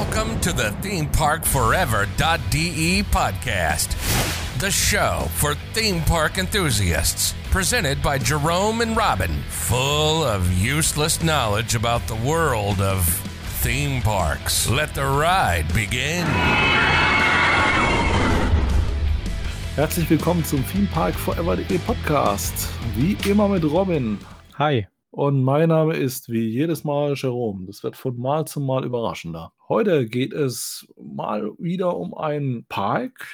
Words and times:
Welcome 0.00 0.40
to 0.40 0.52
the 0.54 0.70
ThemeParkForever.de 0.80 3.02
podcast, 3.02 4.58
the 4.58 4.70
show 4.70 5.26
for 5.34 5.54
theme 5.74 6.00
park 6.00 6.38
enthusiasts, 6.38 7.34
presented 7.50 8.02
by 8.02 8.16
Jerome 8.16 8.80
and 8.80 8.96
Robin, 8.96 9.42
full 9.50 10.24
of 10.24 10.50
useless 10.54 11.22
knowledge 11.22 11.74
about 11.74 12.06
the 12.06 12.14
world 12.14 12.80
of 12.80 13.06
theme 13.60 14.00
parks. 14.00 14.70
Let 14.70 14.94
the 14.94 15.04
ride 15.04 15.66
begin. 15.74 16.24
Herzlich 19.76 20.08
willkommen 20.08 20.42
zum 20.46 20.64
Theme 20.64 20.86
Park 20.86 21.14
Forever.de 21.14 21.76
Podcast. 21.80 22.68
Wie 22.96 23.18
immer 23.28 23.48
mit 23.48 23.64
Robin. 23.64 24.18
Hi. 24.58 24.86
Und 25.10 25.42
mein 25.42 25.68
Name 25.68 25.96
ist 25.96 26.28
wie 26.28 26.46
jedes 26.46 26.84
Mal 26.84 27.14
Jerome. 27.16 27.66
Das 27.66 27.82
wird 27.82 27.96
von 27.96 28.16
Mal 28.16 28.46
zu 28.46 28.60
Mal 28.60 28.84
überraschender. 28.84 29.52
Heute 29.68 30.06
geht 30.06 30.32
es 30.32 30.86
mal 30.96 31.50
wieder 31.58 31.96
um 31.96 32.14
einen 32.14 32.64
Park. 32.66 33.26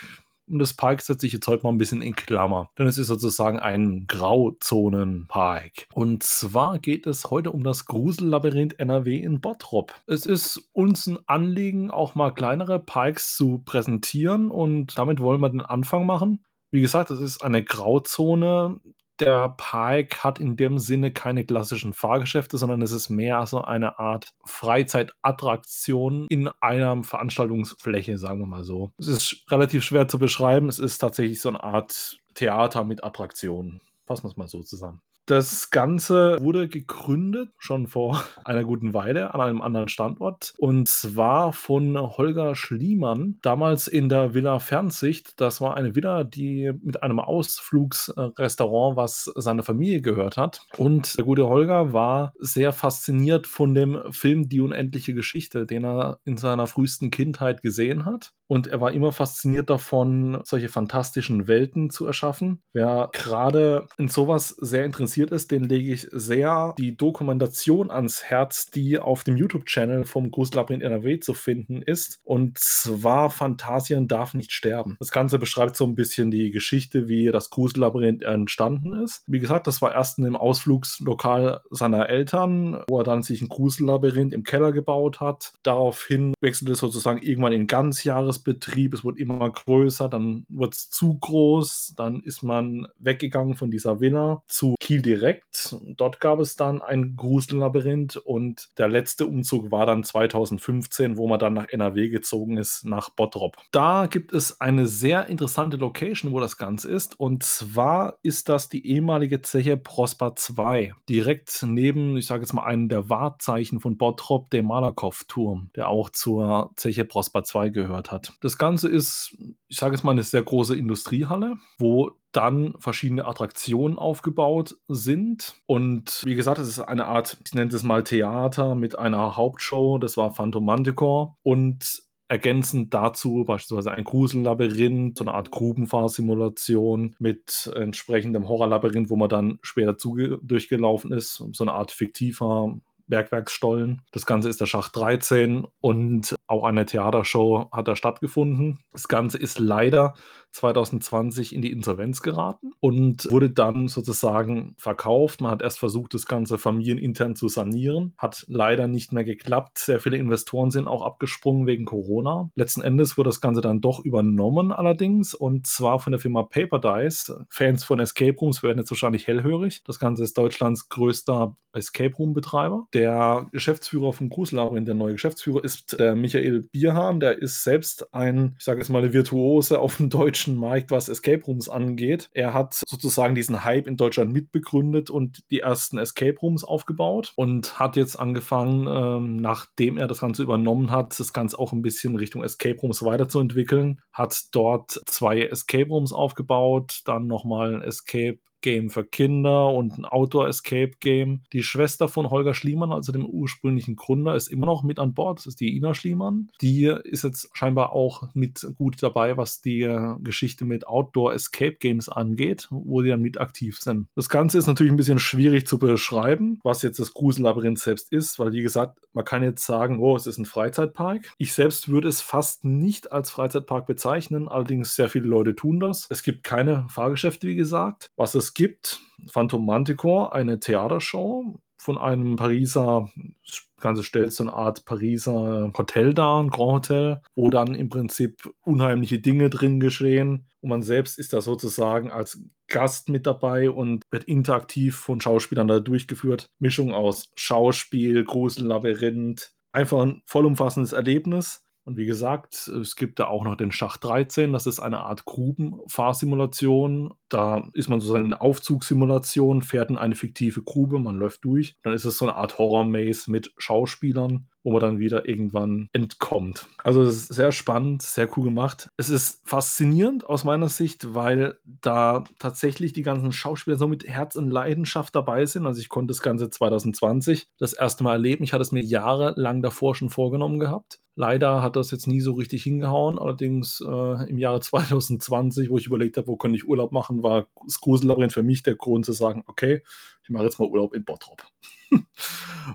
Und 0.48 0.61
das 0.61 0.75
Park 0.75 1.03
setze 1.03 1.27
ich 1.27 1.33
jetzt 1.33 1.47
heute 1.48 1.65
mal 1.65 1.70
ein 1.70 1.79
bisschen 1.79 2.03
in 2.03 2.15
Klammer, 2.15 2.70
denn 2.79 2.87
es 2.87 2.98
ist 2.98 3.09
sozusagen 3.09 3.59
ein 3.59 4.07
Grauzonenpark. 4.07 5.89
Und 5.93 6.23
zwar 6.23 6.79
geht 6.79 7.07
es 7.09 7.31
heute 7.31 7.51
um 7.51 7.65
das 7.65 7.84
Grusellabyrinth 7.87 8.79
NRW 8.79 9.17
in 9.19 9.41
Bottrop. 9.41 9.93
Es 10.06 10.25
ist 10.25 10.69
uns 10.73 11.09
ein 11.09 11.19
Anliegen, 11.27 11.91
auch 11.91 12.15
mal 12.15 12.31
kleinere 12.31 12.79
Parks 12.79 13.37
zu 13.37 13.61
präsentieren 13.65 14.53
und 14.53 14.97
damit 14.97 15.19
wollen 15.19 15.41
wir 15.41 15.51
den 15.51 15.62
Anfang 15.62 16.06
machen. 16.06 16.45
Wie 16.70 16.81
gesagt, 16.81 17.11
es 17.11 17.20
ist 17.20 17.43
eine 17.43 17.65
Grauzone 17.65 18.81
der 19.20 19.51
Park 19.56 20.23
hat 20.25 20.38
in 20.38 20.56
dem 20.56 20.79
Sinne 20.79 21.12
keine 21.12 21.45
klassischen 21.45 21.93
Fahrgeschäfte, 21.93 22.59
sondern 22.59 22.83
es 22.83 22.92
ist 22.92 23.09
mehr 23.09 23.47
so 23.47 23.62
eine 23.62 23.98
Art 23.98 24.33
Freizeitattraktion 24.45 26.27
in 26.28 26.48
einer 26.61 27.03
Veranstaltungsfläche, 27.03 28.19
sagen 28.19 28.41
wir 28.41 28.47
mal 28.47 28.64
so. 28.64 28.92
Es 28.98 29.09
ist 29.09 29.44
relativ 29.50 29.84
schwer 29.84 30.09
zu 30.09 30.19
beschreiben. 30.19 30.69
Es 30.69 30.78
ist 30.78 30.98
tatsächlich 30.98 31.41
so 31.41 31.48
eine 31.48 31.62
Art 31.62 32.19
Theater 32.34 32.84
mit 32.84 33.05
Attraktionen. 33.05 33.81
Fassen 34.07 34.25
wir 34.25 34.31
es 34.31 34.37
mal 34.37 34.49
so 34.49 34.62
zusammen. 34.62 35.01
Das 35.27 35.71
Ganze 35.71 36.39
wurde 36.41 36.69
gegründet 36.69 37.51
schon 37.59 37.89
vor 37.89 38.23
einer 38.45 38.62
guten 38.62 38.95
Weile 38.95 39.35
an 39.35 39.41
einem 39.41 39.61
anderen 39.61 39.89
Standort 39.89 40.55
und 40.57 40.87
zwar 40.87 41.53
von 41.53 41.99
Holger 41.99 42.55
Schliemann, 42.55 43.41
damals 43.43 43.89
in 43.89 44.09
der 44.09 44.34
Villa 44.34 44.61
Fernsicht. 44.61 45.41
Das 45.41 45.61
war 45.61 45.77
eine 45.77 45.97
Villa, 45.97 46.23
die 46.23 46.73
mit 46.81 47.03
einem 47.03 47.19
Ausflugsrestaurant, 47.19 48.97
was 48.97 49.25
seiner 49.34 49.65
Familie 49.65 50.01
gehört 50.01 50.37
hat. 50.37 50.65
Und 50.77 51.19
der 51.19 51.25
gute 51.25 51.49
Holger 51.49 51.93
war 51.93 52.33
sehr 52.39 52.73
fasziniert 52.73 53.49
von 53.49 53.75
dem 53.75 54.01
Film 54.12 54.49
Die 54.49 54.61
unendliche 54.61 55.12
Geschichte, 55.12 55.67
den 55.67 55.84
er 55.84 56.21
in 56.25 56.37
seiner 56.37 56.69
frühesten 56.69 57.11
Kindheit 57.11 57.62
gesehen 57.62 58.05
hat. 58.05 58.33
Und 58.49 58.69
er 58.69 58.81
war 58.81 58.93
immer 58.93 59.11
fasziniert 59.11 59.71
davon, 59.71 60.41
solche 60.45 60.69
fantastischen 60.69 61.49
Welten 61.49 61.91
zu 61.91 62.07
erschaffen. 62.07 62.62
Wer 62.73 63.09
gerade 63.12 63.89
in 63.98 64.08
sowas 64.08 64.48
sehr 64.61 64.84
interessiert 64.84 65.30
ist, 65.30 65.50
den 65.50 65.64
lege 65.64 65.92
ich 65.92 66.08
sehr 66.12 66.75
die 66.78 66.97
Dokumentation 66.97 67.91
ans 67.91 68.25
Herz, 68.25 68.70
die 68.70 68.98
auf 68.98 69.25
dem 69.25 69.36
YouTube-Channel 69.36 70.05
vom 70.05 70.30
Gruselabyrinth 70.30 70.83
NRW 70.83 71.20
zu 71.20 71.34
finden 71.34 71.83
ist. 71.83 72.19
Und 72.25 72.58
zwar 72.58 73.30
Phantasien 73.30 74.08
darf 74.08 74.34
nicht 74.34 74.53
sterben. 74.53 74.97
Das 74.98 75.11
Ganze 75.11 75.38
beschreibt 75.38 75.77
so 75.77 75.84
ein 75.84 75.94
bisschen 75.94 76.30
die 76.30 76.50
Geschichte, 76.50 77.08
wie 77.08 77.30
das 77.30 77.50
Gruselabyrinth 77.50 78.22
entstanden 78.22 78.92
ist. 79.03 79.22
Wie 79.27 79.41
gesagt, 79.41 79.66
das 79.66 79.80
war 79.80 79.94
erst 79.94 80.19
in 80.19 80.25
dem 80.25 80.36
Ausflugslokal 80.36 81.62
seiner 81.70 82.08
Eltern, 82.08 82.83
wo 82.88 82.98
er 82.98 83.05
dann 83.05 83.22
sich 83.22 83.41
ein 83.41 83.48
Grusellabyrinth 83.48 84.34
im 84.34 84.44
Keller 84.44 84.72
gebaut 84.72 85.20
hat. 85.20 85.53
Daraufhin 85.62 86.34
wechselte 86.41 86.72
es 86.72 86.81
sozusagen 86.81 87.22
irgendwann 87.22 87.53
in 87.53 87.66
Ganzjahres 87.66 88.41
Betrieb, 88.41 88.94
es 88.94 89.04
wurde 89.04 89.21
immer 89.21 89.48
größer, 89.50 90.09
dann 90.09 90.44
wurde 90.48 90.72
es 90.72 90.91
zu 90.91 91.19
groß, 91.19 91.94
dann 91.97 92.21
ist 92.21 92.42
man 92.42 92.88
weggegangen 92.98 93.54
von 93.54 93.71
dieser 93.71 93.85
Villa 94.00 94.42
zu 94.47 94.74
Kiel 94.80 95.02
direkt. 95.02 95.76
Dort 95.97 96.20
gab 96.20 96.41
es 96.41 96.56
dann 96.56 96.82
ein 96.82 97.16
Grusellabyrinth 97.16 98.16
und 98.16 98.69
der 98.78 98.88
letzte 98.88 99.26
Umzug 99.26 99.70
war 99.70 99.86
dann 99.86 100.04
2015, 100.04 101.16
wo 101.16 101.28
man 101.28 101.38
dann 101.38 101.54
nach 101.54 101.69
NRW 101.69 102.08
gezogen 102.08 102.56
ist, 102.56 102.84
nach 102.84 103.10
Bottrop. 103.10 103.56
Da 103.72 104.06
gibt 104.06 104.32
es 104.32 104.60
eine 104.60 104.86
sehr 104.86 105.26
interessante 105.26 105.76
Location, 105.76 106.32
wo 106.32 106.41
das 106.41 106.56
Ganze 106.56 106.91
ist 106.91 107.19
und 107.19 107.42
zwar 107.42 108.19
ist 108.22 108.48
das 108.48 108.69
die 108.69 108.86
ehemalige 108.86 109.42
Zeche 109.42 109.76
Prosper 109.76 110.36
2, 110.36 110.92
direkt 111.08 111.62
neben, 111.62 112.16
ich 112.16 112.26
sage 112.26 112.42
jetzt 112.42 112.53
mal, 112.53 112.64
einem 112.64 112.88
der 112.88 113.08
Wahrzeichen 113.08 113.80
von 113.80 113.97
Bottrop, 113.97 114.50
dem 114.50 114.66
Malakow-Turm, 114.66 115.70
der 115.76 115.88
auch 115.88 116.10
zur 116.10 116.72
Zeche 116.76 117.04
Prosper 117.04 117.44
2 117.44 117.70
gehört 117.70 118.10
hat. 118.12 118.32
Das 118.41 118.58
Ganze 118.58 118.88
ist, 118.88 119.36
ich 119.68 119.76
sage 119.76 119.94
jetzt 119.94 120.04
mal, 120.04 120.12
eine 120.12 120.22
sehr 120.22 120.42
große 120.42 120.76
Industriehalle, 120.76 121.56
wo 121.78 122.12
dann 122.36 122.74
verschiedene 122.78 123.24
Attraktionen 123.24 123.98
aufgebaut 123.98 124.76
sind. 124.88 125.54
Und 125.66 126.22
wie 126.24 126.34
gesagt, 126.34 126.58
es 126.58 126.69
ist 126.69 126.80
eine 126.80 127.06
Art, 127.06 127.38
ich 127.44 127.54
nenne 127.54 127.72
es 127.72 127.82
mal 127.82 128.04
Theater 128.04 128.74
mit 128.74 128.98
einer 128.98 129.36
Hauptshow, 129.36 129.98
das 129.98 130.16
war 130.16 130.32
Phantom 130.32 130.64
Manticore. 130.64 131.34
Und 131.42 132.02
ergänzend 132.28 132.92
dazu 132.92 133.44
beispielsweise 133.47 133.92
ein 133.92 134.04
Grusellabyrinth, 134.04 135.19
so 135.19 135.24
eine 135.24 135.34
Art 135.34 135.50
Grubenfahrsimulation 135.50 137.14
mit 137.19 137.70
entsprechendem 137.74 138.48
Horrorlabyrinth, 138.48 139.10
wo 139.10 139.16
man 139.16 139.28
dann 139.28 139.58
später 139.62 139.94
durchgelaufen 139.94 141.12
ist, 141.12 141.42
so 141.53 141.64
eine 141.64 141.72
Art 141.72 141.92
fiktiver 141.92 142.74
Bergwerksstollen. 143.08 144.03
Das 144.10 144.26
Ganze 144.26 144.48
ist 144.48 144.60
der 144.60 144.66
Schacht 144.66 144.97
13 144.97 145.66
und 145.80 146.34
auch 146.47 146.64
eine 146.64 146.86
Theatershow 146.86 147.68
hat 147.72 147.88
da 147.88 147.97
stattgefunden. 147.97 148.80
Das 148.92 149.08
Ganze 149.08 149.38
ist 149.38 149.58
leider 149.58 150.14
2020 150.56 151.55
in 151.55 151.62
die 151.62 151.71
Insolvenz 151.71 152.22
geraten 152.22 152.72
und 152.81 153.31
wurde 153.31 153.50
dann 153.50 153.89
sozusagen 153.89 154.75
verkauft. 154.78 155.41
Man 155.41 155.50
hat 155.50 155.62
erst 155.62 155.78
versucht, 155.78 156.15
das 156.15 156.27
Ganze 156.27 156.59
familienintern 156.59 157.37
zu 157.37 157.49
sanieren, 157.49 158.15
hat 158.17 158.44
leider 158.49 158.89
nicht 158.89 159.12
mehr 159.12 159.25
geklappt. 159.25 159.78
Sehr 159.78 160.00
viele 160.00 160.16
Investoren 160.16 160.71
sind 160.71 160.89
auch 160.89 161.03
abgesprungen 161.03 161.66
wegen 161.66 161.84
Corona. 161.84 162.50
Letzten 162.55 162.81
Endes 162.81 163.19
wurde 163.19 163.28
das 163.28 163.41
Ganze 163.41 163.61
dann 163.61 163.81
doch 163.81 164.05
übernommen 164.05 164.72
allerdings 164.72 165.34
und 165.34 165.66
zwar 165.66 166.00
von 166.00 166.12
der 166.12 166.21
Firma 166.21 166.43
Paper 166.43 166.78
Dice. 166.78 167.33
Fans 167.50 167.84
von 167.84 168.00
Escape 168.00 168.37
Rooms 168.39 168.62
werden 168.62 168.78
jetzt 168.78 168.91
wahrscheinlich 168.91 169.27
hellhörig. 169.27 169.83
Das 169.84 169.99
Ganze 169.99 170.25
ist 170.25 170.39
Deutschlands 170.39 170.89
größter 170.89 171.55
Escape 171.77 172.15
Room 172.16 172.33
Betreiber. 172.33 172.87
Der 172.95 173.47
Geschäftsführer 173.53 174.12
vom 174.12 174.28
Grusellabyrinth, 174.28 174.89
der 174.89 174.95
neue 174.95 175.12
Geschäftsführer, 175.12 175.62
ist 175.62 175.99
der 175.99 176.16
Michael 176.16 176.62
Bierhahn. 176.72 177.21
Der 177.21 177.41
ist 177.41 177.62
selbst 177.62 178.15
ein, 178.15 178.55
ich 178.59 178.65
sage 178.65 178.81
jetzt 178.81 178.89
mal, 178.89 179.03
eine 179.03 179.12
Virtuose 179.12 179.78
auf 179.78 179.99
dem 179.99 180.11
deutschen 180.11 180.46
deutschen 180.47 180.57
Markt, 180.57 180.91
was 180.91 181.09
Escape 181.09 181.45
Rooms 181.45 181.69
angeht. 181.69 182.31
Er 182.33 182.55
hat 182.55 182.75
sozusagen 182.75 183.34
diesen 183.34 183.65
Hype 183.65 183.87
in 183.87 183.97
Deutschland 183.97 184.33
mitbegründet 184.33 185.11
und 185.11 185.43
die 185.51 185.61
ersten 185.61 185.99
Escape 185.99 186.39
Rooms 186.41 186.62
aufgebaut 186.62 187.33
und 187.37 187.79
hat 187.79 187.97
jetzt 187.97 188.17
angefangen, 188.17 188.87
ähm, 188.89 189.37
nachdem 189.37 189.99
er 189.99 190.07
das 190.07 190.21
Ganze 190.21 190.43
übernommen 190.43 190.91
hat, 190.91 191.19
das 191.19 191.33
Ganze 191.33 191.59
auch 191.59 191.73
ein 191.73 191.83
bisschen 191.83 192.17
Richtung 192.17 192.45
Escape 192.45 192.81
Rooms 192.81 193.03
weiterzuentwickeln. 193.03 194.01
Hat 194.12 194.41
dort 194.53 195.01
zwei 195.07 195.43
Escape 195.43 195.89
Rooms 195.89 196.12
aufgebaut, 196.12 197.01
dann 197.05 197.27
nochmal 197.27 197.75
ein 197.75 197.83
Escape 197.83 198.39
Game 198.66 198.91
für 198.91 199.04
Kinder 199.04 199.69
und 199.69 199.97
ein 199.97 200.04
Outdoor-Escape-Game. 200.04 201.43
Die 201.53 201.62
Schwester 201.62 202.09
von 202.09 202.31
Holger 202.31 202.53
Schliemann, 202.53 202.91
also 202.91 203.12
dem 203.12 203.25
ursprünglichen 203.25 203.94
Gründer, 203.94 204.34
ist 204.34 204.49
immer 204.49 204.66
noch 204.66 204.82
mit 204.82 204.99
an 204.99 205.15
Bord. 205.15 205.38
Das 205.38 205.47
ist 205.47 205.60
die 205.60 205.77
Ina 205.77 205.94
Schliemann. 205.94 206.50
Die 206.60 206.87
ist 207.04 207.22
jetzt 207.22 207.49
scheinbar 207.53 207.93
auch 207.93 208.25
mit 208.34 208.66
gut 208.77 209.00
dabei, 209.00 209.37
was 209.37 209.60
die 209.60 209.88
Geschichte 210.19 210.65
mit 210.65 210.84
Outdoor-Escape-Games 210.88 212.09
angeht, 212.09 212.66
wo 212.71 213.03
sie 213.03 213.10
dann 213.10 213.22
mit 213.22 213.38
aktiv 213.38 213.78
sind. 213.78 214.09
Das 214.16 214.28
Ganze 214.28 214.59
ist 214.59 214.66
natürlich 214.66 214.92
ein 214.92 214.97
bisschen 214.97 215.21
schwierig 215.21 215.68
zu 215.68 215.78
beschreiben, 215.78 216.59
was 216.65 216.83
jetzt 216.83 216.98
das 216.98 217.15
Grusellabyrinth 217.15 217.78
selbst 217.78 218.10
ist, 218.10 218.41
weil 218.41 218.53
wie 218.53 218.63
gesagt, 218.63 218.98
man 219.13 219.24
kann 219.24 219.45
jetzt 219.45 219.65
sagen, 219.65 220.01
oh, 220.01 220.16
es 220.16 220.27
ist 220.27 220.39
ein 220.39 220.45
Freizeitpark. 220.45 221.33
Ich 221.39 221.53
selbst 221.53 221.89
würde 221.89 222.09
es 222.09 222.21
fast 222.21 222.65
nicht 222.65 223.13
als 223.13 223.30
Freizeitpark 223.30 223.86
bezeichnen, 223.86 224.48
allerdings 224.48 224.97
sehr 224.97 225.09
viele 225.09 225.27
Leute 225.27 225.54
tun 225.54 225.78
das. 225.78 226.09
Es 226.10 226.24
gibt 226.24 226.42
keine 226.42 226.84
Fahrgeschäfte, 226.89 227.47
wie 227.47 227.54
gesagt. 227.54 228.10
Was 228.16 228.34
es 228.34 228.55
gibt 228.56 229.00
Phantom 229.28 229.64
Manticore, 229.64 230.32
eine 230.32 230.58
Theatershow 230.58 231.60
von 231.76 231.98
einem 231.98 232.36
Pariser, 232.36 233.10
das 233.44 233.68
Ganze 233.78 234.03
stellt 234.03 234.32
so 234.32 234.44
eine 234.44 234.54
Art 234.54 234.86
Pariser 234.86 235.70
Hotel 235.76 236.14
dar, 236.14 236.42
ein 236.42 236.48
Grand 236.48 236.88
Hotel, 236.88 237.20
wo 237.34 237.50
dann 237.50 237.74
im 237.74 237.91
Prinzip 237.91 238.50
unheimliche 238.62 239.18
Dinge 239.18 239.50
drin 239.50 239.78
geschehen. 239.78 240.48
Und 240.62 240.70
man 240.70 240.82
selbst 240.82 241.18
ist 241.18 241.34
da 241.34 241.42
sozusagen 241.42 242.10
als 242.10 242.41
Gast 242.66 243.10
mit 243.10 243.26
dabei 243.26 243.70
und 243.70 244.04
wird 244.10 244.24
interaktiv 244.24 244.97
von 244.97 245.20
Schauspielern 245.20 245.68
da 245.68 245.78
durchgeführt. 245.78 246.47
Mischung 246.58 246.94
aus 246.94 247.30
Schauspiel, 247.36 248.24
Grusel, 248.24 248.66
Labyrinth. 248.66 249.53
Einfach 249.72 250.00
ein 250.00 250.22
vollumfassendes 250.24 250.94
Erlebnis. 250.94 251.66
Und 251.86 251.97
wie 251.97 252.04
gesagt, 252.04 252.66
es 252.66 252.97
gibt 252.97 253.21
da 253.21 253.28
auch 253.28 253.44
noch 253.44 253.56
den 253.56 253.71
Schacht 253.71 254.03
13, 254.03 254.53
das 254.53 254.66
ist 254.66 254.80
eine 254.80 254.98
Art 255.03 255.24
Grubenfahrsimulation. 255.24 257.14
Da 257.28 257.68
ist 257.75 257.88
man 257.88 258.00
sozusagen 258.00 258.25
in 258.25 258.35
Aufzugssimulation, 258.35 259.62
fährt 259.62 259.90
in 259.90 259.97
eine 259.97 260.16
fiktive 260.16 260.64
Grube, 260.64 260.99
man 260.99 261.14
läuft 261.14 261.44
durch. 261.44 261.76
Dann 261.85 261.92
ist 261.92 262.04
es 262.04 262.18
so 262.18 262.25
eine 262.25 262.35
Art 262.35 262.59
Horror-Maze 262.59 263.30
mit 263.30 263.52
Schauspielern 263.56 264.49
wo 264.66 264.73
man 264.73 264.80
dann 264.80 264.99
wieder 264.99 265.28
irgendwann 265.28 265.88
entkommt. 265.92 266.66
Also 266.83 267.02
es 267.02 267.14
ist 267.14 267.35
sehr 267.35 267.52
spannend, 267.52 268.02
sehr 268.02 268.28
cool 268.37 268.47
gemacht. 268.47 268.90
Es 268.97 269.11
ist 269.11 269.40
faszinierend 269.49 270.26
aus 270.26 270.42
meiner 270.42 270.68
Sicht, 270.68 271.14
weil 271.14 271.57
da 271.64 272.25
tatsächlich 272.40 272.92
die 272.92 273.04
ganzen 273.04 273.30
Schauspieler 273.30 273.76
so 273.76 273.87
mit 273.87 274.09
Herz 274.09 274.35
und 274.35 274.50
Leidenschaft 274.50 275.14
dabei 275.14 275.47
sind. 275.47 275.68
Also 275.68 275.80
ich 275.80 275.88
konnte 275.88 276.11
das 276.11 276.21
Ganze 276.21 276.50
2020 276.50 277.47
das 277.61 277.75
erste 277.75 278.02
Mal 278.02 278.14
erleben. 278.14 278.42
Ich 278.42 278.52
hatte 278.52 278.62
es 278.62 278.73
mir 278.73 278.83
jahrelang 278.83 279.62
davor 279.62 279.95
schon 279.95 280.11
vorgenommen 280.11 280.59
gehabt. 280.59 280.99
Leider 281.14 281.62
hat 281.62 281.76
das 281.76 281.92
jetzt 281.92 282.09
nie 282.09 282.21
so 282.21 282.33
richtig 282.33 282.64
hingehauen. 282.64 283.21
Allerdings 283.21 283.80
äh, 283.80 284.28
im 284.28 284.37
Jahre 284.37 284.59
2020, 284.61 285.71
wo 285.71 285.78
ich 285.78 285.87
überlegt 285.87 286.16
habe, 286.16 286.26
wo 286.26 286.37
könnte 286.37 286.57
ich 286.57 286.66
Urlaub 286.66 286.90
machen, 286.90 287.23
war 287.23 287.47
das 287.64 287.80
Grusellabyrinth 287.80 288.33
für 288.33 288.42
mich 288.42 288.64
der 288.64 288.75
Grund 288.75 289.07
zu 289.07 289.12
sagen, 289.12 289.45
okay, 289.47 289.83
ich 290.26 290.31
mache 290.31 290.43
jetzt 290.43 290.59
mal 290.59 290.69
Urlaub 290.69 290.93
in 290.93 291.05
Bottrop. 291.05 291.45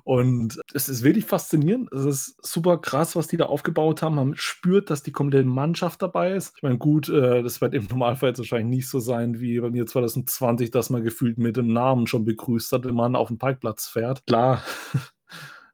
und 0.06 0.57
es 0.74 0.88
ist 0.88 1.03
wirklich 1.03 1.25
faszinierend. 1.25 1.92
Es 1.92 2.06
ist 2.06 2.45
super 2.45 2.77
krass, 2.77 3.18
was 3.18 3.27
die 3.27 3.36
da 3.36 3.48
aufgebaut 3.48 4.01
haben. 4.01 4.15
Man 4.15 4.36
spürt, 4.38 4.89
dass 4.89 5.03
die 5.03 5.12
komplette 5.12 5.50
Mannschaft 5.50 6.01
dabei 6.01 6.31
ist. 6.31 6.53
Ich 6.56 6.63
meine, 6.63 6.77
gut, 6.77 7.09
äh, 7.09 7.44
das 7.44 7.59
wird 7.59 7.74
im 7.74 7.88
Normalfall 7.88 8.30
jetzt 8.30 8.39
wahrscheinlich 8.39 8.77
nicht 8.77 8.89
so 8.89 9.00
sein 9.00 9.42
wie 9.42 9.59
bei 9.59 9.69
mir 9.69 9.86
2020, 9.86 10.71
dass 10.71 10.89
man 10.89 11.03
gefühlt 11.03 11.38
mit 11.38 11.57
dem 11.57 11.74
Namen 11.74 12.07
schon 12.07 12.24
begrüßt 12.24 12.71
hat, 12.71 12.86
wenn 12.86 12.95
man 12.95 13.18
auf 13.18 13.27
den 13.27 13.38
Parkplatz 13.38 13.88
fährt. 13.88 14.25
Klar. 14.25 14.63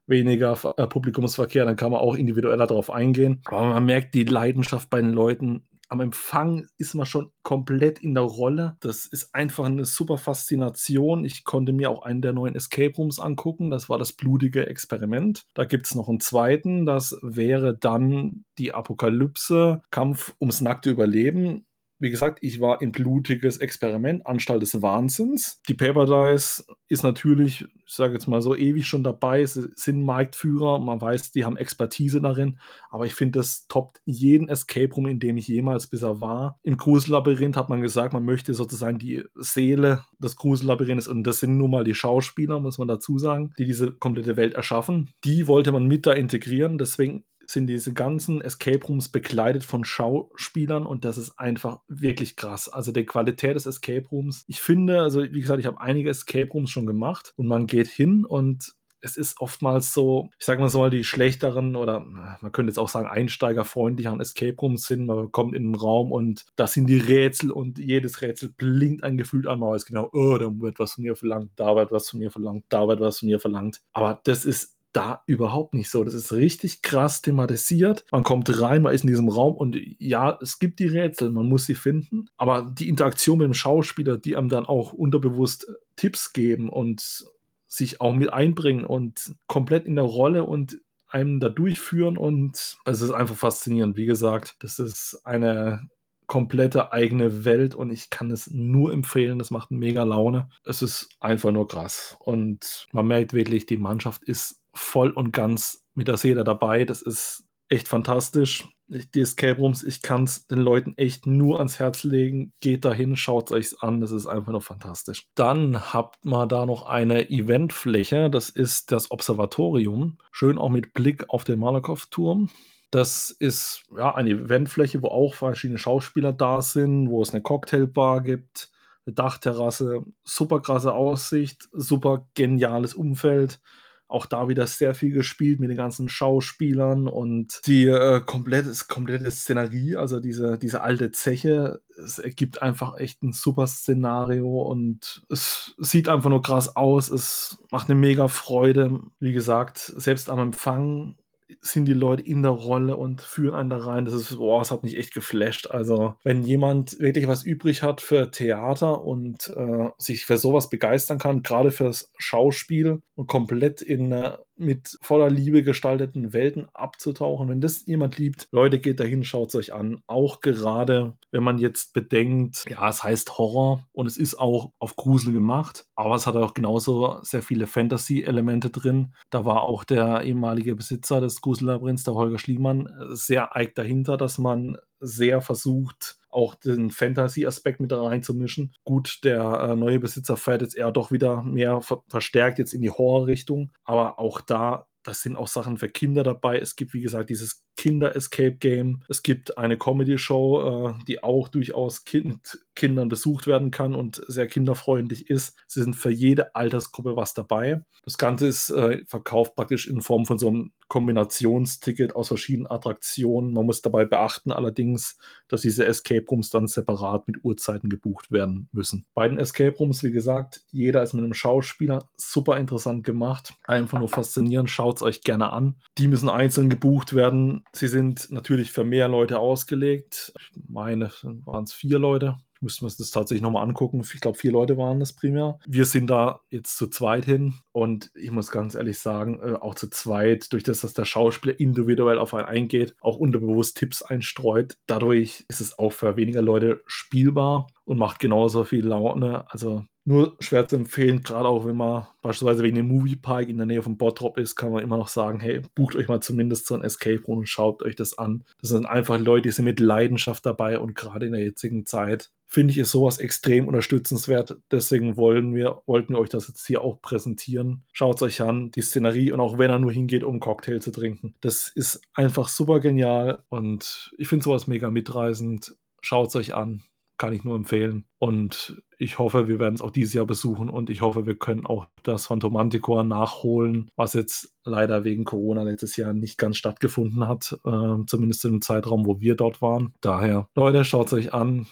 weniger 0.08 0.58
äh, 0.76 0.86
Publikumsverkehr, 0.88 1.64
dann 1.64 1.76
kann 1.76 1.92
man 1.92 2.00
auch 2.00 2.16
individueller 2.16 2.66
darauf 2.66 2.90
eingehen. 2.90 3.42
Aber 3.44 3.66
man 3.66 3.84
merkt 3.84 4.14
die 4.14 4.24
Leidenschaft 4.24 4.90
bei 4.90 5.00
den 5.00 5.12
Leuten, 5.12 5.68
am 5.88 6.00
Empfang 6.00 6.66
ist 6.76 6.94
man 6.94 7.06
schon 7.06 7.32
komplett 7.42 8.00
in 8.00 8.14
der 8.14 8.24
Rolle. 8.24 8.76
Das 8.80 9.06
ist 9.06 9.34
einfach 9.34 9.64
eine 9.64 9.84
super 9.84 10.18
Faszination. 10.18 11.24
Ich 11.24 11.44
konnte 11.44 11.72
mir 11.72 11.90
auch 11.90 12.02
einen 12.02 12.22
der 12.22 12.32
neuen 12.32 12.54
Escape 12.54 12.94
Rooms 12.96 13.18
angucken. 13.18 13.70
Das 13.70 13.88
war 13.88 13.98
das 13.98 14.12
blutige 14.12 14.66
Experiment. 14.66 15.46
Da 15.54 15.64
gibt 15.64 15.86
es 15.86 15.94
noch 15.94 16.08
einen 16.08 16.20
zweiten. 16.20 16.84
Das 16.84 17.18
wäre 17.22 17.76
dann 17.76 18.44
die 18.58 18.74
Apokalypse, 18.74 19.82
Kampf 19.90 20.34
ums 20.40 20.60
nackte 20.60 20.90
Überleben. 20.90 21.64
Wie 22.00 22.10
gesagt, 22.10 22.38
ich 22.42 22.60
war 22.60 22.80
in 22.80 22.92
blutiges 22.92 23.56
Experiment, 23.56 24.24
Anstalt 24.24 24.62
des 24.62 24.80
Wahnsinns. 24.82 25.60
Die 25.68 25.74
Paper 25.74 26.06
Dice 26.06 26.64
ist 26.88 27.02
natürlich, 27.02 27.62
ich 27.62 27.94
sage 27.94 28.12
jetzt 28.12 28.28
mal 28.28 28.40
so, 28.40 28.54
ewig 28.54 28.86
schon 28.86 29.02
dabei. 29.02 29.44
Sie 29.44 29.68
sind 29.74 30.04
Marktführer, 30.04 30.78
man 30.78 31.00
weiß, 31.00 31.32
die 31.32 31.44
haben 31.44 31.56
Expertise 31.56 32.20
darin. 32.20 32.58
Aber 32.90 33.06
ich 33.06 33.14
finde, 33.14 33.40
das 33.40 33.66
toppt 33.66 34.00
jeden 34.04 34.48
Escape 34.48 34.94
Room, 34.94 35.06
in 35.06 35.18
dem 35.18 35.36
ich 35.38 35.48
jemals 35.48 35.88
bisher 35.88 36.20
war. 36.20 36.60
Im 36.62 36.76
Grusellabyrinth 36.76 37.56
hat 37.56 37.68
man 37.68 37.82
gesagt, 37.82 38.12
man 38.12 38.24
möchte 38.24 38.54
sozusagen 38.54 38.98
die 38.98 39.24
Seele 39.34 40.04
des 40.20 40.36
Grusellabyrinths, 40.36 41.08
und 41.08 41.24
das 41.24 41.40
sind 41.40 41.58
nun 41.58 41.72
mal 41.72 41.82
die 41.82 41.94
Schauspieler, 41.94 42.60
muss 42.60 42.78
man 42.78 42.86
dazu 42.86 43.18
sagen, 43.18 43.52
die 43.58 43.64
diese 43.64 43.90
komplette 43.90 44.36
Welt 44.36 44.54
erschaffen. 44.54 45.10
Die 45.24 45.48
wollte 45.48 45.72
man 45.72 45.86
mit 45.86 46.06
da 46.06 46.12
integrieren. 46.12 46.78
Deswegen 46.78 47.24
sind 47.50 47.66
diese 47.66 47.94
ganzen 47.94 48.42
Escape 48.42 48.84
Rooms 48.86 49.08
begleitet 49.08 49.64
von 49.64 49.84
Schauspielern 49.84 50.86
und 50.86 51.04
das 51.04 51.16
ist 51.16 51.38
einfach 51.38 51.80
wirklich 51.88 52.36
krass. 52.36 52.68
Also 52.68 52.92
die 52.92 53.06
Qualität 53.06 53.56
des 53.56 53.66
Escape 53.66 54.06
Rooms. 54.10 54.44
Ich 54.48 54.60
finde, 54.60 55.00
also 55.00 55.22
wie 55.22 55.40
gesagt, 55.40 55.60
ich 55.60 55.66
habe 55.66 55.80
einige 55.80 56.10
Escape 56.10 56.50
Rooms 56.52 56.70
schon 56.70 56.86
gemacht 56.86 57.32
und 57.36 57.46
man 57.46 57.66
geht 57.66 57.88
hin 57.88 58.26
und 58.26 58.74
es 59.00 59.16
ist 59.16 59.40
oftmals 59.40 59.92
so, 59.92 60.28
ich 60.38 60.44
sage 60.44 60.60
mal 60.60 60.68
so, 60.68 60.88
die 60.88 61.04
schlechteren 61.04 61.76
oder 61.76 62.00
man 62.00 62.52
könnte 62.52 62.70
jetzt 62.70 62.78
auch 62.78 62.88
sagen, 62.88 63.06
einsteigerfreundlicheren 63.06 64.20
Escape 64.20 64.56
Rooms 64.60 64.86
sind. 64.86 65.06
Man 65.06 65.30
kommt 65.30 65.54
in 65.54 65.72
den 65.72 65.74
Raum 65.74 66.12
und 66.12 66.46
das 66.56 66.72
sind 66.72 66.86
die 66.86 66.98
Rätsel 66.98 67.50
und 67.50 67.78
jedes 67.78 68.20
Rätsel 68.22 68.50
blinkt 68.50 69.04
ein 69.04 69.16
Gefühl 69.16 69.48
an, 69.48 69.60
man 69.60 69.70
weiß 69.70 69.86
genau, 69.86 70.10
oh, 70.12 70.36
da 70.36 70.50
wird 70.60 70.78
was 70.78 70.94
von 70.94 71.04
mir 71.04 71.16
verlangt, 71.16 71.52
da 71.56 71.76
wird 71.76 71.92
was 71.92 72.10
von 72.10 72.18
mir 72.18 72.30
verlangt, 72.30 72.64
da 72.68 72.88
wird 72.88 73.00
was 73.00 73.20
von 73.20 73.28
mir 73.28 73.40
verlangt. 73.40 73.80
Aber 73.92 74.20
das 74.24 74.44
ist 74.44 74.77
da 74.92 75.22
überhaupt 75.26 75.74
nicht 75.74 75.90
so. 75.90 76.02
Das 76.02 76.14
ist 76.14 76.32
richtig 76.32 76.82
krass 76.82 77.22
thematisiert. 77.22 78.04
Man 78.10 78.22
kommt 78.22 78.60
rein, 78.60 78.82
man 78.82 78.94
ist 78.94 79.04
in 79.04 79.08
diesem 79.08 79.28
Raum 79.28 79.54
und 79.54 79.76
ja, 79.98 80.38
es 80.40 80.58
gibt 80.58 80.78
die 80.78 80.86
Rätsel, 80.86 81.30
man 81.30 81.48
muss 81.48 81.66
sie 81.66 81.74
finden. 81.74 82.26
Aber 82.36 82.62
die 82.62 82.88
Interaktion 82.88 83.38
mit 83.38 83.46
dem 83.46 83.54
Schauspieler, 83.54 84.16
die 84.16 84.36
einem 84.36 84.48
dann 84.48 84.66
auch 84.66 84.92
unterbewusst 84.92 85.70
Tipps 85.96 86.32
geben 86.32 86.68
und 86.68 87.26
sich 87.66 88.00
auch 88.00 88.14
mit 88.14 88.32
einbringen 88.32 88.84
und 88.84 89.34
komplett 89.46 89.86
in 89.86 89.96
der 89.96 90.04
Rolle 90.04 90.44
und 90.44 90.80
einem 91.08 91.40
da 91.40 91.48
durchführen 91.48 92.16
und 92.16 92.76
es 92.84 93.00
ist 93.00 93.10
einfach 93.10 93.36
faszinierend. 93.36 93.96
Wie 93.96 94.06
gesagt, 94.06 94.56
das 94.60 94.78
ist 94.78 95.20
eine 95.24 95.88
komplette 96.26 96.92
eigene 96.92 97.44
Welt 97.44 97.74
und 97.74 97.90
ich 97.90 98.10
kann 98.10 98.30
es 98.30 98.50
nur 98.50 98.92
empfehlen. 98.92 99.38
Das 99.38 99.50
macht 99.50 99.70
mega 99.70 100.02
Laune. 100.02 100.50
Es 100.64 100.82
ist 100.82 101.08
einfach 101.20 101.50
nur 101.50 101.66
krass 101.66 102.16
und 102.20 102.86
man 102.92 103.06
merkt 103.06 103.32
wirklich, 103.32 103.66
die 103.66 103.78
Mannschaft 103.78 104.22
ist 104.24 104.60
voll 104.78 105.10
und 105.10 105.32
ganz 105.32 105.84
mit 105.94 106.08
der 106.08 106.16
Seele 106.16 106.44
dabei. 106.44 106.84
Das 106.84 107.02
ist 107.02 107.44
echt 107.68 107.88
fantastisch. 107.88 108.68
Die 108.86 109.20
Escape 109.20 109.60
Rooms, 109.60 109.82
ich 109.82 110.00
kann 110.00 110.24
es 110.24 110.46
den 110.46 110.60
Leuten 110.60 110.94
echt 110.96 111.26
nur 111.26 111.58
ans 111.58 111.78
Herz 111.78 112.04
legen. 112.04 112.54
Geht 112.60 112.86
dahin, 112.86 113.16
schaut 113.16 113.50
es 113.50 113.52
euch 113.52 113.82
an. 113.82 114.00
Das 114.00 114.12
ist 114.12 114.26
einfach 114.26 114.52
nur 114.52 114.62
fantastisch. 114.62 115.26
Dann 115.34 115.92
habt 115.92 116.24
man 116.24 116.48
da 116.48 116.64
noch 116.64 116.86
eine 116.86 117.28
Eventfläche. 117.28 118.30
Das 118.30 118.48
ist 118.48 118.90
das 118.90 119.10
Observatorium. 119.10 120.16
Schön 120.32 120.56
auch 120.56 120.70
mit 120.70 120.94
Blick 120.94 121.28
auf 121.28 121.44
den 121.44 121.58
Malakoff-Turm. 121.58 122.48
Das 122.90 123.30
ist 123.30 123.84
ja 123.94 124.14
eine 124.14 124.30
Eventfläche, 124.30 125.02
wo 125.02 125.08
auch 125.08 125.34
verschiedene 125.34 125.78
Schauspieler 125.78 126.32
da 126.32 126.62
sind, 126.62 127.10
wo 127.10 127.20
es 127.20 127.34
eine 127.34 127.42
Cocktailbar 127.42 128.22
gibt, 128.22 128.70
eine 129.04 129.14
Dachterrasse, 129.14 130.04
super 130.24 130.60
krasse 130.60 130.94
Aussicht, 130.94 131.68
super 131.72 132.26
geniales 132.32 132.94
Umfeld 132.94 133.60
auch 134.08 134.26
da 134.26 134.48
wieder 134.48 134.66
sehr 134.66 134.94
viel 134.94 135.12
gespielt 135.12 135.60
mit 135.60 135.70
den 135.70 135.76
ganzen 135.76 136.08
Schauspielern 136.08 137.06
und 137.06 137.60
die 137.66 137.86
äh, 137.86 138.20
komplette, 138.20 138.72
komplette 138.88 139.30
Szenerie, 139.30 139.96
also 139.96 140.18
diese, 140.18 140.58
diese 140.58 140.80
alte 140.80 141.12
Zeche, 141.12 141.82
es 141.96 142.18
ergibt 142.18 142.62
einfach 142.62 142.96
echt 142.98 143.22
ein 143.22 143.32
super 143.32 143.66
Szenario 143.66 144.62
und 144.62 145.22
es 145.28 145.74
sieht 145.78 146.08
einfach 146.08 146.30
nur 146.30 146.42
krass 146.42 146.74
aus. 146.76 147.10
Es 147.10 147.58
macht 147.70 147.90
eine 147.90 147.98
mega 147.98 148.28
Freude. 148.28 149.00
Wie 149.20 149.32
gesagt, 149.32 149.78
selbst 149.78 150.30
am 150.30 150.38
Empfang 150.38 151.16
sind 151.60 151.86
die 151.86 151.94
Leute 151.94 152.22
in 152.22 152.42
der 152.42 152.52
Rolle 152.52 152.96
und 152.96 153.20
führen 153.20 153.54
einen 153.54 153.70
da 153.70 153.78
rein. 153.78 154.04
Das 154.04 154.14
ist, 154.14 154.36
boah, 154.36 154.60
das 154.60 154.70
hat 154.70 154.82
mich 154.82 154.96
echt 154.96 155.14
geflasht. 155.14 155.68
Also, 155.68 156.14
wenn 156.22 156.42
jemand 156.42 156.98
wirklich 156.98 157.26
was 157.26 157.42
übrig 157.42 157.82
hat 157.82 158.00
für 158.00 158.30
Theater 158.30 159.02
und 159.02 159.48
äh, 159.56 159.88
sich 159.98 160.26
für 160.26 160.38
sowas 160.38 160.68
begeistern 160.68 161.18
kann, 161.18 161.42
gerade 161.42 161.70
fürs 161.70 162.12
Schauspiel 162.18 163.02
komplett 163.26 163.82
in 163.82 164.14
mit 164.56 164.98
voller 165.02 165.30
Liebe 165.30 165.62
gestalteten 165.62 166.32
Welten 166.32 166.68
abzutauchen. 166.74 167.48
Wenn 167.48 167.60
das 167.60 167.86
jemand 167.86 168.18
liebt, 168.18 168.48
Leute, 168.50 168.80
geht 168.80 169.00
dahin, 169.00 169.24
schaut 169.24 169.48
es 169.48 169.54
euch 169.54 169.72
an. 169.72 170.02
Auch 170.06 170.40
gerade, 170.40 171.16
wenn 171.30 171.42
man 171.42 171.58
jetzt 171.58 171.92
bedenkt, 171.92 172.64
ja, 172.68 172.88
es 172.88 173.02
heißt 173.04 173.38
Horror 173.38 173.86
und 173.92 174.06
es 174.06 174.16
ist 174.16 174.38
auch 174.38 174.72
auf 174.78 174.96
Grusel 174.96 175.32
gemacht, 175.32 175.86
aber 175.94 176.14
es 176.14 176.26
hat 176.26 176.36
auch 176.36 176.54
genauso 176.54 177.18
sehr 177.22 177.42
viele 177.42 177.66
Fantasy-Elemente 177.66 178.70
drin. 178.70 179.14
Da 179.30 179.44
war 179.44 179.62
auch 179.62 179.84
der 179.84 180.22
ehemalige 180.22 180.74
Besitzer 180.74 181.20
des 181.20 181.40
Grusellabyrinths, 181.40 182.04
der 182.04 182.14
Holger 182.14 182.38
Schliemann, 182.38 182.88
sehr 183.10 183.56
eig 183.56 183.74
dahinter, 183.74 184.16
dass 184.16 184.38
man 184.38 184.76
sehr 185.00 185.40
versucht, 185.40 186.17
auch 186.38 186.54
den 186.54 186.90
Fantasy-Aspekt 186.90 187.80
mit 187.80 187.92
reinzumischen. 187.92 188.72
Gut, 188.84 189.18
der 189.24 189.42
äh, 189.42 189.76
neue 189.76 189.98
Besitzer 189.98 190.36
fährt 190.36 190.62
jetzt 190.62 190.76
eher 190.76 190.92
doch 190.92 191.10
wieder 191.10 191.42
mehr 191.42 191.80
ver 191.80 192.02
verstärkt 192.08 192.58
jetzt 192.58 192.72
in 192.72 192.80
die 192.80 192.90
Horror-Richtung, 192.90 193.72
aber 193.84 194.18
auch 194.18 194.40
da 194.40 194.86
das 195.02 195.22
sind 195.22 195.36
auch 195.36 195.48
Sachen 195.48 195.78
für 195.78 195.88
Kinder 195.88 196.22
dabei. 196.22 196.58
Es 196.58 196.76
gibt, 196.76 196.92
wie 196.92 197.00
gesagt, 197.00 197.30
dieses 197.30 197.64
Kinder-Escape-Game. 197.78 199.04
Es 199.08 199.22
gibt 199.22 199.56
eine 199.56 199.78
Comedy-Show, 199.78 200.90
äh, 200.90 201.04
die 201.06 201.22
auch 201.22 201.48
durchaus 201.48 202.04
kind, 202.04 202.58
Kindern 202.74 203.08
besucht 203.08 203.46
werden 203.46 203.70
kann 203.70 203.94
und 203.94 204.20
sehr 204.26 204.48
kinderfreundlich 204.48 205.30
ist. 205.30 205.56
Sie 205.68 205.82
sind 205.82 205.94
für 205.94 206.10
jede 206.10 206.54
Altersgruppe 206.56 207.16
was 207.16 207.34
dabei. 207.34 207.82
Das 208.04 208.18
Ganze 208.18 208.48
ist 208.48 208.70
äh, 208.70 209.04
verkauft 209.06 209.54
praktisch 209.54 209.86
in 209.86 210.00
Form 210.00 210.26
von 210.26 210.38
so 210.38 210.48
einem 210.48 210.72
Kombinationsticket 210.88 212.16
aus 212.16 212.28
verschiedenen 212.28 212.70
Attraktionen. 212.70 213.52
Man 213.52 213.66
muss 213.66 213.82
dabei 213.82 214.06
beachten 214.06 214.50
allerdings, 214.50 215.18
dass 215.48 215.60
diese 215.60 215.84
Escape 215.84 216.24
Rooms 216.28 216.50
dann 216.50 216.66
separat 216.66 217.28
mit 217.28 217.44
Uhrzeiten 217.44 217.90
gebucht 217.90 218.32
werden 218.32 218.68
müssen. 218.72 219.06
Bei 219.14 219.28
den 219.28 219.38
Escape 219.38 219.76
Rooms, 219.76 220.02
wie 220.02 220.10
gesagt, 220.10 220.62
jeder 220.70 221.02
ist 221.02 221.12
mit 221.12 221.22
einem 221.22 221.34
Schauspieler 221.34 222.08
super 222.16 222.56
interessant 222.56 223.04
gemacht. 223.04 223.54
Einfach 223.64 223.98
nur 223.98 224.08
faszinierend. 224.08 224.70
Schaut 224.70 224.96
es 224.96 225.02
euch 225.02 225.20
gerne 225.20 225.52
an. 225.52 225.76
Die 225.98 226.08
müssen 226.08 226.30
einzeln 226.30 226.70
gebucht 226.70 227.14
werden. 227.14 227.64
Sie 227.72 227.88
sind 227.88 228.30
natürlich 228.30 228.72
für 228.72 228.84
mehr 228.84 229.08
Leute 229.08 229.38
ausgelegt. 229.38 230.32
Ich 230.38 230.68
meine, 230.68 231.10
waren 231.22 231.64
es 231.64 231.72
vier 231.72 231.98
Leute. 231.98 232.36
Ich 232.58 232.62
müsste 232.62 232.84
mir 232.84 232.90
das 232.90 233.12
tatsächlich 233.12 233.42
nochmal 233.42 233.62
angucken. 233.62 234.00
Ich 234.00 234.20
glaube, 234.20 234.36
vier 234.36 234.50
Leute 234.50 234.76
waren 234.76 234.98
das 234.98 235.12
primär. 235.12 235.60
Wir 235.66 235.84
sind 235.84 236.08
da 236.08 236.40
jetzt 236.50 236.76
zu 236.76 236.88
zweit 236.88 237.24
hin 237.24 237.54
und 237.70 238.10
ich 238.16 238.32
muss 238.32 238.50
ganz 238.50 238.74
ehrlich 238.74 238.98
sagen, 238.98 239.38
äh, 239.40 239.52
auch 239.52 239.76
zu 239.76 239.88
zweit, 239.88 240.52
durch 240.52 240.64
das, 240.64 240.80
dass 240.80 240.92
der 240.92 241.04
Schauspieler 241.04 241.60
individuell 241.60 242.18
auf 242.18 242.34
einen 242.34 242.48
eingeht, 242.48 242.96
auch 243.00 243.16
unterbewusst 243.16 243.76
Tipps 243.76 244.02
einstreut, 244.02 244.76
dadurch 244.86 245.44
ist 245.48 245.60
es 245.60 245.78
auch 245.78 245.92
für 245.92 246.16
weniger 246.16 246.42
Leute 246.42 246.82
spielbar 246.86 247.68
und 247.84 247.96
macht 247.96 248.18
genauso 248.18 248.64
viel 248.64 248.84
Laune. 248.84 249.44
Also 249.52 249.84
nur 250.08 250.36
schwer 250.40 250.66
zu 250.66 250.76
empfehlen, 250.76 251.22
gerade 251.22 251.46
auch 251.46 251.66
wenn 251.66 251.76
man 251.76 252.06
beispielsweise 252.22 252.62
wegen 252.62 252.76
dem 252.76 252.88
Moviepark 252.88 253.46
in 253.46 253.58
der 253.58 253.66
Nähe 253.66 253.82
von 253.82 253.98
Bottrop 253.98 254.38
ist, 254.38 254.56
kann 254.56 254.72
man 254.72 254.82
immer 254.82 254.96
noch 254.96 255.08
sagen, 255.08 255.38
hey, 255.38 255.60
bucht 255.74 255.96
euch 255.96 256.08
mal 256.08 256.22
zumindest 256.22 256.66
so 256.66 256.74
ein 256.74 256.82
Escape 256.82 257.22
Room 257.26 257.40
und 257.40 257.48
schaut 257.48 257.82
euch 257.82 257.94
das 257.94 258.16
an. 258.16 258.42
Das 258.60 258.70
sind 258.70 258.86
einfach 258.86 259.18
Leute, 259.18 259.42
die 259.42 259.50
sind 259.50 259.66
mit 259.66 259.80
Leidenschaft 259.80 260.46
dabei 260.46 260.78
und 260.78 260.94
gerade 260.94 261.26
in 261.26 261.32
der 261.32 261.42
jetzigen 261.42 261.84
Zeit 261.84 262.30
finde 262.46 262.72
ich, 262.72 262.78
ist 262.78 262.90
sowas 262.90 263.18
extrem 263.18 263.68
unterstützenswert. 263.68 264.56
Deswegen 264.70 265.18
wollen 265.18 265.54
wir, 265.54 265.82
wollten 265.84 266.14
wir 266.14 266.20
euch 266.20 266.30
das 266.30 266.48
jetzt 266.48 266.66
hier 266.66 266.80
auch 266.80 267.02
präsentieren. 267.02 267.84
Schaut 267.92 268.16
es 268.16 268.22
euch 268.22 268.40
an, 268.40 268.70
die 268.70 268.80
Szenerie 268.80 269.30
und 269.32 269.40
auch 269.40 269.58
wenn 269.58 269.70
er 269.70 269.78
nur 269.78 269.92
hingeht, 269.92 270.24
um 270.24 270.30
einen 270.30 270.40
Cocktail 270.40 270.78
zu 270.78 270.90
trinken. 270.90 271.34
Das 271.42 271.68
ist 271.68 272.00
einfach 272.14 272.48
super 272.48 272.80
genial 272.80 273.44
und 273.50 274.10
ich 274.16 274.28
finde 274.28 274.44
sowas 274.44 274.66
mega 274.66 274.90
mitreißend. 274.90 275.76
Schaut 276.00 276.28
es 276.28 276.36
euch 276.36 276.54
an, 276.54 276.82
kann 277.18 277.32
ich 277.32 277.44
nur 277.44 277.56
empfehlen. 277.56 278.04
Und 278.18 278.82
ich 278.98 279.18
hoffe, 279.18 279.48
wir 279.48 279.58
werden 279.58 279.74
es 279.74 279.82
auch 279.82 279.90
dieses 279.90 280.14
Jahr 280.14 280.26
besuchen 280.26 280.70
und 280.70 280.90
ich 280.90 281.02
hoffe, 281.02 281.26
wir 281.26 281.36
können 281.36 281.66
auch 281.66 281.86
das 282.02 282.26
Phantom 282.26 282.52
Manticore 282.52 283.04
nachholen, 283.04 283.90
was 283.96 284.14
jetzt 284.14 284.54
leider 284.64 285.04
wegen 285.04 285.24
Corona 285.24 285.62
letztes 285.62 285.96
Jahr 285.96 286.12
nicht 286.14 286.38
ganz 286.38 286.56
stattgefunden 286.56 287.28
hat, 287.28 287.58
äh, 287.64 288.04
zumindest 288.06 288.44
im 288.44 288.62
Zeitraum, 288.62 289.06
wo 289.06 289.20
wir 289.20 289.36
dort 289.36 289.60
waren. 289.60 289.92
Daher, 290.00 290.48
Leute, 290.54 290.84
schaut 290.84 291.08
es 291.08 291.12
euch 291.12 291.34
an 291.34 291.66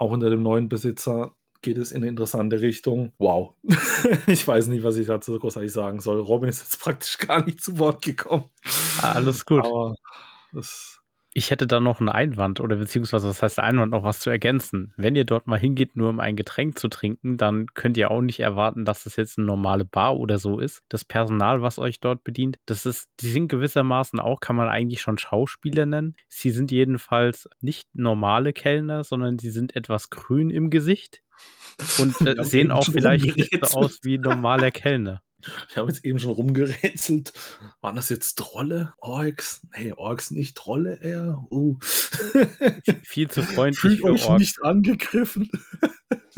auch 0.00 0.10
unter 0.12 0.30
dem 0.30 0.42
neuen 0.42 0.68
Besitzer 0.70 1.34
geht 1.60 1.76
es 1.76 1.92
in 1.92 1.98
eine 1.98 2.08
interessante 2.08 2.62
Richtung. 2.62 3.12
Wow. 3.18 3.52
ich 4.26 4.48
weiß 4.48 4.68
nicht, 4.68 4.82
was 4.82 4.96
ich 4.96 5.06
dazu 5.06 5.38
großartig 5.38 5.70
sagen 5.70 6.00
soll. 6.00 6.20
Robin 6.20 6.48
ist 6.48 6.62
jetzt 6.62 6.80
praktisch 6.80 7.18
gar 7.18 7.44
nicht 7.44 7.62
zu 7.62 7.78
Wort 7.78 8.02
gekommen. 8.02 8.44
Alles 9.02 9.44
gut. 9.44 9.62
Aber 9.62 9.94
das 10.52 10.99
ich 11.32 11.50
hätte 11.50 11.66
da 11.66 11.78
noch 11.78 12.00
einen 12.00 12.08
Einwand 12.08 12.60
oder 12.60 12.76
beziehungsweise 12.76 13.28
was 13.28 13.42
heißt 13.42 13.60
Einwand, 13.60 13.92
noch 13.92 14.02
was 14.02 14.18
zu 14.18 14.30
ergänzen. 14.30 14.92
Wenn 14.96 15.14
ihr 15.14 15.24
dort 15.24 15.46
mal 15.46 15.58
hingeht, 15.58 15.94
nur 15.94 16.10
um 16.10 16.18
ein 16.18 16.34
Getränk 16.34 16.78
zu 16.78 16.88
trinken, 16.88 17.36
dann 17.36 17.66
könnt 17.74 17.96
ihr 17.96 18.10
auch 18.10 18.20
nicht 18.20 18.40
erwarten, 18.40 18.84
dass 18.84 19.04
das 19.04 19.16
jetzt 19.16 19.38
eine 19.38 19.46
normale 19.46 19.84
Bar 19.84 20.16
oder 20.16 20.38
so 20.38 20.58
ist. 20.58 20.82
Das 20.88 21.04
Personal, 21.04 21.62
was 21.62 21.78
euch 21.78 22.00
dort 22.00 22.24
bedient, 22.24 22.58
das 22.66 22.84
ist, 22.84 23.08
die 23.20 23.30
sind 23.30 23.48
gewissermaßen 23.48 24.18
auch, 24.18 24.40
kann 24.40 24.56
man 24.56 24.68
eigentlich 24.68 25.02
schon 25.02 25.18
Schauspieler 25.18 25.86
nennen. 25.86 26.16
Sie 26.28 26.50
sind 26.50 26.72
jedenfalls 26.72 27.48
nicht 27.60 27.86
normale 27.94 28.52
Kellner, 28.52 29.04
sondern 29.04 29.38
sie 29.38 29.50
sind 29.50 29.76
etwas 29.76 30.10
grün 30.10 30.50
im 30.50 30.68
Gesicht 30.68 31.22
und 31.98 32.20
äh, 32.22 32.34
sehen 32.44 32.72
auch 32.72 32.84
vielleicht 32.84 33.36
nicht 33.36 33.66
so 33.66 33.78
aus 33.78 34.00
wie 34.02 34.18
normaler 34.18 34.72
Kellner. 34.72 35.22
Ich 35.68 35.76
habe 35.76 35.88
jetzt 35.88 36.04
eben 36.04 36.18
schon 36.18 36.32
rumgerätselt. 36.32 37.32
Waren 37.80 37.96
das 37.96 38.08
jetzt 38.08 38.38
Trolle? 38.38 38.94
Orks? 38.98 39.66
Nee, 39.76 39.92
Orks 39.92 40.30
nicht, 40.30 40.56
Trolle 40.56 41.00
eher. 41.00 41.44
Uh. 41.50 41.76
Viel 43.02 43.28
zu 43.30 43.42
freundlich. 43.42 43.80
Fühlt 43.80 44.04
euch 44.04 44.24
Orks. 44.26 44.40
nicht 44.40 44.62
angegriffen. 44.62 45.50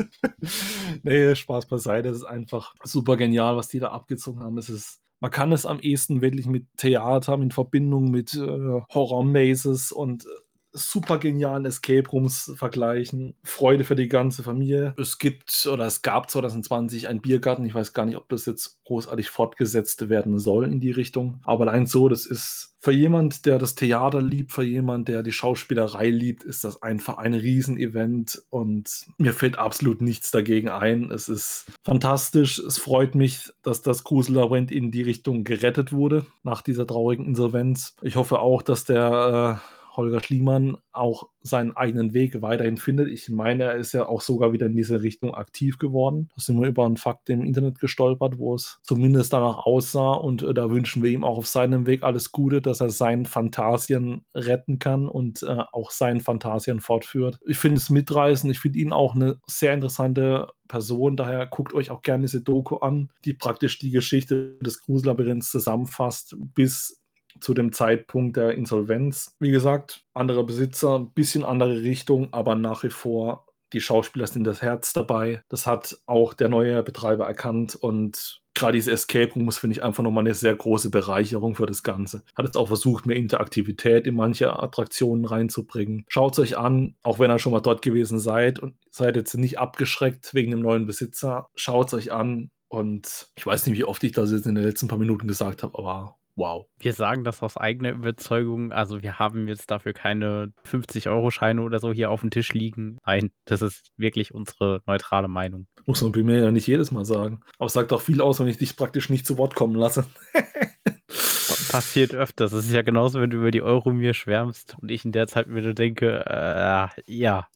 nee, 1.03 1.35
Spaß 1.35 1.67
beiseite. 1.67 2.09
Es 2.09 2.17
ist 2.17 2.23
einfach 2.23 2.73
super 2.83 3.17
genial, 3.17 3.55
was 3.57 3.67
die 3.67 3.79
da 3.79 3.89
abgezogen 3.89 4.41
haben. 4.41 4.57
Es 4.57 4.69
ist 4.69 5.03
man 5.23 5.31
kann 5.31 5.53
es 5.53 5.65
am 5.65 5.79
ehesten 5.79 6.19
wirklich 6.19 6.47
mit 6.47 6.65
Theater, 6.75 7.35
in 7.35 7.49
Verbindung 7.49 8.11
mit 8.11 8.33
äh, 8.33 8.81
Horror-Mazes 8.93 9.93
und 9.93 10.25
äh, 10.25 10.29
super 10.73 11.19
genialen 11.19 11.65
Escape 11.65 12.09
Rooms 12.09 12.51
vergleichen. 12.55 13.35
Freude 13.43 13.83
für 13.83 13.95
die 13.95 14.09
ganze 14.09 14.43
Familie. 14.43 14.93
Es 14.97 15.19
gibt 15.19 15.67
oder 15.71 15.85
es 15.85 16.01
gab 16.01 16.29
2020 16.29 17.07
einen 17.07 17.21
Biergarten. 17.21 17.65
Ich 17.65 17.75
weiß 17.75 17.93
gar 17.93 18.05
nicht, 18.05 18.17
ob 18.17 18.27
das 18.29 18.45
jetzt 18.45 18.83
großartig 18.85 19.29
fortgesetzt 19.29 20.09
werden 20.09 20.39
soll 20.39 20.65
in 20.65 20.79
die 20.79 20.91
Richtung. 20.91 21.39
Aber 21.43 21.67
allein 21.67 21.85
so, 21.85 22.09
das 22.09 22.25
ist 22.25 22.73
für 22.83 22.91
jemand, 22.91 23.45
der 23.45 23.59
das 23.59 23.75
Theater 23.75 24.21
liebt, 24.21 24.51
für 24.51 24.63
jemand, 24.63 25.07
der 25.07 25.23
die 25.23 25.31
Schauspielerei 25.31 26.09
liebt, 26.09 26.43
ist 26.43 26.65
das 26.65 26.81
einfach 26.81 27.17
ein 27.17 27.33
Riesenevent 27.33 28.43
und 28.49 29.05
mir 29.17 29.31
fällt 29.31 29.57
absolut 29.57 30.01
nichts 30.01 30.31
dagegen 30.31 30.67
ein. 30.67 31.09
Es 31.09 31.29
ist 31.29 31.65
fantastisch. 31.85 32.59
Es 32.59 32.77
freut 32.77 33.15
mich, 33.15 33.53
dass 33.61 33.83
das 33.83 34.03
Grusellabyrinth 34.03 34.69
in 34.69 34.91
die 34.91 35.01
Richtung 35.01 35.45
gerettet 35.45 35.93
wurde 35.93 36.25
nach 36.43 36.61
dieser 36.61 36.85
traurigen 36.85 37.25
Insolvenz. 37.25 37.95
Ich 38.01 38.17
hoffe 38.17 38.39
auch, 38.39 38.61
dass 38.61 38.83
der 38.83 39.61
äh, 39.63 39.82
Holger 39.95 40.21
Schliemann 40.21 40.77
auch 40.91 41.29
seinen 41.41 41.75
eigenen 41.75 42.13
Weg 42.13 42.41
weiterhin 42.41 42.77
findet. 42.77 43.09
Ich 43.09 43.29
meine, 43.29 43.63
er 43.63 43.75
ist 43.75 43.93
ja 43.93 44.07
auch 44.07 44.21
sogar 44.21 44.53
wieder 44.53 44.67
in 44.67 44.75
diese 44.75 45.01
Richtung 45.01 45.35
aktiv 45.35 45.77
geworden. 45.77 46.29
Da 46.35 46.41
sind 46.41 46.59
wir 46.59 46.67
über 46.67 46.85
einen 46.85 46.97
Fakt 46.97 47.29
im 47.29 47.43
Internet 47.43 47.79
gestolpert, 47.79 48.37
wo 48.37 48.55
es 48.55 48.79
zumindest 48.83 49.33
danach 49.33 49.65
aussah. 49.65 50.13
Und 50.13 50.43
äh, 50.43 50.53
da 50.53 50.69
wünschen 50.69 51.03
wir 51.03 51.11
ihm 51.11 51.23
auch 51.23 51.37
auf 51.37 51.47
seinem 51.47 51.85
Weg 51.85 52.03
alles 52.03 52.31
Gute, 52.31 52.61
dass 52.61 52.81
er 52.81 52.89
seinen 52.89 53.25
Fantasien 53.25 54.25
retten 54.33 54.79
kann 54.79 55.07
und 55.07 55.43
äh, 55.43 55.63
auch 55.71 55.91
seinen 55.91 56.21
Fantasien 56.21 56.79
fortführt. 56.79 57.39
Ich 57.45 57.57
finde 57.57 57.77
es 57.77 57.89
mitreißend. 57.89 58.51
Ich 58.51 58.59
finde 58.59 58.79
ihn 58.79 58.93
auch 58.93 59.15
eine 59.15 59.39
sehr 59.47 59.73
interessante 59.73 60.47
Person. 60.67 61.17
Daher 61.17 61.45
guckt 61.45 61.73
euch 61.73 61.91
auch 61.91 62.01
gerne 62.01 62.23
diese 62.23 62.41
Doku 62.41 62.77
an, 62.77 63.09
die 63.25 63.33
praktisch 63.33 63.79
die 63.79 63.91
Geschichte 63.91 64.57
des 64.61 64.81
Gruselabyrinths 64.81 65.51
zusammenfasst, 65.51 66.35
bis 66.55 67.02
zu 67.39 67.53
dem 67.53 67.71
Zeitpunkt 67.71 68.37
der 68.37 68.51
Insolvenz. 68.51 69.35
Wie 69.39 69.51
gesagt, 69.51 70.03
anderer 70.13 70.43
Besitzer, 70.43 70.99
ein 70.99 71.11
bisschen 71.11 71.43
andere 71.43 71.81
Richtung, 71.81 72.29
aber 72.31 72.55
nach 72.55 72.83
wie 72.83 72.89
vor 72.89 73.47
die 73.73 73.81
Schauspieler 73.81 74.27
sind 74.27 74.43
das 74.45 74.61
Herz 74.61 74.93
dabei. 74.93 75.43
Das 75.49 75.65
hat 75.65 75.97
auch 76.05 76.33
der 76.33 76.47
neue 76.47 76.83
Betreiber 76.83 77.25
erkannt 77.25 77.75
und 77.75 78.41
gerade 78.53 78.77
diese 78.77 78.91
Escape 78.91 79.33
Rooms 79.33 79.57
finde 79.57 79.75
ich 79.75 79.83
einfach 79.83 80.03
nochmal 80.03 80.23
eine 80.23 80.35
sehr 80.35 80.55
große 80.55 80.91
Bereicherung 80.91 81.55
für 81.55 81.65
das 81.65 81.83
Ganze. 81.83 82.23
Hat 82.35 82.45
jetzt 82.45 82.55
auch 82.55 82.67
versucht, 82.67 83.05
mehr 83.05 83.17
Interaktivität 83.17 84.05
in 84.05 84.15
manche 84.15 84.57
Attraktionen 84.61 85.25
reinzubringen. 85.25 86.05
Schaut 86.07 86.33
es 86.33 86.39
euch 86.39 86.57
an, 86.57 86.95
auch 87.01 87.19
wenn 87.19 87.31
ihr 87.31 87.39
schon 87.39 87.51
mal 87.51 87.61
dort 87.61 87.81
gewesen 87.81 88.19
seid 88.19 88.59
und 88.59 88.75
seid 88.91 89.15
jetzt 89.15 89.35
nicht 89.35 89.59
abgeschreckt 89.59 90.33
wegen 90.33 90.51
dem 90.51 90.61
neuen 90.61 90.85
Besitzer. 90.85 91.49
Schaut 91.55 91.87
es 91.87 91.93
euch 91.95 92.11
an 92.11 92.51
und 92.67 93.27
ich 93.35 93.45
weiß 93.45 93.65
nicht, 93.65 93.77
wie 93.77 93.85
oft 93.85 94.03
ich 94.03 94.11
das 94.11 94.31
jetzt 94.31 94.45
in 94.45 94.55
den 94.55 94.63
letzten 94.63 94.87
paar 94.87 94.99
Minuten 94.99 95.27
gesagt 95.27 95.63
habe, 95.63 95.77
aber 95.77 96.17
Wow. 96.35 96.65
Wir 96.79 96.93
sagen 96.93 97.23
das 97.23 97.43
aus 97.43 97.57
eigener 97.57 97.91
Überzeugung. 97.91 98.71
Also 98.71 99.03
wir 99.03 99.19
haben 99.19 99.47
jetzt 99.47 99.69
dafür 99.69 99.93
keine 99.93 100.51
50-Euro-Scheine 100.65 101.61
oder 101.61 101.79
so 101.79 101.93
hier 101.93 102.09
auf 102.09 102.21
dem 102.21 102.31
Tisch 102.31 102.53
liegen. 102.53 102.97
Nein, 103.05 103.31
das 103.45 103.61
ist 103.61 103.91
wirklich 103.97 104.33
unsere 104.33 104.81
neutrale 104.87 105.27
Meinung. 105.27 105.67
Muss 105.85 106.01
man 106.01 106.11
bei 106.11 106.23
mir 106.23 106.39
ja 106.39 106.51
nicht 106.51 106.65
jedes 106.65 106.91
Mal 106.91 107.05
sagen. 107.05 107.41
Aber 107.59 107.67
es 107.67 107.73
sagt 107.73 107.93
auch 107.93 108.01
viel 108.01 108.19
aus, 108.19 108.39
wenn 108.39 108.47
ich 108.47 108.57
dich 108.57 108.75
praktisch 108.75 109.09
nicht 109.09 109.27
zu 109.27 109.37
Wort 109.37 109.53
kommen 109.53 109.75
lasse. 109.75 110.07
Passiert 111.69 112.15
öfters. 112.15 112.51
Es 112.51 112.65
ist 112.65 112.73
ja 112.73 112.81
genauso, 112.81 113.21
wenn 113.21 113.29
du 113.29 113.37
über 113.37 113.51
die 113.51 113.61
Euro 113.61 113.91
mir 113.91 114.15
schwärmst 114.15 114.75
und 114.81 114.89
ich 114.89 115.05
in 115.05 115.11
der 115.11 115.27
Zeit 115.27 115.53
wieder 115.53 115.73
denke, 115.75 116.25
äh, 116.25 116.87
ja. 117.05 117.47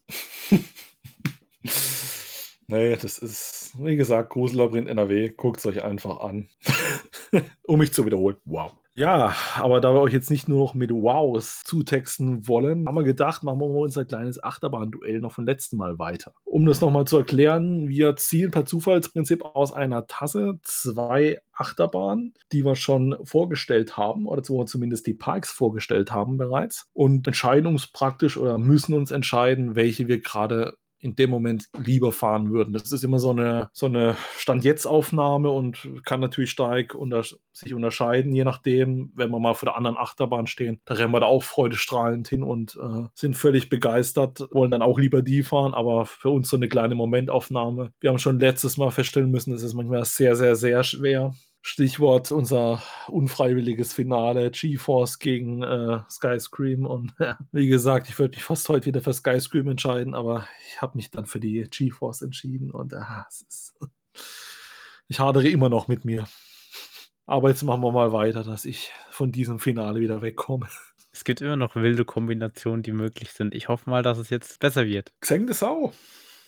nee, 2.68 2.96
das 2.96 3.18
ist, 3.18 3.74
wie 3.80 3.96
gesagt, 3.96 4.30
Gruselabyrinth 4.32 4.88
NRW. 4.88 5.30
Guckt 5.30 5.60
es 5.60 5.66
euch 5.66 5.84
einfach 5.84 6.20
an. 6.20 6.48
um 7.64 7.80
mich 7.80 7.94
zu 7.94 8.06
wiederholen. 8.06 8.38
Wow. 8.46 8.74
Ja, 8.98 9.36
aber 9.58 9.80
da 9.80 9.94
wir 9.94 10.02
euch 10.02 10.14
jetzt 10.14 10.32
nicht 10.32 10.48
nur 10.48 10.58
noch 10.58 10.74
mit 10.74 10.90
Wows 10.90 11.62
zutexten 11.64 12.48
wollen, 12.48 12.88
haben 12.88 12.96
wir 12.96 13.04
gedacht, 13.04 13.44
machen 13.44 13.60
wir 13.60 13.68
unser 13.68 14.06
kleines 14.06 14.44
Achterbahn-Duell 14.44 15.20
noch 15.20 15.34
vom 15.34 15.46
letzten 15.46 15.78
Mal 15.78 16.00
weiter. 16.00 16.34
Um 16.46 16.66
das 16.66 16.82
nochmal 16.82 17.06
zu 17.06 17.18
erklären, 17.18 17.90
wir 17.90 18.16
ziehen 18.16 18.50
per 18.50 18.66
Zufallsprinzip 18.66 19.46
aus 19.46 19.72
einer 19.72 20.08
Tasse 20.08 20.58
zwei 20.64 21.40
Achterbahnen, 21.54 22.34
die 22.52 22.66
wir 22.66 22.76
schon 22.76 23.16
vorgestellt 23.24 23.98
haben, 23.98 24.26
oder 24.26 24.42
wo 24.50 24.58
wir 24.58 24.66
zumindest 24.66 25.06
die 25.06 25.14
Parks 25.14 25.52
vorgestellt 25.52 26.12
haben 26.12 26.38
bereits, 26.38 26.90
und 26.94 27.28
entscheiden 27.28 27.68
uns 27.68 27.86
praktisch 27.86 28.36
oder 28.36 28.58
müssen 28.58 28.96
uns 28.96 29.12
entscheiden, 29.12 29.76
welche 29.76 30.08
wir 30.08 30.22
gerade 30.22 30.76
in 31.00 31.16
dem 31.16 31.30
Moment 31.30 31.66
lieber 31.77 32.12
fahren 32.12 32.51
würden. 32.51 32.74
Das 32.74 32.92
ist 32.92 33.04
immer 33.04 33.20
so 33.20 33.30
eine, 33.30 33.70
so 33.74 33.86
eine 33.86 34.16
Stand-Jetzt-Aufnahme 34.38 35.50
und 35.50 35.88
kann 36.04 36.20
natürlich 36.20 36.51
stark 36.51 36.96
unter, 36.96 37.24
sich 37.54 37.74
unterscheiden, 37.74 38.34
je 38.34 38.44
nachdem, 38.44 39.12
wenn 39.16 39.30
wir 39.30 39.39
mal 39.39 39.54
vor 39.54 39.68
der 39.68 39.77
anderen 39.77 39.98
Achterbahn 39.98 40.48
stehen. 40.48 40.82
Da 40.86 40.96
rennen 40.96 41.13
wir 41.13 41.20
da 41.20 41.27
auch 41.27 41.44
freudestrahlend 41.44 42.27
hin 42.27 42.44
und 42.44 42.77
äh, 42.82 43.08
sind 43.13 43.36
völlig 43.36 43.70
begeistert, 43.70 44.48
wollen 44.51 44.72
dann 44.72 44.82
auch 44.82 44.98
lieber 44.98 45.22
die 45.22 45.44
fahren, 45.44 45.74
aber 45.74 46.06
für 46.06 46.30
uns 46.30 46.50
so 46.50 46.58
eine 46.58 46.68
kleine 46.68 46.96
Momentaufnahme. 46.96 47.92
Wir 48.00 48.10
haben 48.10 48.20
schon 48.20 48.39
letztes 48.39 48.77
Mal 48.77 48.92
feststellen 48.92 49.32
müssen, 49.32 49.54
es 49.54 49.63
ist 49.63 49.74
manchmal 49.74 50.06
sehr, 50.06 50.36
sehr, 50.36 50.56
sehr 50.56 50.84
schwer, 50.84 51.34
Stichwort 51.68 52.32
unser 52.32 52.82
unfreiwilliges 53.10 53.92
Finale 53.92 54.52
G-Force 54.52 55.20
gegen 55.20 55.64
äh, 55.64 56.00
Skyscream. 56.10 56.86
Und 56.86 57.14
ja, 57.20 57.38
wie 57.52 57.68
gesagt, 57.68 58.08
ich 58.08 58.18
würde 58.18 58.38
mich 58.38 58.44
fast 58.46 58.70
heute 58.70 58.86
wieder 58.86 59.02
für 59.02 59.12
Skyscream 59.12 59.68
entscheiden, 59.68 60.16
aber 60.16 60.48
ich 60.66 60.82
habe 60.82 60.96
mich 60.96 61.12
dann 61.12 61.26
für 61.26 61.42
die 61.42 61.62
G-Force 61.70 62.22
entschieden 62.22 62.72
und 62.72 62.94
äh, 62.94 63.02
ist, 63.28 63.78
ich 65.10 65.20
hadere 65.20 65.50
immer 65.50 65.68
noch 65.68 65.90
mit 65.90 66.06
mir. 66.06 66.26
Aber 67.26 67.50
jetzt 67.50 67.64
machen 67.64 67.82
wir 67.82 67.92
mal 67.92 68.14
weiter, 68.14 68.46
dass 68.46 68.64
ich 68.64 68.94
von 69.10 69.34
diesem 69.34 69.60
Finale 69.60 70.00
wieder 70.00 70.22
wegkomme. 70.22 70.68
Es 71.12 71.24
gibt 71.24 71.42
immer 71.42 71.56
noch 71.56 71.76
wilde 71.76 72.06
Kombinationen, 72.06 72.84
die 72.84 72.92
möglich 72.92 73.32
sind. 73.32 73.56
Ich 73.56 73.70
hoffe 73.70 73.90
mal, 73.90 74.04
dass 74.04 74.20
es 74.20 74.30
jetzt 74.30 74.60
besser 74.60 74.86
wird. 74.86 75.12
Xeng 75.20 75.48
de 75.48 75.56
Sau. 75.56 75.92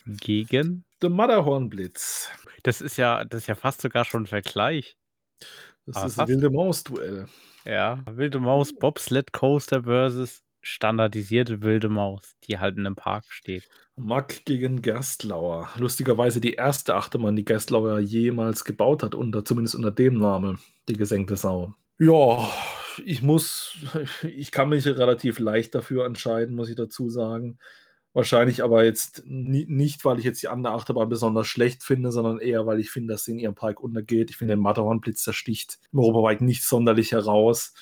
Gegen? 0.05 0.85
The 1.01 1.09
Matterhorn 1.09 1.69
Blitz. 1.69 2.29
Das 2.61 2.79
ist 2.79 2.97
ja, 2.97 3.25
das 3.25 3.41
ist 3.41 3.47
ja 3.47 3.55
fast 3.55 3.81
sogar 3.81 4.05
schon 4.05 4.23
ein 4.23 4.27
Vergleich. 4.27 4.95
Das 5.85 5.95
Aber 5.97 6.05
ist 6.07 6.19
ein 6.19 6.27
wilde 6.27 6.49
Maus-Duell. 6.49 7.27
Ja, 7.65 8.03
wilde 8.09 8.39
Maus 8.39 8.73
Bobsled 8.73 9.31
Coaster 9.33 9.83
versus 9.83 10.43
standardisierte 10.61 11.61
wilde 11.61 11.89
Maus, 11.89 12.35
die 12.47 12.59
halt 12.59 12.77
in 12.77 12.85
einem 12.85 12.95
Park 12.95 13.25
steht. 13.29 13.67
Mack 13.95 14.45
gegen 14.45 14.81
Gerstlauer. 14.81 15.69
Lustigerweise 15.77 16.39
die 16.39 16.53
erste 16.53 16.95
Achterbahn, 16.95 17.35
die 17.35 17.45
Gerstlauer 17.45 17.99
jemals 17.99 18.63
gebaut 18.63 19.03
hat, 19.03 19.13
unter, 19.13 19.43
zumindest 19.43 19.75
unter 19.75 19.91
dem 19.91 20.17
Namen, 20.17 20.59
die 20.87 20.93
gesenkte 20.93 21.35
Sau. 21.35 21.73
Ja, 21.97 22.49
ich 23.05 23.21
muss, 23.21 23.77
ich 24.23 24.51
kann 24.51 24.69
mich 24.69 24.85
relativ 24.85 25.39
leicht 25.39 25.75
dafür 25.75 26.05
entscheiden, 26.05 26.55
muss 26.55 26.69
ich 26.69 26.75
dazu 26.75 27.09
sagen. 27.09 27.59
Wahrscheinlich 28.13 28.63
aber 28.63 28.83
jetzt 28.83 29.23
nicht, 29.25 30.03
weil 30.03 30.19
ich 30.19 30.25
jetzt 30.25 30.41
die 30.41 30.47
andere 30.47 30.73
Achterbahn 30.73 31.09
besonders 31.09 31.47
schlecht 31.47 31.83
finde, 31.83 32.11
sondern 32.11 32.39
eher, 32.39 32.65
weil 32.65 32.79
ich 32.79 32.89
finde, 32.89 33.13
dass 33.13 33.23
sie 33.23 33.33
in 33.33 33.39
ihrem 33.39 33.55
Park 33.55 33.81
untergeht. 33.81 34.31
Ich 34.31 34.37
finde, 34.37 34.55
der 34.55 34.61
Matterhornblitz, 34.61 35.23
der 35.23 35.33
sticht 35.33 35.79
im 35.91 35.99
Europaweit 35.99 36.41
nicht 36.41 36.63
sonderlich 36.63 37.11
heraus. 37.11 37.73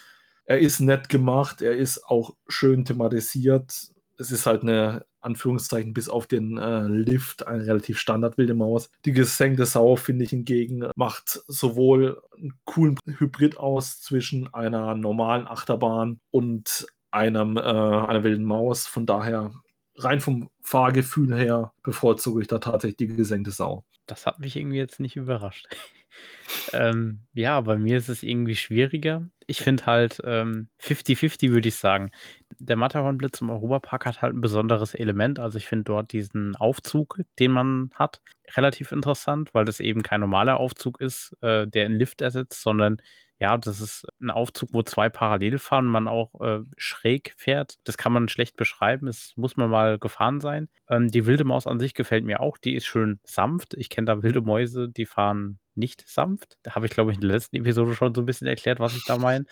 Er 0.45 0.59
ist 0.59 0.79
nett 0.79 1.09
gemacht, 1.09 1.61
er 1.61 1.75
ist 1.75 2.05
auch 2.05 2.35
schön 2.47 2.83
thematisiert. 2.85 3.91
Es 4.17 4.31
ist 4.31 4.45
halt 4.45 4.63
eine, 4.63 5.05
Anführungszeichen, 5.27 5.93
bis 5.93 6.09
auf 6.09 6.25
den 6.25 6.57
äh, 6.57 6.87
Lift 6.87 7.45
eine 7.45 7.65
relativ 7.67 7.99
standardwilde 7.99 8.55
Maus. 8.55 8.89
Die 9.05 9.11
gesenkte 9.11 9.65
Sau, 9.65 9.95
finde 9.95 10.23
ich 10.23 10.31
hingegen, 10.31 10.89
macht 10.95 11.41
sowohl 11.47 12.21
einen 12.35 12.53
coolen 12.65 12.97
Hybrid 13.05 13.57
aus 13.57 14.01
zwischen 14.01 14.53
einer 14.53 14.95
normalen 14.95 15.47
Achterbahn 15.47 16.19
und 16.31 16.87
einem, 17.11 17.57
äh, 17.57 17.61
einer 17.61 18.23
wilden 18.23 18.45
Maus. 18.45 18.87
Von 18.87 19.05
daher 19.05 19.51
rein 19.97 20.19
vom 20.19 20.49
Fahrgefühl 20.61 21.35
her 21.35 21.73
bevorzuge 21.83 22.41
ich 22.41 22.47
da 22.47 22.59
tatsächlich 22.59 22.97
die 22.97 23.07
gesenkte 23.07 23.51
Sau. 23.51 23.83
Das 24.05 24.25
hat 24.25 24.39
mich 24.39 24.55
irgendwie 24.55 24.77
jetzt 24.77 24.99
nicht 24.99 25.15
überrascht. 25.15 25.67
ähm, 26.73 27.21
ja, 27.33 27.59
bei 27.61 27.77
mir 27.77 27.97
ist 27.97 28.09
es 28.09 28.23
irgendwie 28.23 28.55
schwieriger. 28.55 29.27
Ich 29.47 29.61
finde 29.61 29.85
halt 29.85 30.15
50-50 30.15 31.43
ähm, 31.43 31.51
würde 31.53 31.69
ich 31.69 31.75
sagen. 31.75 32.11
Der 32.59 32.75
Matterhornblitz 32.75 33.41
im 33.41 33.49
Europapark 33.49 34.05
hat 34.05 34.21
halt 34.21 34.33
ein 34.33 34.41
besonderes 34.41 34.93
Element. 34.93 35.39
Also 35.39 35.57
ich 35.57 35.67
finde 35.67 35.85
dort 35.85 36.11
diesen 36.11 36.55
Aufzug, 36.55 37.19
den 37.39 37.51
man 37.51 37.91
hat, 37.93 38.21
relativ 38.55 38.91
interessant, 38.91 39.53
weil 39.53 39.65
das 39.65 39.79
eben 39.79 40.03
kein 40.03 40.21
normaler 40.21 40.57
Aufzug 40.57 41.01
ist, 41.01 41.35
äh, 41.41 41.67
der 41.67 41.85
einen 41.85 41.99
Lift 41.99 42.21
ersetzt, 42.21 42.61
sondern 42.61 42.97
ja, 43.39 43.57
das 43.57 43.81
ist 43.81 44.07
ein 44.19 44.31
Aufzug, 44.31 44.69
wo 44.73 44.81
zwei 44.81 45.09
parallel 45.09 45.59
fahren, 45.59 45.85
man 45.85 46.07
auch 46.07 46.41
äh, 46.41 46.59
schräg 46.75 47.33
fährt. 47.37 47.75
Das 47.83 47.97
kann 47.97 48.11
man 48.11 48.29
schlecht 48.29 48.55
beschreiben. 48.55 49.07
Es 49.07 49.33
muss 49.35 49.57
man 49.57 49.69
mal 49.69 49.99
gefahren 49.99 50.39
sein. 50.39 50.69
Ähm, 50.89 51.09
die 51.09 51.25
wilde 51.27 51.43
Maus 51.43 51.67
an 51.67 51.79
sich 51.79 51.93
gefällt 51.93 52.25
mir 52.25 52.39
auch. 52.39 52.57
Die 52.57 52.75
ist 52.75 52.87
schön 52.87 53.19
sanft. 53.23 53.75
Ich 53.75 53.89
kenne 53.89 54.05
da 54.05 54.23
wilde 54.23 54.41
Mäuse, 54.41 54.89
die 54.89 55.05
fahren 55.05 55.59
nicht 55.75 56.07
sanft. 56.07 56.57
Da 56.63 56.73
habe 56.73 56.87
ich, 56.87 56.91
glaube 56.91 57.11
ich, 57.11 57.17
in 57.17 57.21
der 57.21 57.31
letzten 57.31 57.57
Episode 57.57 57.93
schon 57.93 58.15
so 58.15 58.21
ein 58.21 58.25
bisschen 58.25 58.47
erklärt, 58.47 58.79
was 58.79 58.95
ich 58.95 59.05
da 59.05 59.17
meine. 59.17 59.45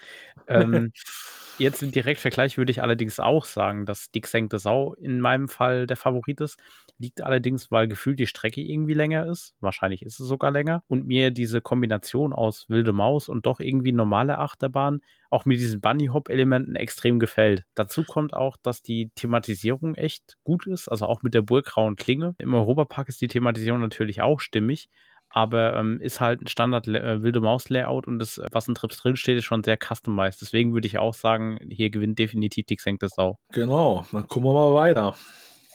ähm, 0.47 0.91
Jetzt 1.57 1.81
im 1.81 1.91
Direktvergleich 1.91 2.57
würde 2.57 2.71
ich 2.71 2.81
allerdings 2.81 3.17
auch 3.17 3.45
sagen, 3.45 3.85
dass 3.85 4.11
die 4.11 4.19
gesenkte 4.19 4.59
Sau 4.59 4.93
in 4.95 5.21
meinem 5.21 5.47
Fall 5.47 5.87
der 5.87 5.95
Favorit 5.95 6.41
ist. 6.41 6.59
Liegt 6.97 7.21
allerdings, 7.21 7.71
weil 7.71 7.87
gefühlt 7.87 8.19
die 8.19 8.27
Strecke 8.27 8.59
irgendwie 8.59 8.93
länger 8.93 9.25
ist. 9.25 9.55
Wahrscheinlich 9.61 10.01
ist 10.01 10.19
es 10.19 10.27
sogar 10.27 10.51
länger. 10.51 10.83
Und 10.87 11.07
mir 11.07 11.31
diese 11.31 11.61
Kombination 11.61 12.33
aus 12.33 12.65
wilde 12.67 12.91
Maus 12.91 13.29
und 13.29 13.45
doch 13.45 13.61
irgendwie 13.61 13.93
normale 13.93 14.37
Achterbahn 14.37 14.99
auch 15.29 15.45
mit 15.45 15.59
diesen 15.59 15.79
Bunny-Hop-Elementen 15.79 16.75
extrem 16.75 17.19
gefällt. 17.19 17.63
Dazu 17.73 18.03
kommt 18.03 18.33
auch, 18.33 18.57
dass 18.57 18.81
die 18.81 19.11
Thematisierung 19.15 19.95
echt 19.95 20.37
gut 20.43 20.67
ist, 20.67 20.89
also 20.89 21.05
auch 21.05 21.23
mit 21.23 21.33
der 21.33 21.41
Burggrauen 21.41 21.95
Klinge. 21.95 22.35
Im 22.37 22.53
Europapark 22.53 23.07
ist 23.07 23.21
die 23.21 23.27
Thematisierung 23.27 23.79
natürlich 23.79 24.21
auch 24.21 24.41
stimmig, 24.41 24.89
aber 25.35 25.75
ähm, 25.75 25.99
ist 25.99 26.21
halt 26.21 26.41
ein 26.41 26.47
Standard 26.47 26.87
äh, 26.87 27.21
wilde 27.21 27.41
Maus-Layout 27.41 28.07
und 28.07 28.19
das, 28.19 28.39
was 28.53 28.69
in 28.69 28.75
Trips 28.75 28.99
drin 28.99 29.17
steht, 29.17 29.37
ist 29.37 29.43
schon 29.43 29.65
sehr 29.65 29.77
customized. 29.77 30.39
Deswegen 30.39 30.73
würde 30.73 30.87
ich 30.87 30.97
auch 30.97 31.13
sagen, 31.13 31.59
hier 31.69 31.89
gewinnt 31.89 32.17
definitiv 32.17 32.67
die 32.67 32.77
gesenkte 32.77 33.09
Sau. 33.09 33.37
Genau, 33.51 34.05
dann 34.13 34.29
gucken 34.29 34.49
wir 34.49 34.53
mal 34.53 34.73
weiter. 34.73 35.13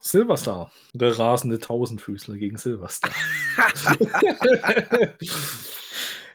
Silverstar, 0.00 0.72
der 0.94 1.18
rasende 1.18 1.58
Tausendfüßler 1.58 2.38
gegen 2.38 2.56
Silverstar. 2.56 3.12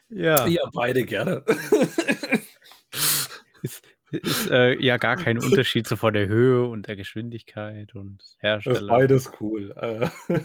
ja. 0.08 0.46
Ja, 0.46 0.62
beide 0.72 1.04
gerne. 1.04 1.42
ist, 3.62 3.82
ist 4.12 4.50
äh, 4.52 4.80
ja 4.80 4.98
gar 4.98 5.16
kein 5.16 5.40
Unterschied 5.40 5.88
so 5.88 5.96
vor 5.96 6.12
der 6.12 6.28
Höhe 6.28 6.64
und 6.64 6.86
der 6.86 6.94
Geschwindigkeit 6.94 7.96
und 7.96 8.22
Hersteller. 8.38 8.74
Das 8.74 8.82
ist 8.82 8.88
beides 8.88 9.32
cool. 9.40 10.10
Äh. 10.28 10.38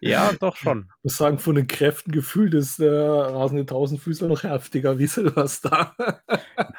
Ja, 0.00 0.32
doch 0.40 0.56
schon. 0.56 0.88
Ich 0.98 1.04
muss 1.04 1.16
sagen, 1.16 1.38
von 1.38 1.54
den 1.54 1.66
Kräften 1.66 2.12
gefühlt 2.12 2.54
ist 2.54 2.78
der 2.78 3.02
rasende 3.02 3.66
Tausendfüßler 3.66 4.28
noch 4.28 4.42
heftiger 4.42 4.98
wie 4.98 5.06
Silverstar. 5.06 5.94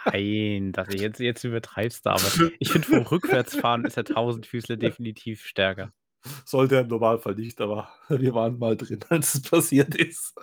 Nein, 0.06 0.72
das, 0.72 0.88
jetzt, 0.94 1.20
jetzt 1.20 1.44
übertreibst 1.44 2.06
du 2.06 2.12
aber. 2.12 2.52
Ich 2.60 2.72
finde, 2.72 2.88
vom 2.88 3.04
Rückwärtsfahren 3.04 3.86
ist 3.86 3.98
der 3.98 4.06
Tausendfüßler 4.06 4.78
definitiv 4.78 5.46
stärker. 5.46 5.92
Sollte 6.46 6.76
er 6.76 6.82
im 6.82 6.88
Normalfall 6.88 7.36
nicht, 7.36 7.60
aber 7.62 7.90
wir 8.10 8.34
waren 8.36 8.60
mal 8.60 8.78
drin, 8.78 9.00
als 9.10 9.36
es 9.36 9.42
passiert 9.42 9.96
ist. 9.96 10.34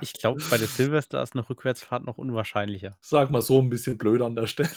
Ich 0.00 0.12
glaube, 0.12 0.42
bei 0.50 0.58
der 0.58 0.66
Silvester 0.66 1.22
ist 1.22 1.34
eine 1.34 1.48
Rückwärtsfahrt 1.48 2.04
noch 2.04 2.18
unwahrscheinlicher. 2.18 2.96
Sag 3.00 3.30
mal 3.30 3.40
so 3.40 3.60
ein 3.60 3.70
bisschen 3.70 3.96
blöd 3.98 4.20
an 4.20 4.34
der 4.34 4.46
Stelle. 4.46 4.70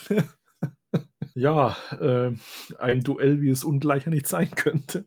Ja, 1.40 1.78
äh, 2.02 2.34
ein 2.80 3.02
Duell, 3.02 3.40
wie 3.40 3.50
es 3.50 3.64
ungleicher 3.64 4.10
nicht 4.10 4.28
sein 4.28 4.52
könnte. 4.52 5.06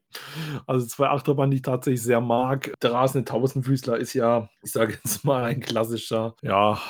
Also 0.67 0.87
zwei 0.87 1.09
Achterbahnen, 1.09 1.51
die 1.51 1.59
ich 1.59 1.63
tatsächlich 1.63 2.03
sehr 2.03 2.23
mag. 2.23 2.73
Der 2.81 2.93
rasende 2.93 3.27
Tausendfüßler 3.27 3.99
ist 3.99 4.15
ja, 4.15 4.49
ich 4.63 4.73
sage 4.73 4.95
jetzt 4.95 5.27
mal, 5.27 5.45
ein 5.45 5.61
klassischer, 5.61 6.35
ja, 6.41 6.81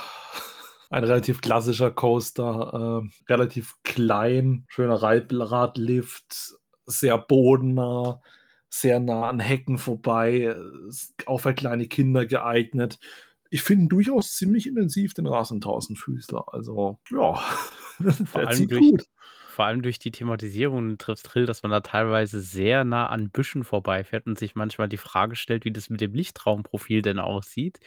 ein 0.90 1.02
relativ 1.02 1.40
klassischer 1.40 1.90
Coaster, 1.90 3.02
äh, 3.02 3.32
relativ 3.32 3.74
klein, 3.82 4.64
schöner 4.68 5.02
Radlift, 5.02 6.54
sehr 6.86 7.18
bodennah, 7.18 8.22
sehr 8.68 9.00
nah 9.00 9.28
an 9.28 9.40
Hecken 9.40 9.78
vorbei, 9.78 10.54
auch 11.26 11.38
für 11.38 11.52
kleine 11.52 11.88
Kinder 11.88 12.26
geeignet. 12.26 13.00
Ich 13.50 13.62
finde 13.62 13.88
durchaus 13.88 14.36
ziemlich 14.36 14.68
intensiv 14.68 15.14
den 15.14 15.26
rasenden 15.26 15.62
Tausendfüßler. 15.62 16.44
Also, 16.54 17.00
ja, 17.10 17.34
vor 18.26 18.46
allem 18.46 18.68
durch, 18.68 18.80
gut 18.80 19.06
vor 19.52 19.66
allem 19.66 19.82
durch 19.82 19.98
die 19.98 20.10
Thematisierung 20.10 20.98
trifft 20.98 21.26
Trill, 21.26 21.46
dass 21.46 21.62
man 21.62 21.70
da 21.70 21.80
teilweise 21.80 22.40
sehr 22.40 22.84
nah 22.84 23.06
an 23.06 23.30
Büschen 23.30 23.64
vorbeifährt 23.64 24.26
und 24.26 24.38
sich 24.38 24.54
manchmal 24.54 24.88
die 24.88 24.96
Frage 24.96 25.36
stellt, 25.36 25.64
wie 25.64 25.72
das 25.72 25.90
mit 25.90 26.00
dem 26.00 26.14
Lichtraumprofil 26.14 27.02
denn 27.02 27.18
aussieht. 27.18 27.78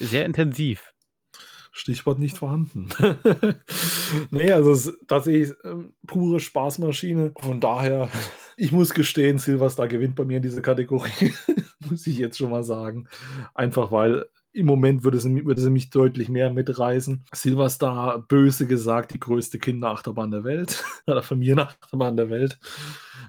Sehr 0.00 0.24
intensiv. 0.26 0.92
Stichwort 1.70 2.18
nicht 2.18 2.36
vorhanden. 2.36 2.88
nee, 4.30 4.52
also 4.52 4.72
es 4.72 4.86
ist 4.86 4.98
tatsächlich 5.08 5.52
äh, 5.64 5.76
pure 6.06 6.38
Spaßmaschine. 6.38 7.32
Von 7.40 7.60
daher, 7.60 8.10
ich 8.58 8.72
muss 8.72 8.92
gestehen, 8.92 9.38
Silverstar 9.38 9.88
gewinnt 9.88 10.16
bei 10.16 10.24
mir 10.24 10.36
in 10.36 10.42
dieser 10.42 10.60
Kategorie. 10.60 11.32
muss 11.88 12.06
ich 12.06 12.18
jetzt 12.18 12.36
schon 12.36 12.50
mal 12.50 12.64
sagen. 12.64 13.08
Einfach 13.54 13.90
weil 13.90 14.26
im 14.52 14.66
Moment 14.66 15.02
würde 15.02 15.18
sie, 15.18 15.44
würde 15.44 15.60
sie 15.60 15.70
mich 15.70 15.90
deutlich 15.90 16.28
mehr 16.28 16.52
mitreißen. 16.52 17.24
Silverstar, 17.32 18.20
böse 18.20 18.66
gesagt, 18.66 19.14
die 19.14 19.20
größte 19.20 19.58
Kinderachterbahn 19.58 20.30
der 20.30 20.44
Welt. 20.44 20.84
oder 21.06 21.22
Familienachterbahn 21.22 22.16
der 22.16 22.30
Welt. 22.30 22.58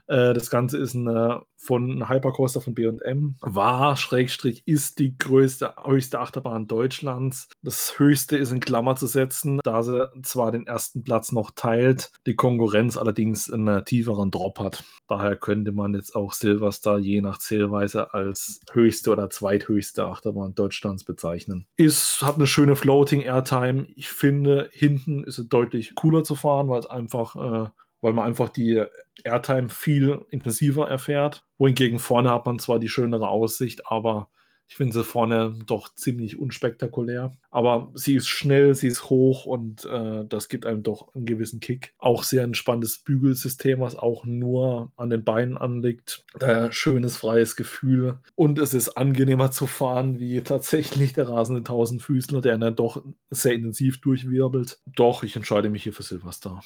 Äh, 0.08 0.34
das 0.34 0.50
Ganze 0.50 0.78
ist 0.78 0.96
eine, 0.96 1.44
von 1.64 2.10
Hypercoaster 2.10 2.62
von 2.62 2.74
BM. 2.74 3.36
War, 3.42 3.96
Schrägstrich, 3.96 4.64
ist 4.66 5.00
die 5.00 5.18
größte, 5.18 5.76
höchste 5.84 6.20
Achterbahn 6.20 6.68
Deutschlands. 6.68 7.48
Das 7.62 7.98
höchste 7.98 8.38
ist 8.38 8.52
in 8.52 8.60
Klammer 8.60 8.96
zu 8.96 9.08
setzen, 9.08 9.60
da 9.64 9.82
sie 9.82 10.10
zwar 10.24 10.52
den 10.52 10.68
ersten 10.68 11.04
Platz 11.04 11.32
noch 11.32 11.52
teilt, 11.52 12.12
die 12.26 12.36
Konkurrenz 12.36 12.98
allerdings 12.98 13.52
einen 13.52 13.86
tieferen 13.86 14.30
Drop 14.30 14.60
hat. 14.60 14.84
Daher 15.08 15.36
könnte 15.36 15.72
man 15.72 15.94
jetzt 15.94 16.16
auch 16.16 16.34
Silverstar 16.34 17.00
je 17.00 17.22
nach 17.22 17.38
Zählweise 17.38 18.14
als 18.14 18.60
höchste 18.72 19.12
oder 19.12 19.30
zweithöchste 19.30 20.06
Achterbahn 20.06 20.56
Deutschlands 20.56 21.04
bezeichnen. 21.04 21.66
Ist, 21.78 22.22
hat 22.22 22.36
eine 22.36 22.48
schöne 22.48 22.76
Floating 22.76 23.22
Airtime. 23.22 23.88
Ich 23.96 24.10
finde, 24.10 24.70
hinten 24.74 25.24
ist 25.24 25.40
es 25.40 25.48
deutlich 25.48 25.96
cooler 25.96 26.24
zu 26.24 26.36
fahren, 26.36 26.68
weil 26.68 26.80
es 26.80 26.88
einfach 26.88 27.36
äh, 27.36 27.70
weil 28.04 28.14
man 28.14 28.26
einfach 28.26 28.50
die 28.50 28.84
Airtime 29.24 29.70
viel 29.70 30.26
intensiver 30.30 30.90
erfährt. 30.90 31.46
Wohingegen 31.58 32.00
vorne 32.00 32.30
hat 32.30 32.46
man 32.46 32.60
zwar 32.60 32.80
die 32.80 32.90
schönere 32.90 33.30
Aussicht, 33.30 33.88
aber 33.88 34.30
ich 34.68 34.78
finde 34.78 34.94
sie 34.94 35.04
vorne 35.04 35.56
doch 35.66 35.94
ziemlich 35.94 36.40
unspektakulär. 36.40 37.38
Aber 37.52 37.92
sie 37.94 38.16
ist 38.16 38.28
schnell, 38.28 38.74
sie 38.74 38.88
ist 38.88 39.10
hoch 39.10 39.46
und 39.46 39.86
äh, 39.86 40.26
das 40.28 40.50
gibt 40.50 40.66
einem 40.66 40.84
doch 40.84 41.14
einen 41.14 41.26
gewissen 41.26 41.60
Kick. 41.60 41.94
Auch 42.00 42.24
sehr 42.24 42.44
entspanntes 42.44 42.98
Bügelsystem, 43.00 43.82
was 43.82 43.96
auch 43.96 44.26
nur 44.26 44.92
an 44.96 45.10
den 45.10 45.24
Beinen 45.24 45.58
anliegt. 45.58 46.26
Daher 46.40 46.72
schönes, 46.72 47.18
freies 47.18 47.56
Gefühl. 47.56 48.20
Und 48.36 48.58
es 48.58 48.74
ist 48.74 48.98
angenehmer 48.98 49.52
zu 49.52 49.68
fahren 49.68 50.20
wie 50.20 50.42
tatsächlich 50.42 51.14
der 51.14 51.30
rasende 51.30 51.64
Tausendfüßler, 51.64 52.42
der 52.42 52.58
dann 52.58 52.76
doch 52.76 53.04
sehr 53.30 53.54
intensiv 53.54 54.02
durchwirbelt. 54.02 54.80
Doch, 54.88 55.24
ich 55.24 55.36
entscheide 55.36 55.70
mich 55.70 55.84
hier 55.84 55.94
für 55.94 56.04
Silverstar. 56.04 56.64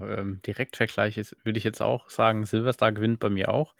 Ähm, 0.00 0.40
Direktvergleich 0.46 1.18
ist, 1.18 1.36
würde 1.44 1.58
ich 1.58 1.64
jetzt 1.64 1.82
auch 1.82 2.10
sagen, 2.10 2.44
Silverstar 2.46 2.92
gewinnt 2.92 3.20
bei 3.20 3.30
mir 3.30 3.48
auch, 3.48 3.74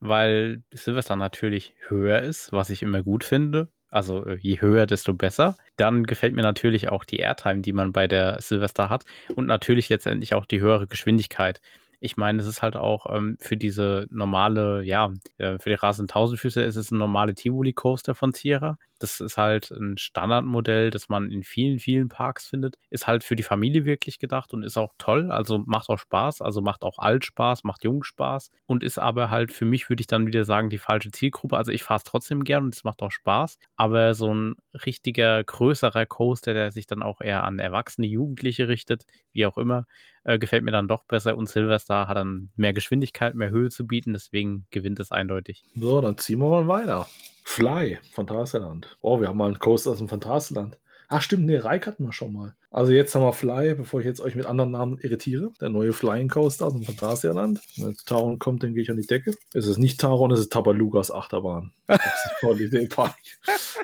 weil 0.00 0.62
Silverstar 0.72 1.16
natürlich 1.16 1.74
höher 1.88 2.20
ist, 2.22 2.52
was 2.52 2.70
ich 2.70 2.82
immer 2.82 3.02
gut 3.02 3.24
finde. 3.24 3.68
Also 3.90 4.24
äh, 4.24 4.36
je 4.36 4.60
höher, 4.60 4.86
desto 4.86 5.14
besser. 5.14 5.56
Dann 5.76 6.04
gefällt 6.04 6.34
mir 6.34 6.42
natürlich 6.42 6.88
auch 6.88 7.04
die 7.04 7.18
Airtime, 7.18 7.60
die 7.60 7.72
man 7.72 7.92
bei 7.92 8.06
der 8.06 8.40
Silverstar 8.40 8.88
hat 8.88 9.04
und 9.34 9.46
natürlich 9.46 9.88
letztendlich 9.88 10.34
auch 10.34 10.46
die 10.46 10.60
höhere 10.60 10.86
Geschwindigkeit. 10.86 11.60
Ich 12.02 12.16
meine, 12.16 12.40
es 12.40 12.46
ist 12.46 12.62
halt 12.62 12.76
auch 12.76 13.06
ähm, 13.14 13.36
für 13.40 13.58
diese 13.58 14.06
normale, 14.10 14.82
ja, 14.82 15.12
äh, 15.36 15.58
für 15.58 15.68
die 15.68 15.74
rasenden 15.74 16.08
Tausendfüße 16.08 16.62
ist 16.62 16.76
es 16.76 16.90
ein 16.90 16.98
normale 16.98 17.34
Tivoli 17.34 17.74
Coaster 17.74 18.14
von 18.14 18.32
Sierra. 18.32 18.78
Das 18.98 19.20
ist 19.20 19.36
halt 19.36 19.70
ein 19.70 19.96
Standardmodell, 19.98 20.90
das 20.90 21.08
man 21.10 21.30
in 21.30 21.42
vielen, 21.42 21.78
vielen 21.78 22.08
Parks 22.08 22.46
findet. 22.46 22.76
Ist 22.90 23.06
halt 23.06 23.22
für 23.24 23.36
die 23.36 23.42
Familie 23.42 23.84
wirklich 23.84 24.18
gedacht 24.18 24.52
und 24.54 24.62
ist 24.62 24.78
auch 24.78 24.92
toll. 24.98 25.30
Also 25.30 25.58
macht 25.58 25.88
auch 25.90 25.98
Spaß. 25.98 26.40
Also 26.42 26.62
macht 26.62 26.82
auch 26.82 26.98
alt 26.98 27.24
Spaß, 27.24 27.64
macht 27.64 27.84
jung 27.84 28.02
Spaß 28.02 28.50
und 28.66 28.82
ist 28.82 28.98
aber 28.98 29.30
halt 29.30 29.52
für 29.52 29.64
mich, 29.66 29.88
würde 29.90 30.00
ich 30.00 30.06
dann 30.06 30.26
wieder 30.26 30.44
sagen, 30.44 30.70
die 30.70 30.78
falsche 30.78 31.10
Zielgruppe. 31.10 31.56
Also 31.56 31.70
ich 31.72 31.82
fahre 31.82 31.98
es 31.98 32.04
trotzdem 32.04 32.44
gern 32.44 32.64
und 32.64 32.74
es 32.74 32.84
macht 32.84 33.02
auch 33.02 33.10
Spaß. 33.12 33.58
Aber 33.76 34.14
so 34.14 34.32
ein 34.34 34.54
richtiger, 34.86 35.44
größerer 35.44 36.06
Coaster, 36.06 36.54
der 36.54 36.72
sich 36.72 36.86
dann 36.86 37.02
auch 37.02 37.20
eher 37.20 37.44
an 37.44 37.58
Erwachsene, 37.58 38.06
Jugendliche 38.06 38.68
richtet, 38.68 39.04
wie 39.32 39.46
auch 39.46 39.58
immer, 39.58 39.84
äh, 40.24 40.38
gefällt 40.38 40.64
mir 40.64 40.72
dann 40.72 40.88
doch 40.88 41.04
besser. 41.04 41.36
Und 41.36 41.48
Silverstar 41.48 42.08
hat 42.08 42.16
dann 42.16 42.50
mehr 42.56 42.72
Geschwindigkeit, 42.72 43.34
mehr 43.34 43.50
Höhe 43.50 43.70
zu 43.70 43.86
bieten. 43.86 44.12
Deswegen 44.12 44.66
gewinnt 44.70 45.00
es 45.00 45.12
eindeutig. 45.12 45.64
So, 45.74 46.00
dann 46.00 46.18
ziehen 46.18 46.38
wir 46.38 46.48
mal 46.48 46.68
weiter. 46.68 47.06
Fly, 47.44 47.98
Phantasialand. 48.12 48.96
Oh, 49.00 49.20
wir 49.20 49.28
haben 49.28 49.38
mal 49.38 49.46
einen 49.46 49.58
Coaster 49.58 49.90
aus 49.90 49.98
dem 49.98 50.08
Phantasialand. 50.08 50.78
Ach 51.12 51.22
stimmt, 51.22 51.46
nee, 51.46 51.56
Reik 51.56 51.88
hatten 51.88 52.04
wir 52.04 52.12
schon 52.12 52.32
mal. 52.32 52.54
Also 52.70 52.92
jetzt 52.92 53.12
haben 53.16 53.22
wir 53.22 53.32
Fly, 53.32 53.74
bevor 53.74 53.98
ich 53.98 54.06
jetzt 54.06 54.20
euch 54.20 54.36
mit 54.36 54.46
anderen 54.46 54.70
Namen 54.70 54.96
irritiere. 54.98 55.50
Der 55.60 55.68
neue 55.68 55.92
Flying 55.92 56.28
Coaster 56.28 56.66
aus 56.66 56.72
dem 56.72 56.84
Phantasialand. 56.84 57.60
Wenn 57.76 57.96
Taron 58.06 58.38
kommt, 58.38 58.62
dann 58.62 58.74
gehe 58.74 58.84
ich 58.84 58.90
an 58.92 58.96
die 58.96 59.06
Decke. 59.06 59.34
Es 59.52 59.66
ist 59.66 59.78
nicht 59.78 60.00
Taron, 60.00 60.30
es 60.30 60.38
ist 60.38 60.52
Tabalugas 60.52 61.10
Achterbahn. 61.10 61.72
Das 61.88 61.98
ist 61.98 62.42
Holiday 62.42 62.86
Park. 62.86 63.16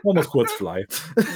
Machen 0.05 0.17
wir 0.17 0.21
es 0.21 0.29
kurz 0.29 0.53
Fly. 0.53 0.87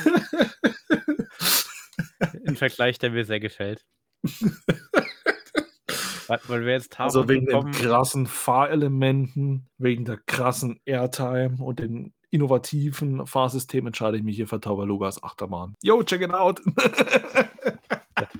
Ein 2.46 2.54
Vergleich, 2.54 3.00
der 3.00 3.10
mir 3.10 3.24
sehr 3.24 3.40
gefällt. 3.40 3.84
Weil 6.46 6.64
wir 6.64 6.72
jetzt 6.72 6.98
also 7.00 7.28
wegen 7.28 7.46
den 7.46 7.72
krassen 7.72 8.26
Fahrelementen, 8.26 9.68
wegen 9.78 10.04
der 10.04 10.16
krassen 10.16 10.78
Airtime 10.84 11.56
und 11.58 11.80
den 11.80 12.12
innovativen 12.30 13.26
Fahrsystem 13.26 13.86
entscheide 13.86 14.16
ich 14.16 14.22
mich 14.22 14.36
hier 14.36 14.46
für 14.46 14.60
Tabalugas 14.60 15.22
Achterbahn. 15.22 15.74
Yo, 15.82 16.02
check 16.04 16.22
it 16.22 16.32
out! 16.32 16.60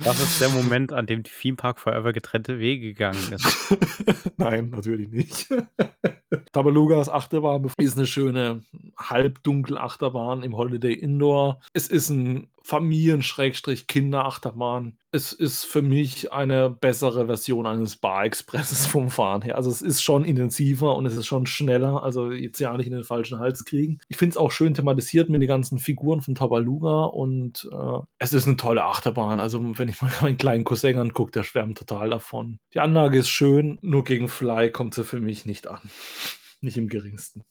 Das 0.04 0.20
ist 0.20 0.40
der 0.40 0.50
Moment, 0.50 0.92
an 0.92 1.06
dem 1.06 1.22
die 1.22 1.30
Theme 1.30 1.56
Park 1.56 1.80
Forever 1.80 2.12
getrennte 2.12 2.58
Wege 2.58 2.88
gegangen 2.88 3.32
ist. 3.32 3.76
Nein, 4.36 4.70
natürlich 4.70 5.10
nicht. 5.10 5.48
Tabalugas 6.52 7.08
Achterbahn 7.08 7.70
ist 7.78 7.96
eine 7.96 8.06
schöne 8.06 8.62
halbdunkel 8.96 9.78
Achterbahn 9.78 10.42
im 10.42 10.56
Holiday 10.56 10.92
Indoor. 10.92 11.60
Es 11.72 11.88
ist 11.88 12.10
ein 12.10 12.48
Familien-Kinderachterbahn. 12.62 14.96
Es 15.12 15.32
ist 15.32 15.64
für 15.64 15.82
mich 15.82 16.32
eine 16.32 16.70
bessere 16.70 17.26
Version 17.26 17.66
eines 17.66 17.96
Bar 17.96 18.24
Expresses 18.24 18.86
vom 18.86 19.10
Fahren 19.10 19.42
her. 19.42 19.56
Also 19.56 19.70
es 19.70 19.82
ist 19.82 20.02
schon 20.02 20.24
intensiver 20.24 20.96
und 20.96 21.06
es 21.06 21.16
ist 21.16 21.26
schon 21.26 21.46
schneller. 21.46 22.02
Also 22.02 22.30
jetzt 22.30 22.60
ja 22.60 22.76
nicht 22.76 22.86
in 22.86 22.92
den 22.92 23.04
falschen 23.04 23.38
Hals 23.38 23.64
kriegen. 23.64 24.00
Ich 24.08 24.16
finde 24.16 24.34
es 24.34 24.36
auch 24.36 24.52
schön 24.52 24.74
thematisiert 24.74 25.28
mit 25.28 25.42
den 25.42 25.48
ganzen 25.48 25.78
Figuren 25.78 26.20
von 26.20 26.34
Tabaluga 26.34 27.04
und 27.04 27.68
äh, 27.72 27.98
es 28.18 28.32
ist 28.32 28.46
eine 28.46 28.56
tolle 28.56 28.84
Achterbahn. 28.84 29.40
Also 29.40 29.78
wenn 29.78 29.88
ich 29.88 30.00
mal 30.00 30.12
meinen 30.20 30.36
kleinen 30.36 30.64
Cousin 30.64 30.98
angucke, 30.98 31.32
der 31.32 31.42
schwärmt 31.42 31.78
total 31.78 32.10
davon. 32.10 32.58
Die 32.74 32.80
Anlage 32.80 33.18
ist 33.18 33.30
schön, 33.30 33.78
nur 33.82 34.04
gegen 34.04 34.28
Fly 34.28 34.70
kommt 34.70 34.94
sie 34.94 35.04
für 35.04 35.20
mich 35.20 35.46
nicht 35.46 35.66
an. 35.66 35.80
Nicht 36.62 36.76
im 36.76 36.88
geringsten. 36.88 37.42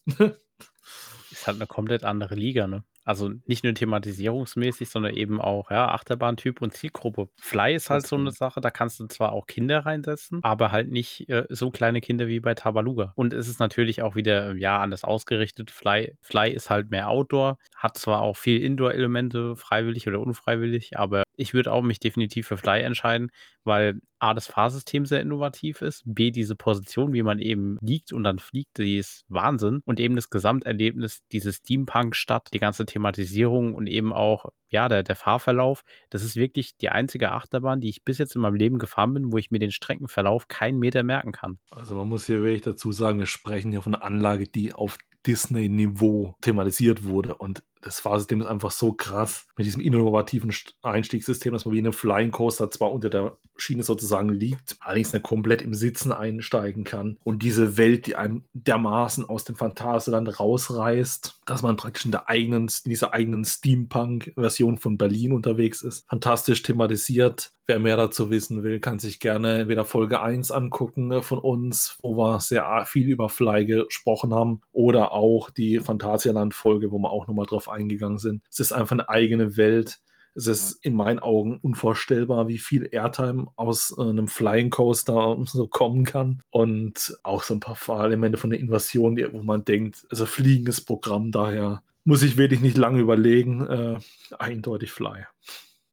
ist 1.31 1.47
halt 1.47 1.57
eine 1.57 1.65
komplett 1.65 2.03
andere 2.03 2.35
Liga, 2.35 2.67
ne? 2.67 2.83
Also 3.09 3.31
nicht 3.47 3.63
nur 3.63 3.73
thematisierungsmäßig, 3.73 4.87
sondern 4.87 5.15
eben 5.15 5.41
auch, 5.41 5.71
ja, 5.71 5.87
Achterbahntyp 5.89 6.61
und 6.61 6.75
Zielgruppe. 6.75 7.27
Fly 7.41 7.73
ist 7.73 7.89
halt 7.89 8.05
so 8.05 8.15
eine 8.15 8.31
Sache, 8.31 8.61
da 8.61 8.69
kannst 8.69 8.99
du 8.99 9.07
zwar 9.07 9.31
auch 9.31 9.47
Kinder 9.47 9.79
reinsetzen, 9.79 10.43
aber 10.43 10.71
halt 10.71 10.91
nicht 10.91 11.27
äh, 11.27 11.45
so 11.49 11.71
kleine 11.71 12.01
Kinder 12.01 12.27
wie 12.27 12.39
bei 12.39 12.53
Tabaluga. 12.53 13.11
Und 13.15 13.33
es 13.33 13.47
ist 13.47 13.59
natürlich 13.59 14.03
auch 14.03 14.13
wieder, 14.13 14.53
ja, 14.57 14.79
anders 14.79 15.03
ausgerichtet. 15.03 15.71
Fly, 15.71 16.15
Fly 16.21 16.51
ist 16.51 16.69
halt 16.69 16.91
mehr 16.91 17.09
Outdoor, 17.09 17.57
hat 17.79 17.97
zwar 17.97 18.21
auch 18.21 18.35
viel 18.35 18.61
Indoor-Elemente, 18.61 19.55
freiwillig 19.55 20.05
oder 20.07 20.19
unfreiwillig, 20.19 20.99
aber 20.99 21.23
ich 21.37 21.53
würde 21.53 21.71
auch 21.71 21.81
mich 21.81 22.01
definitiv 22.01 22.47
für 22.47 22.57
Fly 22.57 22.81
entscheiden, 22.81 23.31
weil 23.63 24.01
A, 24.19 24.33
das 24.33 24.47
Fahrsystem 24.47 25.05
sehr 25.05 25.21
innovativ 25.21 25.81
ist, 25.81 26.03
B, 26.05 26.31
diese 26.31 26.57
Position, 26.57 27.13
wie 27.13 27.23
man 27.23 27.39
eben 27.39 27.77
liegt 27.79 28.11
und 28.11 28.25
dann 28.25 28.39
fliegt, 28.39 28.77
die 28.77 28.97
ist 28.97 29.23
Wahnsinn 29.29 29.81
und 29.85 30.01
eben 30.01 30.17
das 30.17 30.29
Gesamterlebnis, 30.29 31.21
diese 31.31 31.53
Steampunk-Stadt, 31.53 32.49
die 32.53 32.59
ganze 32.59 32.85
Thematisierung 32.85 33.73
und 33.73 33.87
eben 33.87 34.11
auch, 34.11 34.47
ja, 34.67 34.89
der, 34.89 35.03
der 35.03 35.15
Fahrverlauf, 35.15 35.83
das 36.09 36.21
ist 36.21 36.35
wirklich 36.35 36.75
die 36.75 36.89
einzige 36.89 37.31
Achterbahn, 37.31 37.79
die 37.79 37.87
ich 37.87 38.03
bis 38.03 38.17
jetzt 38.17 38.35
in 38.35 38.41
meinem 38.41 38.55
Leben 38.55 38.77
gefahren 38.77 39.13
bin, 39.13 39.31
wo 39.31 39.37
ich 39.37 39.51
mir 39.51 39.59
den 39.59 39.71
Streckenverlauf 39.71 40.49
keinen 40.49 40.79
Meter 40.79 41.03
merken 41.03 41.31
kann. 41.31 41.59
Also 41.71 41.95
man 41.95 42.09
muss 42.09 42.25
hier 42.25 42.43
wirklich 42.43 42.63
dazu 42.63 42.91
sagen, 42.91 43.19
wir 43.19 43.25
sprechen 43.25 43.71
hier 43.71 43.81
von 43.81 43.95
einer 43.95 44.03
Anlage, 44.03 44.49
die 44.49 44.73
auf 44.73 44.97
Disney-Niveau 45.25 46.35
thematisiert 46.41 47.03
wurde 47.03 47.35
und 47.35 47.63
das 47.81 47.99
Fahrsystem 47.99 48.41
ist 48.41 48.47
einfach 48.47 48.71
so 48.71 48.93
krass 48.93 49.47
mit 49.55 49.65
diesem 49.65 49.81
innovativen 49.81 50.53
Einstiegssystem, 50.81 51.53
dass 51.53 51.65
man 51.65 51.73
wie 51.73 51.79
in 51.79 51.85
einem 51.85 51.93
Flying 51.93 52.31
Coaster 52.31 52.69
zwar 52.71 52.91
unter 52.91 53.09
der 53.09 53.37
Schiene 53.57 53.83
sozusagen 53.83 54.29
liegt, 54.29 54.77
allerdings 54.79 55.13
nicht 55.13 55.23
komplett 55.23 55.61
im 55.61 55.73
Sitzen 55.73 56.11
einsteigen 56.11 56.83
kann. 56.83 57.17
Und 57.23 57.43
diese 57.43 57.77
Welt, 57.77 58.05
die 58.07 58.15
einem 58.15 58.43
dermaßen 58.53 59.27
aus 59.27 59.43
dem 59.45 59.55
Phantasialand 59.55 60.39
rausreißt, 60.39 61.39
dass 61.45 61.61
man 61.61 61.77
praktisch 61.77 62.05
in, 62.05 62.11
der 62.11 62.29
eigenen, 62.29 62.63
in 62.63 62.89
dieser 62.89 63.13
eigenen 63.13 63.45
Steampunk-Version 63.45 64.77
von 64.77 64.97
Berlin 64.97 65.31
unterwegs 65.31 65.81
ist. 65.81 66.07
Fantastisch 66.09 66.63
thematisiert. 66.63 67.51
Wer 67.69 67.77
mehr 67.77 67.97
dazu 67.97 68.31
wissen 68.31 68.63
will, 68.63 68.79
kann 68.79 68.97
sich 68.97 69.19
gerne 69.19 69.59
entweder 69.59 69.85
Folge 69.85 70.23
1 70.23 70.49
angucken 70.49 71.07
ne, 71.07 71.21
von 71.21 71.37
uns, 71.37 71.99
wo 72.01 72.17
wir 72.17 72.39
sehr 72.39 72.83
viel 72.87 73.07
über 73.07 73.29
Fly 73.29 73.63
gesprochen 73.67 74.33
haben, 74.33 74.61
oder 74.71 75.11
auch 75.11 75.51
die 75.51 75.79
Phantasialand-Folge, 75.79 76.91
wo 76.91 76.97
wir 76.97 77.11
auch 77.11 77.27
nochmal 77.27 77.45
drauf 77.45 77.69
eingegangen 77.69 78.17
sind. 78.17 78.41
Es 78.49 78.59
ist 78.59 78.71
einfach 78.71 78.93
eine 78.93 79.07
eigene 79.07 79.55
Welt. 79.55 79.99
Es 80.33 80.47
ist 80.47 80.83
in 80.83 80.95
meinen 80.95 81.19
Augen 81.19 81.59
unvorstellbar, 81.61 82.47
wie 82.47 82.57
viel 82.57 82.89
Airtime 82.91 83.45
aus 83.55 83.95
äh, 83.95 84.01
einem 84.01 84.27
Flying 84.27 84.71
Coaster 84.71 85.37
so 85.45 85.67
kommen 85.67 86.05
kann. 86.05 86.41
Und 86.49 87.19
auch 87.21 87.43
so 87.43 87.53
ein 87.53 87.59
paar 87.59 87.75
Fahrelemente 87.75 88.39
von 88.39 88.49
der 88.49 88.59
Invasion, 88.59 89.15
wo 89.31 89.43
man 89.43 89.63
denkt, 89.63 90.07
also 90.09 90.25
fliegendes 90.25 90.81
Programm, 90.81 91.31
daher 91.31 91.83
muss 92.03 92.23
ich 92.23 92.35
wirklich 92.35 92.61
nicht 92.61 92.77
lange 92.77 92.99
überlegen. 92.99 93.67
Äh, 93.67 93.99
eindeutig 94.39 94.91
Fly. 94.91 95.27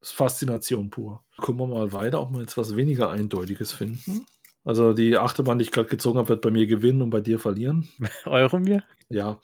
Ist 0.06 0.14
Faszination 0.14 0.88
pur. 0.88 1.24
Gucken 1.36 1.58
wir 1.58 1.66
mal 1.66 1.92
weiter, 1.92 2.22
ob 2.22 2.32
wir 2.32 2.40
jetzt 2.40 2.56
was 2.56 2.76
weniger 2.76 3.10
Eindeutiges 3.10 3.72
finden. 3.72 4.24
Also 4.64 4.92
die 4.92 5.18
Achterbahn, 5.18 5.58
die 5.58 5.64
ich 5.64 5.72
gerade 5.72 5.88
gezogen 5.88 6.16
habe, 6.16 6.28
wird 6.28 6.42
bei 6.42 6.52
mir 6.52 6.68
gewinnen 6.68 7.02
und 7.02 7.10
bei 7.10 7.20
dir 7.20 7.40
verlieren. 7.40 7.88
Euro 8.24 8.60
mir? 8.60 8.84
Ja. 9.08 9.40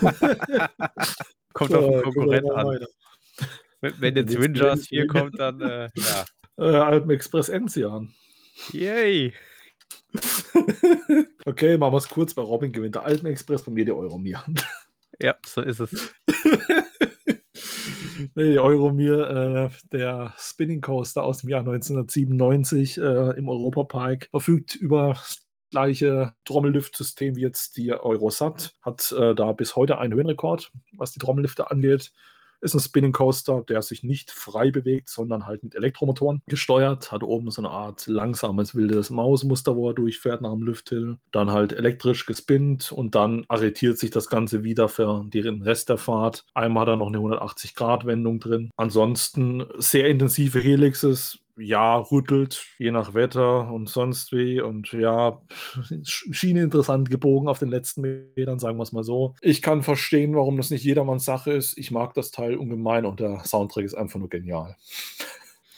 Kommt 1.52 1.74
auf 1.74 1.84
den 1.84 2.02
Konkurrent 2.02 2.50
an. 2.50 2.86
Wenn, 3.80 4.00
wenn 4.00 4.16
jetzt 4.16 4.36
Windjars 4.36 4.88
4 4.88 5.06
kommt, 5.06 5.38
dann 5.38 5.60
äh, 5.60 5.88
ja. 5.94 6.24
Äh, 6.58 6.74
Alpen 6.74 7.12
Express 7.12 7.48
Enzian. 7.48 8.12
Yay! 8.72 9.32
okay, 11.46 11.78
machen 11.78 11.92
wir 11.92 11.98
es 11.98 12.08
kurz. 12.08 12.34
Bei 12.34 12.42
Robin 12.42 12.72
gewinnt 12.72 12.96
der 12.96 13.04
Alpen 13.04 13.26
Express, 13.26 13.62
bei 13.62 13.70
mir 13.70 13.84
die 13.84 13.92
Euromir. 13.92 14.42
ja, 15.20 15.36
so 15.46 15.60
ist 15.60 15.78
es. 15.78 16.12
Nee, 18.34 18.58
Euromir, 18.58 19.30
äh, 19.30 19.70
der 19.92 20.34
Spinning 20.38 20.80
Coaster 20.80 21.22
aus 21.22 21.38
dem 21.38 21.50
Jahr 21.50 21.60
1997 21.60 22.98
äh, 22.98 23.38
im 23.38 23.48
Europapark, 23.48 24.28
verfügt 24.30 24.74
über 24.74 25.16
gleiche 25.70 26.34
Trommellüftsystem 26.44 27.36
wie 27.36 27.40
jetzt 27.40 27.76
die 27.76 27.92
Eurosat, 27.92 28.74
hat 28.80 29.12
äh, 29.12 29.34
da 29.34 29.52
bis 29.52 29.74
heute 29.74 29.98
einen 29.98 30.14
Höhenrekord, 30.14 30.70
was 30.96 31.12
die 31.12 31.18
Trommellifte 31.18 31.70
angeht. 31.70 32.12
Ist 32.64 32.74
ein 32.74 32.80
Spinning 32.80 33.12
Coaster, 33.12 33.62
der 33.68 33.82
sich 33.82 34.02
nicht 34.02 34.30
frei 34.30 34.70
bewegt, 34.70 35.10
sondern 35.10 35.46
halt 35.46 35.62
mit 35.62 35.74
Elektromotoren 35.74 36.40
gesteuert. 36.46 37.12
Hat 37.12 37.22
oben 37.22 37.50
so 37.50 37.60
eine 37.60 37.70
Art 37.70 38.06
langsames, 38.06 38.74
wildes 38.74 39.10
Mausmuster, 39.10 39.76
wo 39.76 39.90
er 39.90 39.94
durchfährt 39.94 40.40
nach 40.40 40.52
dem 40.52 40.62
Lüfthill. 40.62 41.18
Dann 41.30 41.50
halt 41.50 41.74
elektrisch 41.74 42.24
gespinnt 42.24 42.90
und 42.90 43.14
dann 43.14 43.44
arretiert 43.48 43.98
sich 43.98 44.10
das 44.10 44.28
Ganze 44.28 44.64
wieder 44.64 44.88
für 44.88 45.26
den 45.26 45.60
Rest 45.60 45.90
der 45.90 45.98
Fahrt. 45.98 46.46
Einmal 46.54 46.82
hat 46.82 46.88
er 46.88 46.96
noch 46.96 47.08
eine 47.08 47.18
180-Grad-Wendung 47.18 48.40
drin. 48.40 48.70
Ansonsten 48.76 49.66
sehr 49.76 50.08
intensive 50.08 50.58
Helixes, 50.58 51.43
ja, 51.56 51.96
rüttelt, 51.98 52.66
je 52.78 52.90
nach 52.90 53.14
Wetter 53.14 53.70
und 53.72 53.88
sonst 53.88 54.32
wie. 54.32 54.60
Und 54.60 54.92
ja, 54.92 55.40
schien 56.04 56.56
interessant 56.56 57.10
gebogen 57.10 57.48
auf 57.48 57.58
den 57.58 57.68
letzten 57.68 58.00
Metern, 58.02 58.58
sagen 58.58 58.78
wir 58.78 58.82
es 58.82 58.92
mal 58.92 59.04
so. 59.04 59.34
Ich 59.40 59.62
kann 59.62 59.82
verstehen, 59.82 60.34
warum 60.34 60.56
das 60.56 60.70
nicht 60.70 60.84
jedermanns 60.84 61.24
Sache 61.24 61.52
ist. 61.52 61.78
Ich 61.78 61.90
mag 61.90 62.14
das 62.14 62.30
Teil 62.30 62.56
ungemein 62.56 63.06
und 63.06 63.20
der 63.20 63.44
Soundtrack 63.44 63.84
ist 63.84 63.94
einfach 63.94 64.18
nur 64.18 64.28
genial. 64.28 64.76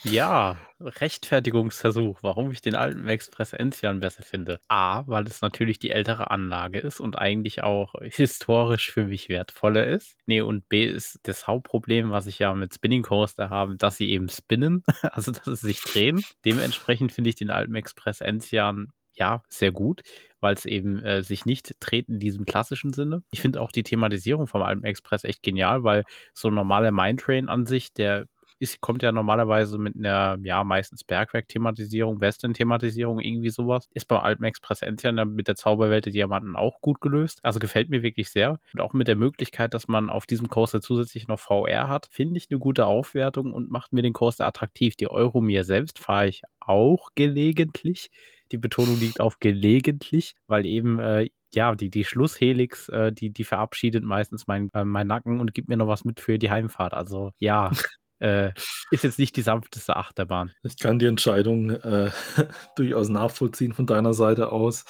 Ja, 0.09 0.57
Rechtfertigungsversuch, 0.79 2.19
warum 2.23 2.53
ich 2.53 2.61
den 2.61 2.77
alten 2.77 3.09
Express 3.09 3.53
Enzian 3.53 3.99
besser 3.99 4.23
finde. 4.23 4.61
A, 4.69 5.03
weil 5.09 5.27
es 5.27 5.41
natürlich 5.41 5.81
die 5.81 5.91
ältere 5.91 6.31
Anlage 6.31 6.79
ist 6.79 7.01
und 7.01 7.19
eigentlich 7.19 7.65
auch 7.65 7.95
historisch 8.03 8.93
für 8.93 9.07
mich 9.07 9.29
wertvoller 9.29 9.85
ist. 9.87 10.17
Nee, 10.27 10.43
und 10.43 10.69
B 10.69 10.85
ist 10.85 11.19
das 11.25 11.49
Hauptproblem, 11.49 12.11
was 12.11 12.27
ich 12.27 12.39
ja 12.39 12.55
mit 12.55 12.73
Spinning 12.73 13.03
Coaster 13.03 13.51
habe, 13.51 13.77
dass 13.77 13.97
sie 13.97 14.11
eben 14.11 14.29
spinnen, 14.29 14.85
also 15.03 15.33
dass 15.33 15.45
sie 15.45 15.67
sich 15.67 15.81
drehen. 15.83 16.23
Dementsprechend 16.45 17.11
finde 17.11 17.31
ich 17.31 17.37
den 17.37 17.51
alten 17.51 17.75
Express 17.75 18.21
Enzian 18.21 18.93
ja, 19.19 19.43
sehr 19.49 19.73
gut, 19.73 20.03
weil 20.41 20.55
es 20.55 20.67
eben 20.67 21.03
äh, 21.03 21.23
sich 21.23 21.47
nicht 21.47 21.75
dreht 21.81 22.09
in 22.09 22.19
diesem 22.21 22.45
klassischen 22.45 22.93
Sinne. 22.93 23.23
Ich 23.31 23.41
finde 23.41 23.63
auch 23.63 23.73
die 23.73 23.83
Thematisierung 23.83 24.47
vom 24.47 24.63
Alpen 24.63 24.85
Express 24.85 25.25
echt 25.25 25.43
genial, 25.43 25.85
weil 25.85 26.05
so 26.35 26.49
ein 26.49 26.55
normaler 26.55 26.93
Mindtrain 26.93 27.49
an 27.49 27.65
sich, 27.65 27.95
der 27.95 28.27
ist, 28.59 28.81
kommt 28.81 29.03
ja 29.03 29.13
normalerweise 29.13 29.79
mit 29.79 29.97
einer, 29.97 30.39
ja, 30.43 30.65
meistens 30.65 31.05
Bergwerk-Thematisierung, 31.05 32.21
Western-Thematisierung, 32.21 33.21
irgendwie 33.21 33.51
sowas. 33.51 33.89
Ist 33.93 34.09
beim 34.09 34.21
Alpen 34.21 34.45
Express 34.45 34.83
Enzian 34.83 35.35
mit 35.35 35.49
der 35.49 35.57
Zauberwelt 35.57 36.07
der 36.07 36.13
Diamanten 36.13 36.57
auch 36.57 36.81
gut 36.81 37.01
gelöst. 37.01 37.41
Also 37.43 37.59
gefällt 37.59 37.91
mir 37.91 38.03
wirklich 38.03 38.31
sehr. 38.31 38.59
Und 38.73 38.81
auch 38.81 38.93
mit 38.93 39.09
der 39.09 39.17
Möglichkeit, 39.17 39.75
dass 39.75 39.89
man 39.89 40.11
auf 40.11 40.27
diesem 40.27 40.49
Coaster 40.49 40.81
zusätzlich 40.81 41.29
noch 41.29 41.41
VR 41.41 41.89
hat, 41.89 42.09
finde 42.11 42.39
ich 42.39 42.49
eine 42.51 42.59
gute 42.59 42.87
Aufwertung 42.87 43.53
und 43.53 43.71
macht 43.71 43.93
mir 43.93 44.03
den 44.03 44.13
Coaster 44.13 44.47
attraktiv. 44.47 44.97
Die 44.97 45.11
Euromir 45.11 45.65
selbst 45.65 45.99
fahre 45.99 46.29
ich 46.29 46.43
auch 46.61 47.11
gelegentlich. 47.15 48.11
Die 48.53 48.59
Betonung 48.59 48.99
liegt 49.01 49.21
auf 49.21 49.41
gelegentlich, 49.41 50.35
weil 50.47 50.67
eben 50.67 50.99
äh, 51.01 51.29
ja, 51.55 51.75
die, 51.75 51.91
die 51.91 52.05
Schlusshelix, 52.05 52.89
äh, 52.91 53.13
die, 53.13 53.31
die 53.31 53.45
verabschiedet 53.45 54.05
meistens 54.05 54.47
meinen 54.47 54.71
äh, 54.75 54.85
mein 54.85 55.07
Nacken 55.07 55.41
und 55.41 55.55
gibt 55.55 55.69
mir 55.69 55.77
noch 55.77 55.89
was 55.89 56.05
mit 56.05 56.21
für 56.21 56.39
die 56.39 56.51
Heimfahrt. 56.51 56.95
Also 56.95 57.33
ja, 57.39 57.71
äh, 58.21 58.53
ist 58.91 59.05
jetzt 59.05 59.19
nicht 59.19 59.37
die 59.37 59.43
sanfteste 59.43 59.97
Achterbahn. 59.97 60.53
Ich 60.63 60.79
kann 60.79 60.99
die 60.99 61.07
Entscheidung 61.07 61.71
äh, 61.71 62.11
durchaus 62.77 63.09
nachvollziehen 63.09 63.73
von 63.73 63.87
deiner 63.87 64.15
Seite 64.15 64.53
aus. 64.53 64.85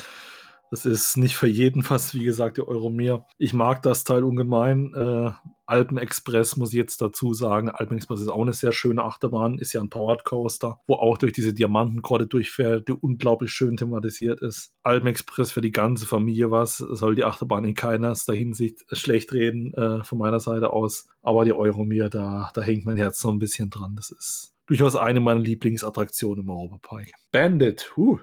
Das 0.71 0.85
ist 0.85 1.17
nicht 1.17 1.37
für 1.37 1.47
jeden 1.47 1.83
fast, 1.83 2.15
wie 2.15 2.25
gesagt, 2.25 2.57
der 2.57 2.69
Euromir. 2.69 3.25
Ich 3.39 3.53
mag 3.53 3.83
das 3.83 4.05
Teil 4.05 4.25
ungemein. 4.25 4.93
Äh, 4.95 5.31
Alpen 5.67 5.99
Express 5.99 6.57
muss 6.57 6.71
ich 6.71 6.77
jetzt 6.77 7.01
dazu 7.03 7.35
sagen. 7.35 7.69
Alpen 7.69 7.97
Express 7.97 8.21
ist 8.21 8.29
auch 8.29 8.43
eine 8.43 8.53
sehr 8.53 8.73
schöne 8.73 9.03
Achterbahn, 9.03 9.59
ist 9.59 9.73
ja 9.73 9.81
ein 9.81 9.91
Powered 9.91 10.25
Coaster, 10.25 10.81
wo 10.87 10.95
auch 10.95 11.19
durch 11.19 11.33
diese 11.33 11.53
Diamantengrotte 11.53 12.27
durchfährt, 12.27 12.89
die 12.89 12.93
unglaublich 12.93 13.51
schön 13.51 13.77
thematisiert 13.77 14.41
ist. 14.41 14.73
Alpen 14.83 15.09
Express 15.09 15.51
für 15.51 15.61
die 15.61 15.73
ganze 15.73 16.07
Familie 16.07 16.51
was, 16.51 16.79
soll 16.79 17.17
die 17.17 17.25
Achterbahn 17.25 17.65
in 17.65 17.75
keiner 17.75 18.15
Hinsicht 18.15 18.85
schlecht 18.93 19.33
reden, 19.33 19.75
äh, 19.75 20.05
von 20.05 20.19
meiner 20.19 20.41
Seite 20.41 20.73
aus. 20.73 21.09
Aber 21.23 21.45
die 21.45 21.53
Euromir, 21.53 22.09
da, 22.11 22.51
da 22.55 22.63
hängt 22.63 22.87
mein 22.87 22.97
Herz 22.97 23.21
so 23.21 23.31
ein 23.31 23.39
bisschen 23.39 23.71
dran. 23.71 23.97
Das 23.97 24.11
ist 24.11 24.55
durchaus 24.67 24.97
eine 24.97 25.21
meiner 25.21 25.41
Lieblingsattraktionen 25.41 26.45
im 26.45 26.51
Europapark. 26.51 27.11
Bandit, 27.33 27.93
huh. 27.97 28.19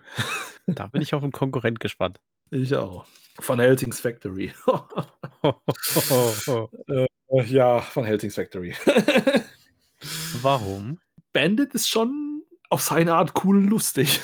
Da 0.66 0.88
bin 0.88 1.02
ich 1.02 1.14
auf 1.14 1.24
einen 1.24 1.34
Konkurrent 1.34 1.82
gespannt. 1.82 2.22
Ich 2.52 2.76
auch. 2.76 3.06
Von 3.40 3.60
Helsings 3.60 4.00
Factory. 4.00 4.54
äh, 6.88 7.08
ja, 7.46 7.82
von 7.82 8.06
Helsings 8.06 8.36
Factory. 8.36 8.76
Warum? 10.42 11.00
Bandit 11.32 11.74
ist 11.74 11.90
schon 11.90 12.44
auf 12.70 12.82
seine 12.82 13.16
Art 13.16 13.34
cool 13.44 13.58
und 13.58 13.68
lustig. 13.68 14.22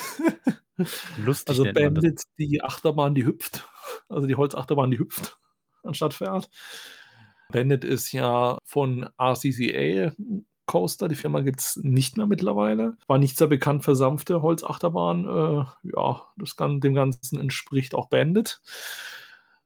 Lustig 1.18 1.48
also 1.48 1.64
Bandit, 1.72 2.22
die 2.38 2.62
Achterbahn, 2.62 3.14
die 3.14 3.24
hüpft. 3.24 3.68
Also 4.08 4.26
die 4.26 4.36
Holzachterbahn, 4.36 4.90
die 4.90 4.98
hüpft, 4.98 5.38
anstatt 5.82 6.14
fährt. 6.14 6.48
Bandit 7.50 7.84
ist 7.84 8.12
ja 8.12 8.58
von 8.64 9.08
RCCA 9.18 10.12
Coaster. 10.70 11.08
Die 11.08 11.16
Firma 11.16 11.40
gibt 11.40 11.58
es 11.58 11.80
nicht 11.82 12.16
mehr 12.16 12.26
mittlerweile. 12.26 12.96
War 13.08 13.18
nicht 13.18 13.36
sehr 13.36 13.48
bekannt 13.48 13.84
für 13.84 13.96
sanfte 13.96 14.40
Holzachterbahn. 14.40 15.24
Äh, 15.24 15.64
ja, 15.96 16.22
das 16.36 16.54
kann, 16.54 16.80
dem 16.80 16.94
Ganzen 16.94 17.40
entspricht 17.40 17.92
auch 17.92 18.08
Bandit. 18.08 18.60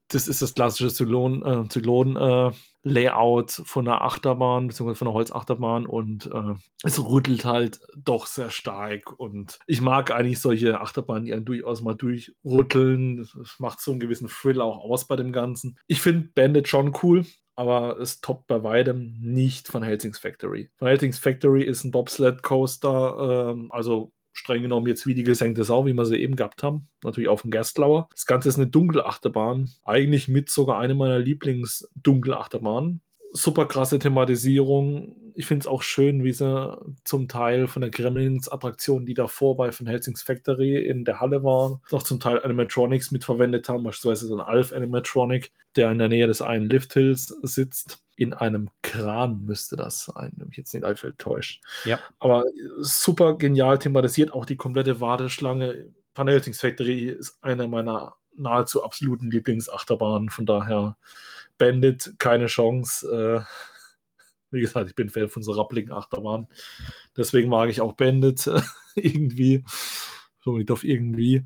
Das 0.08 0.28
ist 0.28 0.40
das 0.40 0.54
klassische 0.54 0.92
Zyklon, 0.92 1.44
äh, 1.44 1.68
Zyklon 1.68 2.16
äh, 2.16 2.52
Layout 2.84 3.50
von 3.50 3.86
einer 3.86 4.00
Achterbahn, 4.00 4.68
beziehungsweise 4.68 4.98
von 4.98 5.08
einer 5.08 5.14
Holzachterbahn 5.14 5.84
und 5.86 6.26
äh, 6.26 6.54
es 6.82 7.02
rüttelt 7.02 7.44
halt 7.44 7.80
doch 7.96 8.26
sehr 8.26 8.50
stark. 8.50 9.18
Und 9.18 9.58
ich 9.66 9.82
mag 9.82 10.10
eigentlich 10.10 10.40
solche 10.40 10.80
Achterbahnen, 10.80 11.24
die 11.24 11.34
einen 11.34 11.44
durchaus 11.44 11.82
mal 11.82 11.94
durchrütteln. 11.94 13.28
Das 13.36 13.56
macht 13.58 13.80
so 13.80 13.90
einen 13.90 14.00
gewissen 14.00 14.28
Thrill 14.28 14.62
auch 14.62 14.78
aus 14.78 15.06
bei 15.06 15.16
dem 15.16 15.32
Ganzen. 15.32 15.78
Ich 15.86 16.00
finde 16.00 16.30
Bandit 16.34 16.68
schon 16.68 16.94
cool 17.02 17.26
aber 17.56 17.98
es 18.00 18.20
toppt 18.20 18.46
bei 18.46 18.62
weitem 18.62 19.16
nicht 19.20 19.68
von 19.68 19.82
Helsings 19.82 20.18
Factory. 20.18 20.70
Von 20.76 20.88
Helsings 20.88 21.18
Factory 21.18 21.62
ist 21.62 21.84
ein 21.84 21.90
Bobsled 21.90 22.42
Coaster, 22.42 23.52
ähm, 23.52 23.70
also 23.70 24.12
streng 24.32 24.62
genommen 24.62 24.88
jetzt 24.88 25.06
wie 25.06 25.14
die 25.14 25.22
gesenkte 25.22 25.64
Sau, 25.64 25.86
wie 25.86 25.92
wir 25.92 26.04
sie 26.04 26.16
eben 26.16 26.36
gehabt 26.36 26.62
haben. 26.62 26.88
Natürlich 27.02 27.28
auf 27.28 27.42
dem 27.42 27.50
Gerstlauer. 27.50 28.08
Das 28.10 28.26
Ganze 28.26 28.48
ist 28.48 28.56
eine 28.56 28.66
Dunkelachterbahn. 28.66 29.70
Eigentlich 29.84 30.28
mit 30.28 30.50
sogar 30.50 30.78
eine 30.78 30.94
meiner 30.94 31.20
Lieblings-Dunkelachterbahnen 31.20 33.00
super 33.34 33.66
krasse 33.66 33.98
Thematisierung. 33.98 35.16
Ich 35.34 35.46
finde 35.46 35.62
es 35.62 35.66
auch 35.66 35.82
schön, 35.82 36.22
wie 36.22 36.32
sie 36.32 36.78
zum 37.02 37.26
Teil 37.26 37.66
von 37.66 37.82
der 37.82 37.90
Gremlins-Attraktion, 37.90 39.04
die 39.04 39.14
davor 39.14 39.56
bei 39.56 39.72
von 39.72 39.88
Helsings 39.88 40.22
Factory 40.22 40.76
in 40.86 41.04
der 41.04 41.18
Halle 41.20 41.42
war, 41.42 41.80
noch 41.90 42.04
zum 42.04 42.20
Teil 42.20 42.40
Animatronics 42.42 43.10
mitverwendet 43.10 43.68
haben, 43.68 43.82
beispielsweise 43.82 44.28
so 44.28 44.36
ein 44.36 44.40
Alf-Animatronic, 44.40 45.50
der 45.74 45.90
in 45.90 45.98
der 45.98 46.08
Nähe 46.08 46.28
des 46.28 46.42
einen 46.42 46.70
Lift-Hills 46.70 47.26
sitzt. 47.42 48.04
In 48.16 48.32
einem 48.32 48.70
Kran 48.82 49.44
müsste 49.44 49.74
das 49.74 50.04
sein, 50.04 50.32
wenn 50.36 50.46
mich 50.46 50.56
jetzt 50.56 50.72
nicht 50.72 50.84
allzu 50.84 51.10
täuscht. 51.18 51.60
Ja. 51.84 51.98
Aber 52.20 52.44
super 52.78 53.36
genial 53.36 53.80
thematisiert, 53.80 54.32
auch 54.32 54.46
die 54.46 54.56
komplette 54.56 55.00
Warteschlange. 55.00 55.92
Van 56.14 56.28
Helsings 56.28 56.60
Factory 56.60 57.08
ist 57.08 57.38
eine 57.42 57.66
meiner 57.66 58.14
nahezu 58.36 58.84
absoluten 58.84 59.32
Lieblingsahterbahnen, 59.32 60.30
von 60.30 60.46
daher 60.46 60.96
Bandit 61.58 62.14
keine 62.18 62.46
Chance. 62.46 63.06
Äh, 63.06 63.44
wie 64.50 64.60
gesagt, 64.60 64.88
ich 64.88 64.94
bin 64.94 65.10
Fan 65.10 65.28
von 65.28 65.42
so 65.42 65.52
rappeligen 65.52 65.92
Achterbahn. 65.92 66.48
Deswegen 67.16 67.50
mag 67.50 67.68
ich 67.70 67.80
auch 67.80 67.92
Bandit 67.94 68.46
äh, 68.46 68.60
irgendwie. 68.94 69.64
Somit 70.40 70.70
auf 70.70 70.84
irgendwie. 70.84 71.44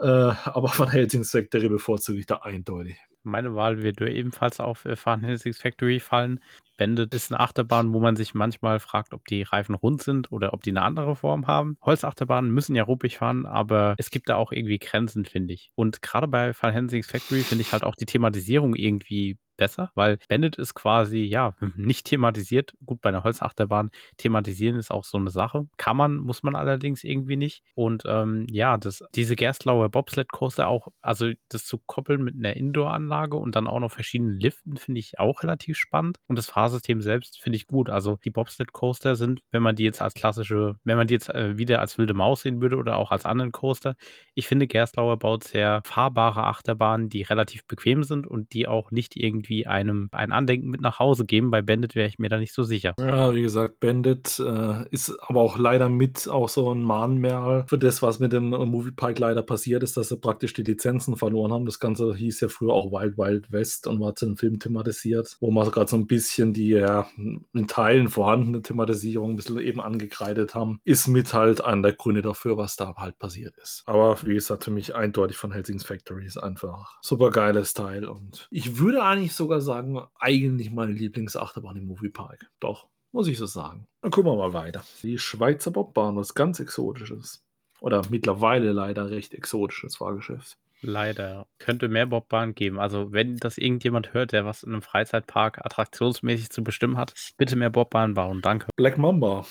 Äh, 0.00 0.06
aber 0.06 0.68
von 0.68 0.90
Helsings 0.90 1.30
Factory 1.30 1.68
bevorzuge 1.68 2.18
ich 2.18 2.26
da 2.26 2.36
eindeutig. 2.36 2.98
Meine 3.26 3.54
Wahl 3.54 3.82
wird 3.82 4.00
ebenfalls 4.00 4.60
auf 4.60 4.84
äh, 4.84 4.96
Helsings 4.96 5.58
Factory 5.58 6.00
fallen. 6.00 6.40
Bandit 6.78 7.14
ist 7.14 7.32
eine 7.32 7.40
Achterbahn, 7.40 7.92
wo 7.92 8.00
man 8.00 8.16
sich 8.16 8.34
manchmal 8.34 8.80
fragt, 8.80 9.14
ob 9.14 9.26
die 9.26 9.42
Reifen 9.42 9.74
rund 9.74 10.02
sind 10.02 10.30
oder 10.30 10.52
ob 10.52 10.62
die 10.62 10.70
eine 10.70 10.82
andere 10.82 11.16
Form 11.16 11.46
haben. 11.46 11.76
Holzachterbahnen 11.82 12.50
müssen 12.50 12.76
ja 12.76 12.84
ruppig 12.84 13.18
fahren, 13.18 13.46
aber 13.46 13.94
es 13.98 14.10
gibt 14.10 14.28
da 14.28 14.36
auch 14.36 14.52
irgendwie 14.52 14.78
Grenzen, 14.78 15.24
finde 15.24 15.54
ich. 15.54 15.70
Und 15.74 16.02
gerade 16.02 16.28
bei 16.28 16.52
Van 16.58 16.72
Helsings 16.72 17.06
Factory 17.06 17.40
finde 17.40 17.62
ich 17.62 17.72
halt 17.72 17.82
auch 17.82 17.96
die 17.96 18.06
Thematisierung 18.06 18.74
irgendwie 18.74 19.38
besser, 19.56 19.90
weil 19.94 20.18
Bandit 20.28 20.56
ist 20.56 20.74
quasi, 20.74 21.18
ja, 21.18 21.54
nicht 21.76 22.06
thematisiert. 22.06 22.74
Gut, 22.84 23.00
bei 23.00 23.08
einer 23.08 23.24
Holzachterbahn 23.24 23.90
thematisieren 24.16 24.76
ist 24.76 24.90
auch 24.90 25.04
so 25.04 25.18
eine 25.18 25.30
Sache. 25.30 25.66
Kann 25.76 25.96
man, 25.96 26.16
muss 26.16 26.42
man 26.42 26.54
allerdings 26.56 27.04
irgendwie 27.04 27.36
nicht. 27.36 27.62
Und 27.74 28.04
ähm, 28.06 28.46
ja, 28.50 28.76
das, 28.76 29.02
diese 29.14 29.36
Gerstlauer 29.36 29.88
Bobsled 29.88 30.30
Coaster 30.30 30.68
auch, 30.68 30.88
also 31.02 31.30
das 31.48 31.64
zu 31.64 31.78
koppeln 31.78 32.22
mit 32.22 32.36
einer 32.36 32.56
Indoor-Anlage 32.56 33.36
und 33.36 33.56
dann 33.56 33.66
auch 33.66 33.80
noch 33.80 33.90
verschiedenen 33.92 34.38
Liften, 34.38 34.76
finde 34.76 35.00
ich 35.00 35.18
auch 35.18 35.42
relativ 35.42 35.76
spannend. 35.76 36.18
Und 36.26 36.36
das 36.36 36.46
Fahrsystem 36.46 37.00
selbst 37.00 37.40
finde 37.40 37.56
ich 37.56 37.66
gut. 37.66 37.90
Also 37.90 38.18
die 38.24 38.30
Bobsled 38.30 38.72
Coaster 38.72 39.16
sind, 39.16 39.40
wenn 39.50 39.62
man 39.62 39.76
die 39.76 39.84
jetzt 39.84 40.02
als 40.02 40.14
klassische, 40.14 40.76
wenn 40.84 40.96
man 40.96 41.06
die 41.06 41.14
jetzt 41.14 41.28
äh, 41.30 41.56
wieder 41.58 41.80
als 41.80 41.98
wilde 41.98 42.14
Maus 42.14 42.42
sehen 42.42 42.60
würde 42.60 42.76
oder 42.76 42.96
auch 42.96 43.10
als 43.10 43.24
anderen 43.24 43.52
Coaster, 43.52 43.96
ich 44.34 44.46
finde 44.46 44.66
Gerstlauer 44.66 45.18
baut 45.18 45.44
sehr 45.44 45.82
fahrbare 45.84 46.44
Achterbahnen, 46.44 47.08
die 47.08 47.22
relativ 47.22 47.64
bequem 47.66 48.04
sind 48.04 48.26
und 48.26 48.52
die 48.52 48.68
auch 48.68 48.90
nicht 48.90 49.16
irgendwie 49.16 49.45
irgendwie 49.46 49.66
einem 49.66 50.08
ein 50.12 50.32
Andenken 50.32 50.68
mit 50.70 50.80
nach 50.80 50.98
Hause 50.98 51.24
geben. 51.24 51.50
Bei 51.50 51.62
Bandit 51.62 51.94
wäre 51.94 52.08
ich 52.08 52.18
mir 52.18 52.28
da 52.28 52.38
nicht 52.38 52.52
so 52.52 52.62
sicher. 52.62 52.94
Ja, 52.98 53.34
wie 53.34 53.42
gesagt, 53.42 53.80
Bandit 53.80 54.38
äh, 54.38 54.84
ist 54.90 55.16
aber 55.20 55.40
auch 55.40 55.58
leider 55.58 55.88
mit 55.88 56.28
auch 56.28 56.48
so 56.48 56.72
ein 56.72 56.82
Mahnmal 56.82 57.64
für 57.68 57.78
das, 57.78 58.02
was 58.02 58.18
mit 58.18 58.32
dem 58.32 58.50
Moviepark 58.50 59.18
leider 59.18 59.42
passiert 59.42 59.82
ist, 59.82 59.96
dass 59.96 60.08
sie 60.08 60.16
praktisch 60.16 60.52
die 60.54 60.62
Lizenzen 60.62 61.16
verloren 61.16 61.52
haben. 61.52 61.66
Das 61.66 61.80
Ganze 61.80 62.14
hieß 62.14 62.40
ja 62.40 62.48
früher 62.48 62.72
auch 62.72 62.92
Wild 62.92 63.16
Wild 63.16 63.52
West 63.52 63.86
und 63.86 64.00
war 64.00 64.14
zu 64.14 64.26
einem 64.26 64.36
Film 64.36 64.58
thematisiert, 64.58 65.36
wo 65.40 65.50
man 65.50 65.70
gerade 65.70 65.90
so 65.90 65.96
ein 65.96 66.06
bisschen 66.06 66.52
die 66.52 66.68
ja, 66.70 67.06
in 67.16 67.66
Teilen 67.68 68.08
vorhandene 68.08 68.62
Thematisierung 68.62 69.30
ein 69.30 69.36
bisschen 69.36 69.58
eben 69.58 69.80
angekreidet 69.80 70.54
haben, 70.54 70.80
ist 70.84 71.08
mit 71.08 71.32
halt 71.32 71.62
einer 71.62 71.82
der 71.82 71.92
Gründe 71.92 72.22
dafür, 72.22 72.56
was 72.56 72.76
da 72.76 72.94
halt 72.96 73.18
passiert 73.18 73.56
ist. 73.58 73.82
Aber 73.86 74.18
wie 74.24 74.34
gesagt, 74.34 74.64
für 74.64 74.70
mich 74.70 74.94
eindeutig 74.94 75.36
von 75.36 75.52
Helsings 75.52 75.84
Factory 75.84 76.26
ist 76.26 76.38
einfach 76.38 76.96
super 77.00 77.30
geiles 77.30 77.74
Teil 77.74 78.06
und 78.06 78.48
ich 78.50 78.78
würde 78.78 79.02
eigentlich 79.02 79.34
sogar 79.36 79.60
sagen, 79.60 80.00
eigentlich 80.18 80.70
meine 80.70 80.92
Lieblingsachterbahn 80.92 81.76
im 81.76 81.86
Moviepark. 81.86 82.50
Doch, 82.60 82.88
muss 83.12 83.28
ich 83.28 83.38
so 83.38 83.46
sagen. 83.46 83.86
Dann 84.02 84.10
gucken 84.10 84.32
wir 84.32 84.36
mal 84.36 84.52
weiter. 84.52 84.84
Die 85.02 85.18
Schweizer 85.18 85.70
Bobbahn, 85.70 86.16
was 86.16 86.34
ganz 86.34 86.60
Exotisches. 86.60 87.42
Oder 87.80 88.02
mittlerweile 88.08 88.72
leider 88.72 89.10
recht 89.10 89.34
exotisches 89.34 89.96
Fahrgeschäft. 89.96 90.56
Leider. 90.82 91.46
Könnte 91.58 91.88
mehr 91.88 92.06
Bobbahn 92.06 92.54
geben. 92.54 92.78
Also, 92.78 93.12
wenn 93.12 93.36
das 93.36 93.58
irgendjemand 93.58 94.14
hört, 94.14 94.32
der 94.32 94.44
was 94.44 94.62
in 94.62 94.72
einem 94.72 94.82
Freizeitpark 94.82 95.64
attraktionsmäßig 95.64 96.50
zu 96.50 96.62
bestimmen 96.62 96.96
hat, 96.96 97.14
bitte 97.36 97.56
mehr 97.56 97.70
Bobbahn 97.70 98.14
bauen. 98.14 98.40
Danke. 98.42 98.68
Black 98.76 98.98
Mamba. 98.98 99.46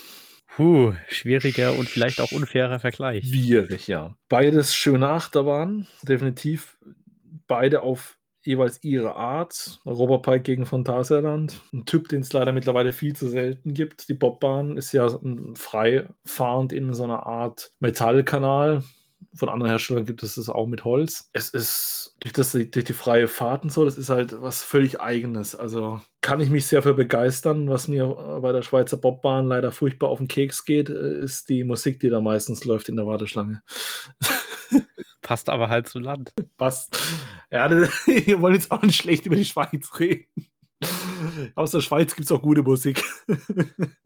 Puh, 0.55 0.93
schwieriger 1.09 1.77
und 1.77 1.89
vielleicht 1.89 2.21
auch 2.21 2.31
unfairer 2.31 2.79
Vergleich. 2.79 3.27
Schwierig, 3.27 3.87
ja. 3.87 4.15
Beides 4.29 4.73
schöne 4.73 5.09
Achterbahnen. 5.09 5.87
Definitiv 6.03 6.77
beide 7.47 7.81
auf 7.81 8.14
jeweils 8.45 8.83
ihre 8.83 9.15
Art. 9.15 9.79
Robopike 9.85 10.41
gegen 10.41 10.65
Phantasialand. 10.65 11.61
Ein 11.73 11.85
Typ, 11.85 12.09
den 12.09 12.21
es 12.21 12.33
leider 12.33 12.51
mittlerweile 12.51 12.93
viel 12.93 13.15
zu 13.15 13.27
selten 13.27 13.73
gibt. 13.73 14.09
Die 14.09 14.13
Bobbahn 14.13 14.77
ist 14.77 14.91
ja 14.91 15.07
frei 15.55 16.07
fahrend 16.25 16.73
in 16.73 16.93
so 16.93 17.03
einer 17.03 17.25
Art 17.25 17.71
Metallkanal, 17.79 18.83
von 19.35 19.49
anderen 19.49 19.69
Herstellern 19.69 20.05
gibt 20.05 20.23
es 20.23 20.35
das 20.35 20.49
auch 20.49 20.65
mit 20.65 20.85
Holz. 20.85 21.29
Es 21.33 21.49
ist 21.49 22.15
durch, 22.21 22.33
das, 22.33 22.51
durch 22.53 22.85
die 22.85 22.93
freie 22.93 23.27
Fahrt 23.27 23.63
und 23.63 23.71
so, 23.71 23.85
das 23.85 23.97
ist 23.97 24.09
halt 24.09 24.41
was 24.41 24.63
völlig 24.63 25.01
Eigenes. 25.01 25.55
Also 25.55 26.01
kann 26.21 26.39
ich 26.39 26.49
mich 26.49 26.65
sehr 26.65 26.81
für 26.81 26.93
begeistern. 26.93 27.69
Was 27.69 27.87
mir 27.87 28.07
bei 28.41 28.51
der 28.51 28.61
Schweizer 28.61 28.97
Bobbahn 28.97 29.47
leider 29.47 29.71
furchtbar 29.71 30.09
auf 30.09 30.19
den 30.19 30.27
Keks 30.27 30.65
geht, 30.65 30.89
äh, 30.89 31.19
ist 31.19 31.49
die 31.49 31.63
Musik, 31.63 31.99
die 31.99 32.09
da 32.09 32.21
meistens 32.21 32.65
läuft 32.65 32.89
in 32.89 32.95
der 32.95 33.07
Warteschlange. 33.07 33.61
Passt 35.25 35.49
aber 35.49 35.69
halt 35.69 35.89
zu 35.89 35.97
Land. 35.97 36.33
Passt. 36.55 36.99
Ja, 37.49 37.67
wir 38.05 38.41
wollen 38.41 38.53
jetzt 38.53 38.69
auch 38.69 38.83
nicht 38.83 38.95
schlecht 38.95 39.25
über 39.25 39.35
die 39.35 39.43
Schweiz 39.43 39.89
reden. 39.99 40.27
Aus 41.55 41.71
der 41.71 41.81
Schweiz 41.81 42.15
gibt 42.15 42.25
es 42.25 42.31
auch 42.31 42.43
gute 42.43 42.61
Musik. 42.61 43.03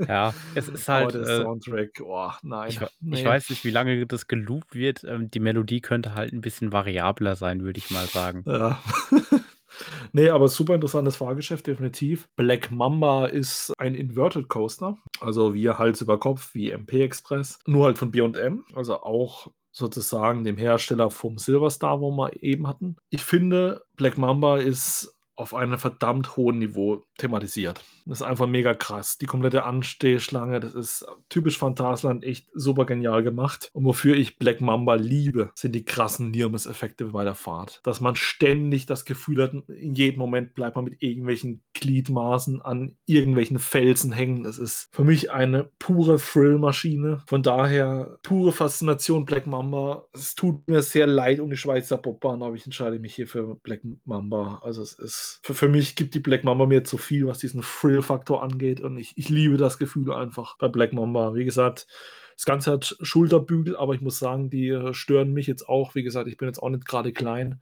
Ja, 0.07 0.33
es 0.55 0.69
ist 0.69 0.87
halt. 0.87 1.09
Oh, 1.09 1.17
der 1.19 1.27
äh, 1.27 1.41
Soundtrack, 1.41 2.01
oh, 2.05 2.31
nein. 2.41 2.69
Ich, 2.69 2.79
nee. 3.01 3.19
ich, 3.19 3.25
weiß 3.25 3.49
nicht, 3.49 3.65
wie 3.65 3.69
lange 3.69 4.07
das 4.07 4.27
geloopt 4.27 4.75
wird. 4.75 5.03
Ähm, 5.03 5.29
die 5.29 5.41
Melodie 5.41 5.81
könnte 5.81 6.15
halt 6.15 6.31
ein 6.31 6.39
bisschen 6.39 6.71
variabler 6.71 7.35
sein, 7.35 7.63
würde 7.63 7.79
ich 7.79 7.91
mal 7.91 8.07
sagen. 8.07 8.45
Ja. 8.47 8.81
nee, 10.13 10.29
aber 10.29 10.47
super 10.47 10.75
interessantes 10.75 11.17
Fahrgeschäft, 11.17 11.67
definitiv. 11.67 12.29
Black 12.37 12.71
Mamba 12.71 13.25
ist 13.25 13.73
ein 13.77 13.93
Inverted 13.93 14.47
Coaster, 14.47 14.97
also 15.19 15.53
wie 15.53 15.69
Hals 15.69 15.99
über 15.99 16.17
Kopf, 16.17 16.53
wie 16.53 16.71
MP 16.71 17.03
Express, 17.03 17.59
nur 17.65 17.87
halt 17.87 17.97
von 17.97 18.09
BM, 18.09 18.63
also 18.73 19.01
auch 19.01 19.51
sozusagen 19.71 20.43
dem 20.43 20.57
Hersteller 20.57 21.11
vom 21.11 21.37
Silverstar, 21.37 22.01
wo 22.01 22.11
wir 22.11 22.41
eben 22.41 22.67
hatten. 22.67 22.95
Ich 23.09 23.23
finde, 23.23 23.83
Black 23.95 24.17
Mamba 24.17 24.57
ist 24.57 25.15
auf 25.39 25.53
einem 25.53 25.79
verdammt 25.79 26.35
hohen 26.35 26.59
Niveau 26.59 27.05
thematisiert. 27.17 27.81
Das 28.05 28.21
ist 28.21 28.27
einfach 28.27 28.47
mega 28.47 28.73
krass. 28.73 29.17
Die 29.19 29.25
komplette 29.25 29.63
Anstehschlange, 29.63 30.59
das 30.59 30.73
ist 30.73 31.05
typisch 31.29 31.57
Phantasland, 31.59 32.23
echt 32.23 32.49
super 32.53 32.85
genial 32.85 33.23
gemacht. 33.23 33.69
Und 33.73 33.85
wofür 33.85 34.15
ich 34.15 34.39
Black 34.39 34.61
Mamba 34.61 34.95
liebe, 34.95 35.51
sind 35.53 35.73
die 35.75 35.85
krassen 35.85 36.31
Nirmes-Effekte 36.31 37.05
bei 37.05 37.23
der 37.23 37.35
Fahrt. 37.35 37.81
Dass 37.83 38.01
man 38.01 38.15
ständig 38.15 38.87
das 38.87 39.05
Gefühl 39.05 39.43
hat, 39.43 39.53
in 39.69 39.93
jedem 39.93 40.19
Moment 40.19 40.55
bleibt 40.55 40.75
man 40.75 40.85
mit 40.85 41.01
irgendwelchen 41.03 41.61
Gliedmaßen 41.73 42.61
an 42.61 42.97
irgendwelchen 43.05 43.59
Felsen 43.59 44.11
hängen. 44.11 44.43
Das 44.43 44.57
ist 44.57 44.89
für 44.91 45.03
mich 45.03 45.31
eine 45.31 45.69
pure 45.77 46.17
Thrill-Maschine. 46.17 47.21
Von 47.27 47.43
daher 47.43 48.17
pure 48.23 48.51
Faszination 48.51 49.25
Black 49.25 49.45
Mamba. 49.45 50.05
Es 50.13 50.35
tut 50.35 50.67
mir 50.67 50.81
sehr 50.81 51.05
leid 51.07 51.39
um 51.39 51.49
die 51.49 51.57
Schweizer 51.57 51.97
Bobbahn, 51.97 52.41
aber 52.41 52.55
ich 52.55 52.65
entscheide 52.65 52.97
mich 52.97 53.13
hier 53.13 53.27
für 53.27 53.55
Black 53.55 53.81
Mamba. 54.05 54.61
Also 54.63 54.81
es 54.81 54.93
ist, 54.93 55.28
für, 55.43 55.53
für 55.53 55.69
mich 55.69 55.95
gibt 55.95 56.13
die 56.15 56.19
Black 56.19 56.43
Mamba 56.43 56.65
mir 56.65 56.83
zu 56.83 56.97
viel, 56.97 57.27
was 57.27 57.39
diesen 57.39 57.61
Thrill 57.61 57.95
Thrill-Faktor 57.95 58.43
angeht. 58.43 58.81
Und 58.81 58.97
ich, 58.97 59.13
ich 59.15 59.29
liebe 59.29 59.57
das 59.57 59.77
Gefühl 59.77 60.11
einfach 60.11 60.57
bei 60.57 60.67
Black 60.67 60.93
Mamba. 60.93 61.35
Wie 61.35 61.45
gesagt, 61.45 61.87
das 62.35 62.45
Ganze 62.45 62.71
hat 62.71 62.95
Schulterbügel, 63.01 63.75
aber 63.75 63.93
ich 63.93 64.01
muss 64.01 64.19
sagen, 64.19 64.49
die 64.49 64.69
äh, 64.69 64.93
stören 64.93 65.33
mich 65.33 65.47
jetzt 65.47 65.67
auch. 65.67 65.95
Wie 65.95 66.03
gesagt, 66.03 66.27
ich 66.27 66.37
bin 66.37 66.47
jetzt 66.47 66.59
auch 66.59 66.69
nicht 66.69 66.85
gerade 66.85 67.11
klein. 67.11 67.61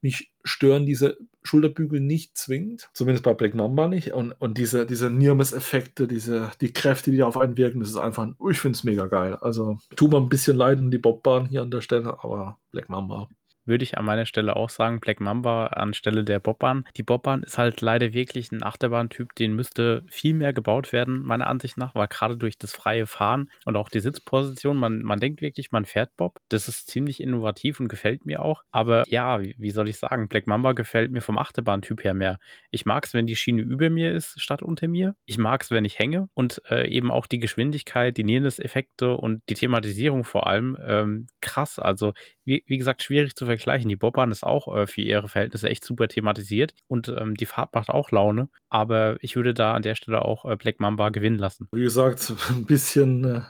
Mich 0.00 0.32
stören 0.44 0.84
diese 0.84 1.16
Schulterbügel 1.44 2.00
nicht 2.00 2.36
zwingend, 2.36 2.90
zumindest 2.92 3.24
bei 3.24 3.34
Black 3.34 3.54
Mamba 3.54 3.88
nicht. 3.88 4.12
Und, 4.12 4.32
und 4.32 4.58
diese, 4.58 4.84
diese 4.84 5.10
Nirmes-Effekte, 5.10 6.08
diese, 6.08 6.50
die 6.60 6.72
Kräfte, 6.72 7.10
die 7.10 7.22
auf 7.22 7.38
einen 7.38 7.56
wirken, 7.56 7.80
das 7.80 7.90
ist 7.90 7.96
einfach, 7.96 8.28
ich 8.50 8.58
finde 8.58 8.76
es 8.76 8.84
mega 8.84 9.06
geil. 9.06 9.36
Also 9.40 9.78
tut 9.96 10.10
mir 10.10 10.18
ein 10.18 10.28
bisschen 10.28 10.56
leid 10.56 10.78
um 10.78 10.90
die 10.90 10.98
Bobbahn 10.98 11.46
hier 11.46 11.62
an 11.62 11.70
der 11.70 11.80
Stelle, 11.80 12.18
aber 12.22 12.58
Black 12.72 12.88
Mamba 12.88 13.28
würde 13.64 13.84
ich 13.84 13.98
an 13.98 14.04
meiner 14.04 14.26
Stelle 14.26 14.56
auch 14.56 14.70
sagen, 14.70 15.00
Black 15.00 15.20
Mamba 15.20 15.66
anstelle 15.68 16.24
der 16.24 16.40
Bobbahn. 16.40 16.84
Die 16.96 17.02
Bobbahn 17.02 17.42
ist 17.42 17.58
halt 17.58 17.80
leider 17.80 18.12
wirklich 18.12 18.52
ein 18.52 18.62
Achterbahntyp, 18.62 19.34
den 19.34 19.54
müsste 19.54 20.04
viel 20.08 20.34
mehr 20.34 20.52
gebaut 20.52 20.92
werden, 20.92 21.22
meiner 21.22 21.46
Ansicht 21.46 21.76
nach, 21.76 21.94
weil 21.94 22.08
gerade 22.08 22.36
durch 22.36 22.58
das 22.58 22.72
freie 22.72 23.06
Fahren 23.06 23.50
und 23.64 23.76
auch 23.76 23.88
die 23.88 24.00
Sitzposition, 24.00 24.76
man, 24.76 25.02
man 25.02 25.20
denkt 25.20 25.40
wirklich, 25.40 25.72
man 25.72 25.84
fährt 25.84 26.16
Bob. 26.16 26.40
Das 26.48 26.68
ist 26.68 26.88
ziemlich 26.88 27.20
innovativ 27.20 27.80
und 27.80 27.88
gefällt 27.88 28.26
mir 28.26 28.42
auch. 28.42 28.62
Aber 28.70 29.04
ja, 29.08 29.40
wie, 29.40 29.54
wie 29.58 29.70
soll 29.70 29.88
ich 29.88 29.98
sagen, 29.98 30.28
Black 30.28 30.46
Mamba 30.46 30.72
gefällt 30.72 31.12
mir 31.12 31.20
vom 31.20 31.38
Achterbahntyp 31.38 32.04
her 32.04 32.14
mehr. 32.14 32.38
Ich 32.70 32.84
mag 32.86 33.04
es, 33.04 33.14
wenn 33.14 33.26
die 33.26 33.36
Schiene 33.36 33.62
über 33.62 33.90
mir 33.90 34.12
ist, 34.12 34.40
statt 34.40 34.62
unter 34.62 34.88
mir. 34.88 35.14
Ich 35.26 35.38
mag 35.38 35.62
es, 35.62 35.70
wenn 35.70 35.84
ich 35.84 35.98
hänge 35.98 36.28
und 36.34 36.62
äh, 36.70 36.88
eben 36.88 37.10
auch 37.10 37.26
die 37.26 37.38
Geschwindigkeit, 37.38 38.16
die 38.16 38.24
Nearness-Effekte 38.24 39.16
und 39.16 39.42
die 39.48 39.54
Thematisierung 39.54 40.24
vor 40.24 40.46
allem 40.46 40.76
ähm, 40.84 41.26
krass. 41.40 41.78
Also 41.78 42.12
wie, 42.44 42.64
wie 42.66 42.78
gesagt, 42.78 43.02
schwierig 43.02 43.34
zu 43.36 43.46
vergleichen. 43.46 43.88
Die 43.88 43.96
Bobbahn 43.96 44.30
ist 44.30 44.44
auch 44.44 44.74
äh, 44.74 44.86
für 44.86 45.02
ihre 45.02 45.28
Verhältnisse 45.28 45.68
echt 45.68 45.84
super 45.84 46.08
thematisiert 46.08 46.74
und 46.88 47.08
ähm, 47.08 47.36
die 47.36 47.46
Fahrt 47.46 47.74
macht 47.74 47.88
auch 47.88 48.10
Laune. 48.10 48.48
Aber 48.68 49.16
ich 49.20 49.36
würde 49.36 49.54
da 49.54 49.74
an 49.74 49.82
der 49.82 49.94
Stelle 49.94 50.24
auch 50.24 50.44
äh, 50.44 50.56
Black 50.56 50.80
Mamba 50.80 51.10
gewinnen 51.10 51.38
lassen. 51.38 51.68
Wie 51.72 51.82
gesagt, 51.82 52.32
ein 52.50 52.64
bisschen 52.64 53.24
äh, 53.24 53.40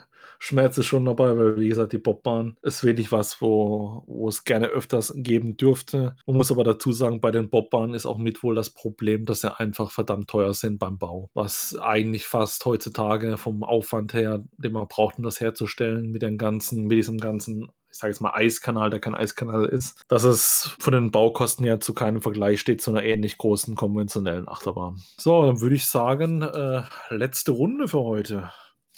Schmerz 0.44 0.76
ist 0.76 0.86
schon 0.86 1.04
dabei, 1.04 1.38
weil 1.38 1.60
wie 1.60 1.68
gesagt, 1.68 1.92
die 1.92 1.98
Bobbahn 1.98 2.56
ist 2.62 2.82
wirklich 2.82 3.12
was, 3.12 3.40
wo, 3.40 4.02
wo 4.08 4.28
es 4.28 4.42
gerne 4.42 4.66
öfters 4.66 5.12
geben 5.14 5.56
dürfte. 5.56 6.16
Man 6.26 6.36
muss 6.36 6.50
aber 6.50 6.64
dazu 6.64 6.90
sagen, 6.90 7.20
bei 7.20 7.30
den 7.30 7.48
Bobbahnen 7.48 7.94
ist 7.94 8.06
auch 8.06 8.18
mit 8.18 8.42
wohl 8.42 8.56
das 8.56 8.70
Problem, 8.70 9.24
dass 9.24 9.42
sie 9.42 9.56
einfach 9.56 9.92
verdammt 9.92 10.28
teuer 10.28 10.52
sind 10.52 10.78
beim 10.78 10.98
Bau. 10.98 11.30
Was 11.32 11.78
eigentlich 11.80 12.26
fast 12.26 12.64
heutzutage 12.64 13.36
vom 13.36 13.62
Aufwand 13.62 14.14
her, 14.14 14.42
den 14.56 14.72
man 14.72 14.88
braucht, 14.88 15.18
um 15.18 15.22
das 15.22 15.40
herzustellen, 15.40 16.10
mit 16.10 16.22
den 16.22 16.38
ganzen, 16.38 16.88
mit 16.88 16.98
diesem 16.98 17.18
ganzen 17.18 17.70
ich 17.92 17.98
sage 17.98 18.10
jetzt 18.10 18.20
mal 18.20 18.32
Eiskanal, 18.32 18.88
der 18.88 19.00
kein 19.00 19.14
Eiskanal 19.14 19.66
ist, 19.66 20.02
dass 20.08 20.24
es 20.24 20.74
von 20.78 20.94
den 20.94 21.10
Baukosten 21.10 21.64
her 21.64 21.78
zu 21.78 21.92
keinem 21.92 22.22
Vergleich 22.22 22.60
steht 22.60 22.80
zu 22.80 22.90
einer 22.90 23.04
ähnlich 23.04 23.36
großen 23.36 23.74
konventionellen 23.76 24.48
Achterbahn. 24.48 25.02
So, 25.18 25.44
dann 25.44 25.60
würde 25.60 25.74
ich 25.74 25.86
sagen, 25.86 26.40
äh, 26.40 26.84
letzte 27.10 27.52
Runde 27.52 27.88
für 27.88 28.00
heute. 28.00 28.50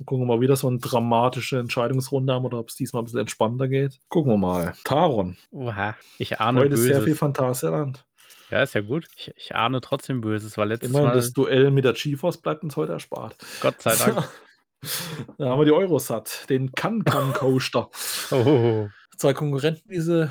Gucken 0.07 0.27
wir 0.27 0.37
mal, 0.37 0.41
wie 0.41 0.47
das 0.47 0.61
so 0.61 0.69
eine 0.69 0.79
dramatische 0.79 1.59
Entscheidungsrunde 1.59 2.33
haben 2.33 2.45
oder 2.45 2.59
ob 2.59 2.69
es 2.69 2.77
diesmal 2.77 3.03
ein 3.03 3.05
bisschen 3.05 3.21
entspannter 3.21 3.69
geht. 3.69 4.01
Gucken 4.09 4.33
wir 4.33 4.39
mal. 4.39 4.75
Taron. 4.85 5.37
Oha, 5.51 5.97
ich 6.19 6.41
ahne 6.41 6.61
Heute 6.61 6.71
Böses. 6.71 6.87
ist 6.87 6.93
sehr 6.93 7.03
viel 7.03 7.17
Phantasialand. 7.17 8.05
Ja, 8.51 8.63
ist 8.63 8.75
ja 8.75 8.81
gut. 8.81 9.07
Ich, 9.17 9.33
ich 9.37 9.55
ahne 9.57 9.81
trotzdem 9.81 10.21
Böses, 10.21 10.57
weil 10.57 10.69
letztes 10.69 10.91
Immerhin 10.91 11.09
Mal... 11.09 11.15
das 11.15 11.33
Duell 11.33 11.71
mit 11.73 11.85
der 11.85 11.95
GeForce 11.95 12.39
bleibt 12.39 12.63
uns 12.63 12.77
heute 12.77 12.93
erspart. 12.93 13.37
Gott 13.61 13.83
sei 13.83 13.97
Dank. 13.97 14.29
da 15.39 15.51
haben 15.51 15.61
wir 15.61 15.65
die 15.65 15.73
Eurosat, 15.73 16.49
den 16.49 16.73
Can-Can-Coaster. 16.73 17.91
oh. 18.31 18.89
Zwei 19.17 19.33
Konkurrenten, 19.33 19.89
die 19.89 20.01
sie 20.01 20.31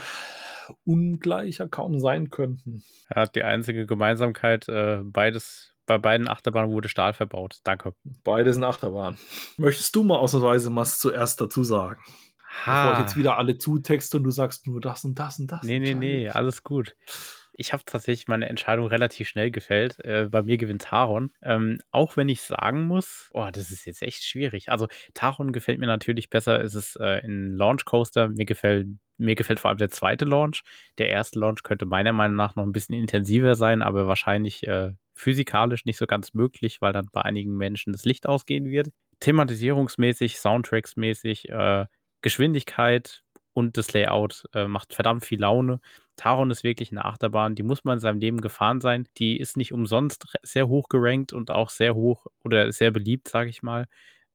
ungleicher 0.85 1.67
kaum 1.67 1.99
sein 1.99 2.29
könnten. 2.29 2.83
Ja, 3.13 3.25
die 3.25 3.43
einzige 3.43 3.85
Gemeinsamkeit, 3.85 4.67
äh, 4.69 4.99
beides 5.03 5.73
bei 5.85 5.97
beiden 5.97 6.27
Achterbahnen 6.27 6.71
wurde 6.71 6.87
Stahl 6.87 7.13
verbaut. 7.13 7.59
Danke. 7.63 7.93
Beide 8.23 8.53
sind 8.53 8.63
Achterbahnen. 8.63 9.19
Möchtest 9.57 9.95
du 9.95 10.03
mal 10.03 10.17
ausnahmsweise 10.17 10.73
was 10.75 10.99
zuerst 10.99 11.41
dazu 11.41 11.63
sagen? 11.63 12.01
Ha. 12.65 12.83
Bevor 12.83 12.93
ich 12.93 13.05
jetzt 13.05 13.17
wieder 13.17 13.37
alle 13.37 13.57
zutexte 13.57 14.17
und 14.17 14.23
du 14.23 14.31
sagst 14.31 14.67
nur 14.67 14.79
das 14.79 15.03
und 15.03 15.19
das 15.19 15.39
und 15.39 15.51
das. 15.51 15.63
Nee, 15.63 15.79
nee, 15.79 15.95
nee, 15.95 16.29
alles 16.29 16.63
gut. 16.63 16.95
Ich 17.55 17.71
habe 17.71 17.83
tatsächlich 17.85 18.27
meine 18.27 18.49
Entscheidung 18.49 18.87
relativ 18.87 19.27
schnell 19.29 19.51
gefällt. 19.51 19.99
Äh, 20.03 20.27
bei 20.29 20.41
mir 20.41 20.57
gewinnt 20.57 20.81
Taron. 20.83 21.31
Ähm, 21.41 21.79
auch 21.91 22.17
wenn 22.17 22.29
ich 22.29 22.41
sagen 22.41 22.87
muss, 22.87 23.29
oh, 23.33 23.49
das 23.51 23.71
ist 23.71 23.85
jetzt 23.85 24.01
echt 24.01 24.23
schwierig. 24.23 24.69
Also 24.69 24.87
Taron 25.13 25.51
gefällt 25.53 25.79
mir 25.79 25.85
natürlich 25.85 26.29
besser. 26.29 26.61
Es 26.63 26.73
ist 26.73 26.95
äh, 26.99 27.21
ein 27.23 27.55
Launch 27.55 27.85
Coaster. 27.85 28.29
Mir 28.29 28.45
gefällt, 28.45 28.87
mir 29.17 29.35
gefällt 29.35 29.59
vor 29.59 29.69
allem 29.69 29.77
der 29.77 29.89
zweite 29.89 30.25
Launch. 30.25 30.63
Der 30.97 31.09
erste 31.09 31.39
Launch 31.39 31.63
könnte 31.63 31.85
meiner 31.85 32.13
Meinung 32.13 32.35
nach 32.35 32.55
noch 32.55 32.63
ein 32.63 32.71
bisschen 32.71 32.95
intensiver 32.95 33.55
sein, 33.55 33.81
aber 33.83 34.07
wahrscheinlich 34.07 34.65
äh, 34.67 34.91
physikalisch 35.13 35.85
nicht 35.85 35.97
so 35.97 36.07
ganz 36.07 36.33
möglich, 36.33 36.81
weil 36.81 36.93
dann 36.93 37.07
bei 37.11 37.21
einigen 37.21 37.55
Menschen 37.55 37.93
das 37.93 38.05
Licht 38.05 38.27
ausgehen 38.27 38.65
wird. 38.65 38.89
Thematisierungsmäßig, 39.19 40.39
Soundtracksmäßig, 40.39 41.49
äh, 41.49 41.85
Geschwindigkeit 42.21 43.21
und 43.53 43.77
das 43.77 43.93
Layout 43.93 44.45
äh, 44.53 44.67
macht 44.67 44.93
verdammt 44.93 45.25
viel 45.25 45.39
Laune. 45.39 45.79
Taron 46.15 46.51
ist 46.51 46.63
wirklich 46.63 46.91
eine 46.91 47.05
Achterbahn, 47.05 47.55
die 47.55 47.63
muss 47.63 47.83
man 47.83 47.95
in 47.95 47.99
seinem 47.99 48.19
Leben 48.19 48.41
gefahren 48.41 48.81
sein. 48.81 49.07
Die 49.17 49.37
ist 49.37 49.57
nicht 49.57 49.73
umsonst 49.73 50.25
sehr 50.43 50.67
hoch 50.67 50.89
gerankt 50.89 51.33
und 51.33 51.51
auch 51.51 51.69
sehr 51.69 51.95
hoch 51.95 52.27
oder 52.43 52.71
sehr 52.71 52.91
beliebt, 52.91 53.27
sage 53.27 53.49
ich 53.49 53.63
mal. 53.63 53.85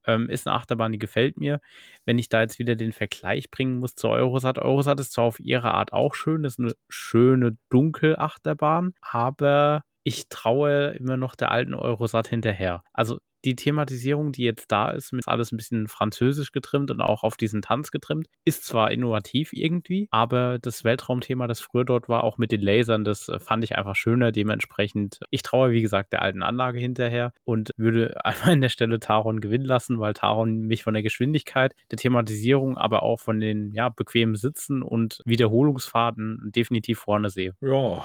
Ähm, 0.06 0.30
ist 0.30 0.46
eine 0.46 0.56
Achterbahn, 0.56 0.92
die 0.92 0.98
gefällt 0.98 1.38
mir. 1.38 1.60
Wenn 2.04 2.18
ich 2.18 2.28
da 2.28 2.40
jetzt 2.40 2.58
wieder 2.58 2.76
den 2.76 2.92
Vergleich 2.92 3.50
bringen 3.50 3.78
muss 3.78 3.94
zur 3.94 4.10
Eurosat, 4.10 4.58
Eurosat 4.58 5.00
ist 5.00 5.12
zwar 5.12 5.24
auf 5.24 5.40
ihre 5.40 5.74
Art 5.74 5.92
auch 5.92 6.14
schön, 6.14 6.44
ist 6.44 6.58
eine 6.58 6.74
schöne 6.88 7.58
Dunkelachterbahn, 7.70 8.94
aber 9.02 9.82
ich 10.04 10.28
traue 10.28 10.90
immer 10.98 11.16
noch 11.16 11.34
der 11.36 11.50
alten 11.50 11.74
Eurosat 11.74 12.28
hinterher. 12.28 12.82
Also 12.92 13.18
die 13.44 13.56
Thematisierung, 13.56 14.32
die 14.32 14.44
jetzt 14.44 14.70
da 14.72 14.90
ist, 14.90 15.12
mit 15.12 15.28
alles 15.28 15.52
ein 15.52 15.56
bisschen 15.56 15.88
französisch 15.88 16.52
getrimmt 16.52 16.90
und 16.90 17.00
auch 17.00 17.22
auf 17.22 17.36
diesen 17.36 17.62
Tanz 17.62 17.90
getrimmt, 17.90 18.26
ist 18.44 18.64
zwar 18.64 18.90
innovativ 18.90 19.52
irgendwie, 19.52 20.08
aber 20.10 20.58
das 20.58 20.84
Weltraumthema, 20.84 21.46
das 21.46 21.60
früher 21.60 21.84
dort 21.84 22.08
war, 22.08 22.24
auch 22.24 22.38
mit 22.38 22.52
den 22.52 22.60
Lasern, 22.60 23.04
das 23.04 23.28
äh, 23.28 23.38
fand 23.38 23.64
ich 23.64 23.76
einfach 23.76 23.96
schöner. 23.96 24.32
Dementsprechend, 24.32 25.20
ich 25.30 25.42
traue, 25.42 25.70
wie 25.70 25.82
gesagt, 25.82 26.12
der 26.12 26.22
alten 26.22 26.42
Anlage 26.42 26.78
hinterher 26.78 27.32
und 27.44 27.70
würde 27.76 28.16
einmal 28.24 28.52
an 28.52 28.60
der 28.60 28.68
Stelle 28.68 29.00
Taron 29.00 29.40
gewinnen 29.40 29.64
lassen, 29.66 29.98
weil 30.00 30.14
Taron 30.14 30.62
mich 30.62 30.82
von 30.82 30.94
der 30.94 31.02
Geschwindigkeit, 31.02 31.74
der 31.90 31.98
Thematisierung, 31.98 32.76
aber 32.76 33.02
auch 33.02 33.20
von 33.20 33.40
den 33.40 33.72
ja, 33.72 33.88
bequemen 33.88 34.36
Sitzen 34.36 34.82
und 34.82 35.22
Wiederholungsfahrten 35.24 36.50
definitiv 36.54 36.98
vorne 37.00 37.30
sehe. 37.30 37.54
Ja, 37.60 38.04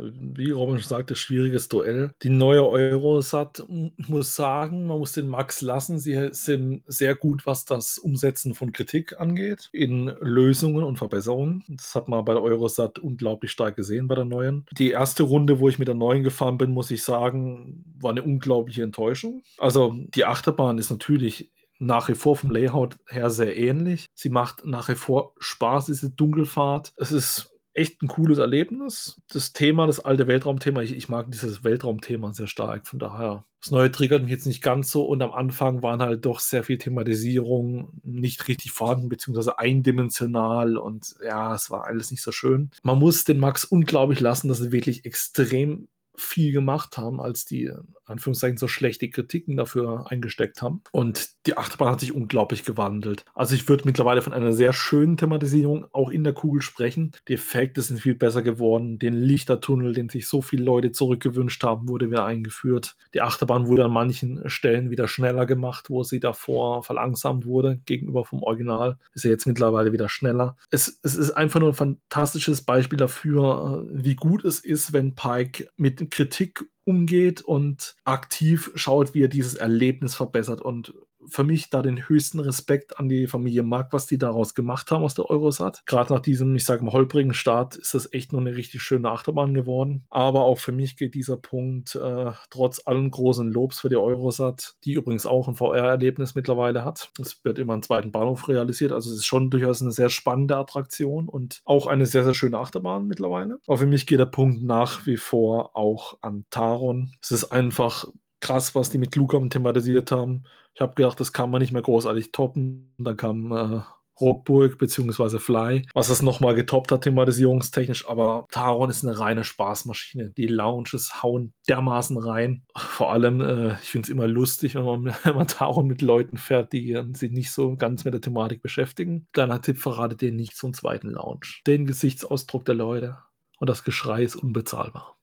wie 0.00 0.50
Robin 0.50 0.78
schon 0.78 0.88
sagte, 0.88 1.16
schwieriges 1.16 1.68
Duell. 1.68 2.12
Die 2.22 2.30
neue 2.30 2.66
Eurosat 2.66 3.64
muss 3.68 4.34
sagen, 4.34 4.86
man 4.86 4.98
muss 4.98 5.12
den 5.12 5.28
Max 5.28 5.60
lassen. 5.60 5.98
Sie 5.98 6.28
sind 6.32 6.82
sehr 6.86 7.14
gut, 7.14 7.46
was 7.46 7.64
das 7.64 7.98
Umsetzen 7.98 8.54
von 8.54 8.72
Kritik 8.72 9.20
angeht, 9.20 9.68
in 9.72 10.12
Lösungen 10.20 10.84
und 10.84 10.96
Verbesserungen. 10.96 11.64
Das 11.68 11.94
hat 11.94 12.08
man 12.08 12.24
bei 12.24 12.34
der 12.34 12.42
Eurosat 12.42 12.98
unglaublich 12.98 13.50
stark 13.50 13.76
gesehen 13.76 14.08
bei 14.08 14.14
der 14.14 14.24
neuen. 14.24 14.66
Die 14.72 14.90
erste 14.90 15.22
Runde, 15.22 15.60
wo 15.60 15.68
ich 15.68 15.78
mit 15.78 15.88
der 15.88 15.94
neuen 15.94 16.22
gefahren 16.22 16.58
bin, 16.58 16.70
muss 16.70 16.90
ich 16.90 17.02
sagen, 17.02 17.84
war 18.00 18.10
eine 18.10 18.22
unglaubliche 18.22 18.82
Enttäuschung. 18.82 19.42
Also 19.58 19.94
die 19.96 20.24
Achterbahn 20.24 20.78
ist 20.78 20.90
natürlich 20.90 21.50
nach 21.78 22.08
wie 22.08 22.14
vor 22.14 22.36
vom 22.36 22.50
Layout 22.50 22.96
her 23.08 23.30
sehr 23.30 23.56
ähnlich. 23.56 24.06
Sie 24.14 24.28
macht 24.28 24.64
nach 24.64 24.88
wie 24.88 24.94
vor 24.94 25.34
Spaß, 25.38 25.86
diese 25.86 26.10
Dunkelfahrt. 26.10 26.92
Es 26.96 27.12
ist 27.12 27.53
echt 27.74 28.02
ein 28.02 28.08
cooles 28.08 28.38
Erlebnis. 28.38 29.20
Das 29.32 29.52
Thema, 29.52 29.86
das 29.86 30.00
alte 30.00 30.26
Weltraumthema, 30.26 30.82
ich, 30.82 30.96
ich 30.96 31.08
mag 31.08 31.30
dieses 31.30 31.64
Weltraumthema 31.64 32.32
sehr 32.32 32.46
stark. 32.46 32.86
Von 32.86 32.98
daher, 33.00 33.44
das 33.60 33.70
Neue 33.70 33.90
triggert 33.90 34.22
mich 34.22 34.30
jetzt 34.30 34.46
nicht 34.46 34.62
ganz 34.62 34.90
so 34.90 35.04
und 35.04 35.22
am 35.22 35.32
Anfang 35.32 35.82
waren 35.82 36.00
halt 36.00 36.24
doch 36.24 36.38
sehr 36.38 36.64
viel 36.64 36.78
Thematisierung 36.78 38.00
nicht 38.02 38.46
richtig 38.48 38.72
vorhanden, 38.72 39.08
beziehungsweise 39.08 39.58
eindimensional 39.58 40.76
und 40.76 41.14
ja, 41.24 41.54
es 41.54 41.70
war 41.70 41.84
alles 41.84 42.10
nicht 42.10 42.22
so 42.22 42.30
schön. 42.30 42.70
Man 42.82 42.98
muss 42.98 43.24
den 43.24 43.38
Max 43.38 43.64
unglaublich 43.64 44.20
lassen, 44.20 44.48
dass 44.48 44.60
er 44.60 44.72
wirklich 44.72 45.04
extrem 45.04 45.88
viel 46.16 46.52
gemacht 46.52 46.96
haben, 46.96 47.20
als 47.20 47.44
die 47.44 47.72
Anführungszeichen 48.06 48.58
so 48.58 48.68
schlechte 48.68 49.08
Kritiken 49.08 49.56
dafür 49.56 50.10
eingesteckt 50.10 50.62
haben. 50.62 50.82
Und 50.92 51.30
die 51.46 51.56
Achterbahn 51.56 51.92
hat 51.92 52.00
sich 52.00 52.14
unglaublich 52.14 52.64
gewandelt. 52.64 53.24
Also 53.34 53.54
ich 53.54 53.68
würde 53.68 53.84
mittlerweile 53.86 54.22
von 54.22 54.32
einer 54.32 54.52
sehr 54.52 54.72
schönen 54.72 55.16
Thematisierung 55.16 55.86
auch 55.92 56.10
in 56.10 56.24
der 56.24 56.32
Kugel 56.32 56.62
sprechen. 56.62 57.12
Die 57.28 57.34
Effekte 57.34 57.80
sind 57.82 58.00
viel 58.00 58.14
besser 58.14 58.42
geworden. 58.42 58.98
Den 58.98 59.14
Lichtertunnel, 59.14 59.94
den 59.94 60.08
sich 60.08 60.28
so 60.28 60.42
viele 60.42 60.64
Leute 60.64 60.92
zurückgewünscht 60.92 61.62
haben, 61.64 61.88
wurde 61.88 62.10
wieder 62.10 62.24
eingeführt. 62.24 62.96
Die 63.14 63.22
Achterbahn 63.22 63.66
wurde 63.66 63.84
an 63.84 63.92
manchen 63.92 64.48
Stellen 64.48 64.90
wieder 64.90 65.08
schneller 65.08 65.46
gemacht, 65.46 65.88
wo 65.88 66.02
sie 66.02 66.20
davor 66.20 66.82
verlangsamt 66.82 67.46
wurde 67.46 67.80
gegenüber 67.86 68.24
vom 68.24 68.42
Original. 68.42 68.98
Ist 69.14 69.24
ja 69.24 69.30
jetzt 69.30 69.46
mittlerweile 69.46 69.92
wieder 69.92 70.08
schneller. 70.08 70.56
Es, 70.70 70.98
es 71.02 71.16
ist 71.16 71.30
einfach 71.32 71.60
nur 71.60 71.70
ein 71.70 71.74
fantastisches 71.74 72.62
Beispiel 72.62 72.98
dafür, 72.98 73.86
äh, 73.88 74.04
wie 74.04 74.14
gut 74.14 74.44
es 74.44 74.60
ist, 74.60 74.92
wenn 74.92 75.14
Pike 75.14 75.68
mit 75.76 76.03
Kritik 76.10 76.64
umgeht 76.84 77.42
und 77.42 77.96
aktiv 78.04 78.70
schaut, 78.74 79.14
wie 79.14 79.22
er 79.24 79.28
dieses 79.28 79.54
Erlebnis 79.54 80.14
verbessert. 80.14 80.60
Und 80.60 80.94
für 81.28 81.44
mich 81.44 81.70
da 81.70 81.82
den 81.82 82.08
höchsten 82.08 82.40
Respekt 82.40 82.98
an 82.98 83.08
die 83.08 83.26
Familie 83.26 83.62
Mark, 83.62 83.92
was 83.92 84.06
die 84.06 84.18
daraus 84.18 84.54
gemacht 84.54 84.90
haben 84.90 85.04
aus 85.04 85.14
der 85.14 85.28
Eurosat. 85.30 85.82
Gerade 85.86 86.12
nach 86.12 86.20
diesem, 86.20 86.54
ich 86.54 86.64
sage 86.64 86.84
mal, 86.84 86.92
holprigen 86.92 87.34
Start 87.34 87.76
ist 87.76 87.94
das 87.94 88.12
echt 88.12 88.32
nur 88.32 88.40
eine 88.40 88.56
richtig 88.56 88.82
schöne 88.82 89.10
Achterbahn 89.10 89.54
geworden. 89.54 90.04
Aber 90.10 90.44
auch 90.44 90.58
für 90.58 90.72
mich 90.72 90.96
geht 90.96 91.14
dieser 91.14 91.36
Punkt 91.36 91.94
äh, 91.94 92.32
trotz 92.50 92.82
allen 92.84 93.10
großen 93.10 93.50
Lobs 93.50 93.80
für 93.80 93.88
die 93.88 93.96
Eurosat, 93.96 94.74
die 94.84 94.94
übrigens 94.94 95.26
auch 95.26 95.48
ein 95.48 95.56
VR-Erlebnis 95.56 96.34
mittlerweile 96.34 96.84
hat. 96.84 97.10
Es 97.20 97.44
wird 97.44 97.58
immer 97.58 97.74
einen 97.74 97.82
zweiten 97.82 98.12
Bahnhof 98.12 98.48
realisiert, 98.48 98.92
also 98.92 99.10
es 99.10 99.18
ist 99.18 99.26
schon 99.26 99.50
durchaus 99.50 99.82
eine 99.82 99.92
sehr 99.92 100.10
spannende 100.10 100.56
Attraktion 100.56 101.28
und 101.28 101.60
auch 101.64 101.86
eine 101.86 102.06
sehr, 102.06 102.24
sehr 102.24 102.34
schöne 102.34 102.58
Achterbahn 102.58 103.06
mittlerweile. 103.06 103.58
Aber 103.66 103.78
für 103.78 103.86
mich 103.86 104.06
geht 104.06 104.18
der 104.18 104.26
Punkt 104.26 104.62
nach 104.62 105.06
wie 105.06 105.16
vor 105.16 105.76
auch 105.76 106.18
an 106.20 106.44
Taron. 106.50 107.12
Es 107.22 107.30
ist 107.30 107.44
einfach 107.44 108.06
krass, 108.40 108.74
was 108.74 108.90
die 108.90 108.98
mit 108.98 109.16
Luca 109.16 109.40
thematisiert 109.48 110.12
haben. 110.12 110.44
Ich 110.74 110.80
habe 110.80 110.94
gedacht, 110.94 111.20
das 111.20 111.32
kann 111.32 111.50
man 111.50 111.60
nicht 111.60 111.72
mehr 111.72 111.82
großartig 111.82 112.32
toppen. 112.32 112.94
Dann 112.98 113.16
kam 113.16 113.52
äh, 113.52 113.80
Rockburg 114.20 114.78
bzw. 114.78 115.38
Fly, 115.38 115.86
was 115.94 116.08
das 116.08 116.22
nochmal 116.22 116.54
getoppt 116.54 116.92
hat, 116.92 117.02
thematisierungstechnisch. 117.02 118.08
Aber 118.08 118.46
Taron 118.50 118.90
ist 118.90 119.04
eine 119.04 119.18
reine 119.18 119.44
Spaßmaschine. 119.44 120.30
Die 120.30 120.46
Lounges 120.46 121.22
hauen 121.22 121.52
dermaßen 121.68 122.16
rein. 122.18 122.64
Vor 122.76 123.12
allem, 123.12 123.40
äh, 123.40 123.74
ich 123.74 123.90
finde 123.90 124.06
es 124.06 124.10
immer 124.10 124.26
lustig, 124.26 124.74
wenn 124.74 124.84
man, 124.84 125.04
wenn 125.24 125.34
man 125.36 125.46
Taron 125.46 125.86
mit 125.86 126.02
Leuten 126.02 126.36
fährt, 126.36 126.72
die 126.72 126.92
äh, 126.92 127.04
sich 127.14 127.30
nicht 127.30 127.50
so 127.50 127.76
ganz 127.76 128.04
mit 128.04 128.14
der 128.14 128.20
Thematik 128.20 128.62
beschäftigen. 128.62 129.26
Kleiner 129.32 129.60
Tipp, 129.60 129.78
verratet 129.78 130.20
denen 130.20 130.36
nicht 130.36 130.54
einen 130.62 130.74
zweiten 130.74 131.10
Lounge. 131.10 131.60
Den 131.66 131.86
Gesichtsausdruck 131.86 132.64
der 132.64 132.74
Leute 132.74 133.18
und 133.58 133.68
das 133.70 133.84
Geschrei 133.84 134.22
ist 134.22 134.36
unbezahlbar. 134.36 135.13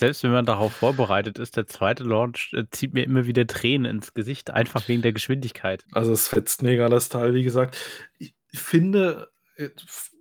Selbst 0.00 0.22
wenn 0.22 0.32
man 0.32 0.46
darauf 0.46 0.72
vorbereitet 0.72 1.38
ist, 1.38 1.58
der 1.58 1.66
zweite 1.66 2.04
Launch 2.04 2.54
äh, 2.54 2.64
zieht 2.70 2.94
mir 2.94 3.04
immer 3.04 3.26
wieder 3.26 3.46
Tränen 3.46 3.84
ins 3.84 4.14
Gesicht, 4.14 4.50
einfach 4.50 4.88
wegen 4.88 5.02
der 5.02 5.12
Geschwindigkeit. 5.12 5.84
Also 5.92 6.12
es 6.12 6.26
fetzt 6.26 6.62
mega 6.62 6.88
das 6.88 7.10
Teil, 7.10 7.34
wie 7.34 7.42
gesagt. 7.42 7.76
Ich, 8.18 8.32
finde, 8.54 9.28
äh, 9.56 9.68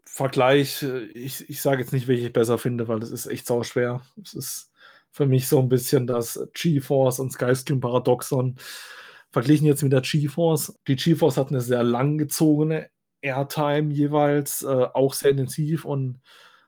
Vergleich, 0.04 0.84
äh, 0.84 1.06
ich, 1.14 1.50
ich 1.50 1.62
sage 1.62 1.82
jetzt 1.82 1.94
nicht, 1.94 2.10
welche 2.10 2.28
ich 2.28 2.34
besser 2.34 2.58
finde, 2.58 2.90
weil 2.90 3.00
das 3.00 3.12
ist 3.12 3.28
echt 3.28 3.48
sau 3.48 3.64
schwer. 3.64 4.02
Es 4.22 4.34
ist 4.34 4.74
für 5.12 5.26
mich 5.26 5.48
so 5.48 5.60
ein 5.60 5.70
bisschen 5.70 6.08
das 6.08 6.46
GeForce 6.54 7.22
und 7.22 7.32
Skystream 7.32 7.80
Paradoxon. 7.80 8.58
Verglichen 9.32 9.66
jetzt 9.66 9.82
mit 9.82 9.94
der 9.94 10.02
GeForce. 10.02 10.78
Die 10.90 10.98
GeForce 10.98 11.38
hat 11.38 11.52
eine 11.52 11.62
sehr 11.62 11.84
langgezogene 11.84 12.90
Airtime 13.22 13.94
jeweils, 13.94 14.62
äh, 14.62 14.88
auch 14.94 15.14
sehr 15.14 15.32
intensiv 15.32 15.86
und 15.86 16.20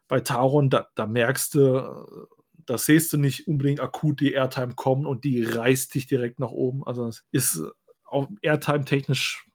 bei 0.07 0.21
Taron, 0.21 0.69
da, 0.69 0.87
da 0.95 1.07
merkst 1.07 1.55
du, 1.55 2.29
da 2.71 2.77
siehst 2.77 3.11
du 3.11 3.17
nicht 3.17 3.49
unbedingt 3.49 3.81
akut 3.81 4.21
die 4.21 4.31
Airtime 4.31 4.75
kommen 4.75 5.05
und 5.05 5.25
die 5.25 5.43
reißt 5.43 5.93
dich 5.93 6.07
direkt 6.07 6.39
nach 6.39 6.51
oben. 6.51 6.87
Also 6.87 7.05
es 7.05 7.25
ist 7.31 7.63
auch 8.05 8.29
Airtime 8.41 8.85
technisch 8.85 9.45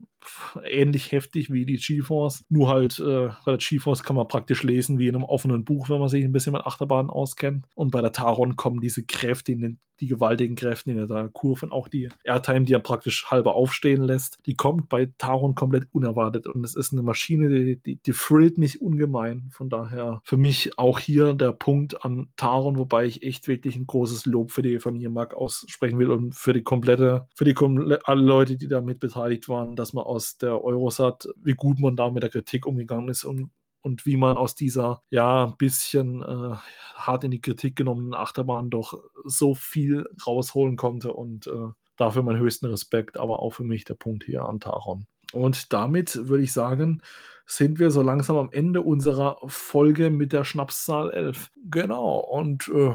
ähnlich 0.64 1.12
heftig 1.12 1.50
wie 1.50 1.64
die 1.64 1.78
GeForce. 1.78 2.44
Nur 2.50 2.68
halt 2.68 2.98
äh, 2.98 3.28
bei 3.46 3.52
der 3.52 3.56
GeForce 3.56 4.02
kann 4.02 4.16
man 4.16 4.28
praktisch 4.28 4.62
lesen 4.64 4.98
wie 4.98 5.08
in 5.08 5.14
einem 5.14 5.24
offenen 5.24 5.64
Buch, 5.64 5.88
wenn 5.88 5.98
man 5.98 6.10
sich 6.10 6.24
ein 6.24 6.32
bisschen 6.32 6.52
mit 6.52 6.66
Achterbahnen 6.66 7.10
auskennt. 7.10 7.64
Und 7.74 7.90
bei 7.90 8.02
der 8.02 8.12
Taron 8.12 8.56
kommen 8.56 8.80
diese 8.80 9.06
Kräfte 9.06 9.52
in 9.52 9.60
den 9.60 9.80
die 10.00 10.06
gewaltigen 10.06 10.56
Kräfte 10.56 10.90
in 10.90 11.08
der 11.08 11.28
Kurve 11.32 11.66
und 11.66 11.72
auch 11.72 11.88
die 11.88 12.08
Airtime, 12.24 12.64
die 12.64 12.74
er 12.74 12.80
praktisch 12.80 13.26
halber 13.30 13.54
aufstehen 13.54 14.02
lässt, 14.02 14.38
die 14.46 14.54
kommt 14.54 14.88
bei 14.88 15.10
Taron 15.18 15.54
komplett 15.54 15.88
unerwartet 15.92 16.46
und 16.46 16.64
es 16.64 16.74
ist 16.74 16.92
eine 16.92 17.02
Maschine, 17.02 17.48
die, 17.48 17.76
die, 17.76 17.96
die 17.96 18.12
frillt 18.12 18.58
mich 18.58 18.80
ungemein. 18.80 19.50
Von 19.52 19.68
daher 19.68 20.20
für 20.24 20.36
mich 20.36 20.78
auch 20.78 20.98
hier 20.98 21.34
der 21.34 21.52
Punkt 21.52 22.04
an 22.04 22.28
Taron, 22.36 22.78
wobei 22.78 23.06
ich 23.06 23.22
echt 23.22 23.48
wirklich 23.48 23.76
ein 23.76 23.86
großes 23.86 24.26
Lob 24.26 24.50
für 24.50 24.62
die 24.62 24.78
Familie 24.78 25.10
Mack 25.10 25.34
aussprechen 25.34 25.98
will 25.98 26.10
und 26.10 26.34
für 26.34 26.52
die 26.52 26.62
komplette, 26.62 27.26
für 27.34 27.44
die 27.44 27.54
komplette, 27.54 28.06
alle 28.06 28.22
Leute, 28.22 28.56
die 28.56 28.68
damit 28.68 29.00
beteiligt 29.00 29.48
waren, 29.48 29.76
dass 29.76 29.92
man 29.92 30.04
aus 30.04 30.38
der 30.38 30.62
Eurosat, 30.62 31.28
wie 31.42 31.54
gut 31.54 31.80
man 31.80 31.96
da 31.96 32.10
mit 32.10 32.22
der 32.22 32.30
Kritik 32.30 32.66
umgegangen 32.66 33.08
ist 33.08 33.24
und 33.24 33.50
und 33.86 34.04
wie 34.04 34.16
man 34.16 34.36
aus 34.36 34.56
dieser, 34.56 35.00
ja, 35.10 35.46
ein 35.46 35.56
bisschen 35.56 36.20
äh, 36.20 36.56
hart 36.96 37.22
in 37.22 37.30
die 37.30 37.40
Kritik 37.40 37.76
genommenen 37.76 38.14
Achterbahn 38.14 38.68
doch 38.68 39.00
so 39.24 39.54
viel 39.54 40.08
rausholen 40.26 40.76
konnte 40.76 41.12
und 41.12 41.46
äh, 41.46 41.68
dafür 41.96 42.24
meinen 42.24 42.40
höchsten 42.40 42.66
Respekt, 42.66 43.16
aber 43.16 43.38
auch 43.38 43.50
für 43.50 43.62
mich 43.62 43.84
der 43.84 43.94
Punkt 43.94 44.24
hier 44.24 44.44
an 44.44 44.58
Taron. 44.58 45.06
Und 45.32 45.72
damit 45.72 46.28
würde 46.28 46.42
ich 46.42 46.52
sagen, 46.52 47.00
sind 47.46 47.78
wir 47.78 47.92
so 47.92 48.02
langsam 48.02 48.36
am 48.38 48.50
Ende 48.50 48.82
unserer 48.82 49.38
Folge 49.46 50.10
mit 50.10 50.32
der 50.32 50.42
Schnapszahl 50.42 51.12
11. 51.12 51.52
Genau, 51.70 52.18
und 52.18 52.66
äh, 52.66 52.92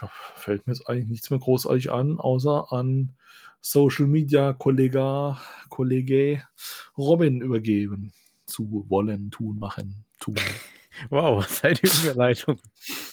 da 0.00 0.10
fällt 0.34 0.66
mir 0.66 0.72
jetzt 0.72 0.88
eigentlich 0.88 1.08
nichts 1.08 1.30
mehr 1.30 1.38
großartig 1.38 1.92
an, 1.92 2.18
außer 2.18 2.72
an 2.72 3.14
Social 3.60 4.08
Media 4.08 4.54
Kollege, 4.54 5.36
Kollege 5.68 6.42
Robin 6.98 7.40
übergeben 7.42 8.12
zu 8.44 8.84
wollen, 8.88 9.30
tun, 9.30 9.60
machen 9.60 10.04
tun. 10.22 10.36
Wow, 11.10 11.46
seine 11.48 11.78
Überleitung. 11.82 12.60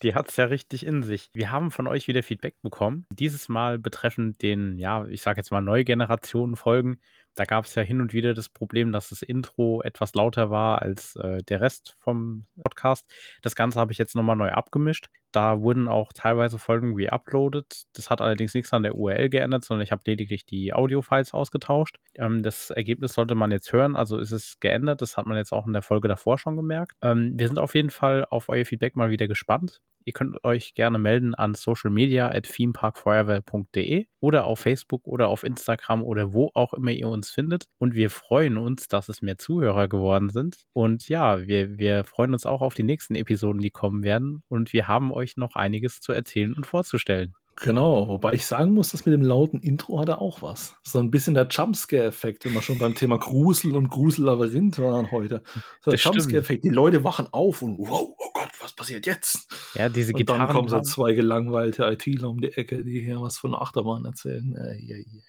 Die 0.03 0.13
hat 0.13 0.29
es 0.29 0.37
ja 0.37 0.45
richtig 0.45 0.85
in 0.85 1.03
sich. 1.03 1.29
Wir 1.33 1.51
haben 1.51 1.71
von 1.71 1.87
euch 1.87 2.07
wieder 2.07 2.23
Feedback 2.23 2.55
bekommen. 2.61 3.05
Dieses 3.11 3.49
Mal 3.49 3.79
betreffend 3.79 4.41
den, 4.41 4.77
ja, 4.77 5.05
ich 5.07 5.21
sage 5.21 5.39
jetzt 5.39 5.51
mal 5.51 5.61
neue 5.61 5.85
Generationen 5.85 6.55
Folgen. 6.55 6.99
Da 7.35 7.45
gab 7.45 7.65
es 7.65 7.75
ja 7.75 7.83
hin 7.83 8.01
und 8.01 8.13
wieder 8.13 8.33
das 8.33 8.49
Problem, 8.49 8.91
dass 8.91 9.09
das 9.09 9.21
Intro 9.21 9.81
etwas 9.81 10.13
lauter 10.13 10.49
war 10.49 10.81
als 10.81 11.15
äh, 11.15 11.41
der 11.43 11.61
Rest 11.61 11.95
vom 11.99 12.45
Podcast. 12.61 13.05
Das 13.41 13.55
Ganze 13.55 13.79
habe 13.79 13.91
ich 13.91 13.97
jetzt 13.97 14.15
nochmal 14.15 14.35
neu 14.35 14.49
abgemischt. 14.49 15.09
Da 15.31 15.61
wurden 15.61 15.87
auch 15.87 16.11
teilweise 16.13 16.57
Folgen 16.57 16.95
re-uploadet. 16.95 17.83
Das 17.93 18.09
hat 18.09 18.21
allerdings 18.21 18.53
nichts 18.53 18.73
an 18.73 18.83
der 18.83 18.95
URL 18.95 19.29
geändert, 19.29 19.63
sondern 19.63 19.83
ich 19.83 19.91
habe 19.91 20.01
lediglich 20.05 20.45
die 20.45 20.73
Audio-Files 20.73 21.33
ausgetauscht. 21.33 21.97
Ähm, 22.15 22.41
das 22.43 22.71
Ergebnis 22.71 23.13
sollte 23.13 23.35
man 23.35 23.51
jetzt 23.51 23.71
hören, 23.71 23.95
also 23.95 24.17
ist 24.17 24.31
es 24.31 24.59
geändert. 24.59 25.01
Das 25.01 25.17
hat 25.17 25.27
man 25.27 25.37
jetzt 25.37 25.53
auch 25.53 25.67
in 25.67 25.73
der 25.73 25.81
Folge 25.81 26.07
davor 26.07 26.37
schon 26.37 26.55
gemerkt. 26.55 26.97
Ähm, 27.01 27.33
wir 27.35 27.47
sind 27.47 27.59
auf 27.59 27.75
jeden 27.75 27.91
Fall 27.91 28.25
auf 28.29 28.49
euer 28.49 28.65
Feedback 28.65 28.95
mal 28.95 29.11
wieder 29.11 29.27
gespannt. 29.27 29.81
Ihr 30.09 30.13
könnt 30.13 30.43
euch 30.43 30.73
gerne 30.73 30.97
melden 30.97 31.35
an 31.35 31.53
socialmedia 31.53 32.29
at 32.31 32.51
themeparkfeuerwehr.de 32.51 34.07
oder 34.19 34.45
auf 34.45 34.61
Facebook 34.61 35.05
oder 35.05 35.27
auf 35.27 35.43
Instagram 35.43 36.01
oder 36.01 36.33
wo 36.33 36.49
auch 36.55 36.73
immer 36.73 36.89
ihr 36.89 37.07
uns 37.09 37.29
findet. 37.29 37.65
Und 37.77 37.93
wir 37.93 38.09
freuen 38.09 38.57
uns, 38.57 38.87
dass 38.87 39.07
es 39.07 39.21
mehr 39.21 39.37
Zuhörer 39.37 39.87
geworden 39.87 40.31
sind. 40.31 40.63
Und 40.73 41.09
ja, 41.09 41.45
wir, 41.45 41.77
wir 41.77 42.05
freuen 42.05 42.33
uns 42.33 42.47
auch 42.47 42.61
auf 42.61 42.73
die 42.73 42.81
nächsten 42.81 43.13
Episoden, 43.13 43.61
die 43.61 43.69
kommen 43.69 44.01
werden. 44.01 44.41
Und 44.47 44.73
wir 44.73 44.87
haben 44.87 45.11
euch 45.11 45.37
noch 45.37 45.53
einiges 45.55 46.01
zu 46.01 46.11
erzählen 46.11 46.55
und 46.55 46.65
vorzustellen. 46.65 47.35
Genau, 47.61 48.07
wobei 48.07 48.33
ich 48.33 48.45
sagen 48.45 48.73
muss, 48.73 48.91
das 48.91 49.05
mit 49.05 49.13
dem 49.13 49.21
lauten 49.21 49.59
Intro 49.59 49.99
hatte 49.99 50.19
auch 50.19 50.41
was. 50.41 50.75
So 50.83 50.99
ein 50.99 51.11
bisschen 51.11 51.33
der 51.33 51.47
Jumpscare-Effekt, 51.49 52.45
wenn 52.45 52.53
wir 52.53 52.61
schon 52.61 52.77
beim 52.77 52.95
Thema 52.95 53.17
Grusel 53.17 53.75
und 53.75 53.89
Grusel-Labyrinth 53.89 54.79
waren 54.79 55.11
heute. 55.11 55.43
So 55.83 55.91
der 55.91 55.99
Jumpscare-Effekt, 55.99 56.63
die 56.63 56.69
Leute 56.69 57.03
wachen 57.03 57.27
auf 57.31 57.61
und 57.61 57.77
wow, 57.77 58.15
oh 58.17 58.29
Gott, 58.33 58.49
was 58.61 58.71
passiert 58.71 59.05
jetzt? 59.05 59.53
Ja, 59.75 59.89
diese 59.89 60.13
und 60.13 60.19
Gitarren. 60.19 60.39
dann 60.39 60.49
kommen 60.55 60.69
so 60.69 60.79
zwei 60.81 61.13
gelangweilte 61.13 61.83
ITler 61.83 62.29
um 62.29 62.39
die 62.39 62.53
Ecke, 62.53 62.83
die 62.83 63.01
hier 63.01 63.19
was 63.19 63.37
von 63.37 63.53
Achterbahn 63.53 64.05
erzählen. 64.05 64.55
Äh, 64.55 64.81
yeah, 64.81 64.97
yeah. 64.97 65.23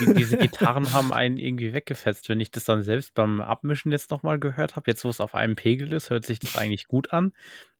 Die, 0.00 0.14
diese 0.14 0.36
Gitarren 0.38 0.92
haben 0.92 1.12
einen 1.12 1.36
irgendwie 1.36 1.72
weggefetzt. 1.72 2.28
Wenn 2.28 2.40
ich 2.40 2.50
das 2.50 2.64
dann 2.64 2.82
selbst 2.82 3.14
beim 3.14 3.40
Abmischen 3.40 3.92
jetzt 3.92 4.10
nochmal 4.10 4.38
gehört 4.38 4.76
habe, 4.76 4.90
jetzt 4.90 5.04
wo 5.04 5.08
es 5.08 5.20
auf 5.20 5.34
einem 5.34 5.56
Pegel 5.56 5.92
ist, 5.92 6.10
hört 6.10 6.26
sich 6.26 6.38
das 6.38 6.56
eigentlich 6.56 6.88
gut 6.88 7.12
an. 7.12 7.32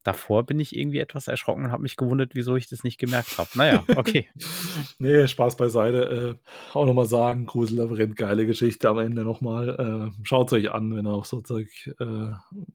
Davor 0.03 0.43
bin 0.43 0.59
ich 0.59 0.75
irgendwie 0.75 0.97
etwas 0.97 1.27
erschrocken 1.27 1.65
und 1.65 1.71
habe 1.71 1.83
mich 1.83 1.95
gewundert, 1.95 2.31
wieso 2.33 2.55
ich 2.55 2.67
das 2.67 2.83
nicht 2.83 2.97
gemerkt 2.97 3.37
habe. 3.37 3.49
Naja, 3.53 3.83
okay. 3.95 4.27
nee, 4.99 5.27
Spaß 5.27 5.57
beiseite. 5.57 6.39
Äh, 6.41 6.75
auch 6.77 6.87
nochmal 6.87 7.05
sagen, 7.05 7.45
Grusellabyrinth, 7.45 8.15
geile 8.15 8.47
Geschichte 8.47 8.89
am 8.89 8.97
Ende 8.97 9.23
nochmal. 9.23 10.11
Äh, 10.13 10.23
Schaut 10.23 10.47
es 10.47 10.53
euch 10.53 10.71
an, 10.71 10.95
wenn 10.95 11.05
er 11.05 11.13
auch 11.13 11.25
so 11.25 11.43
äh, 11.49 11.65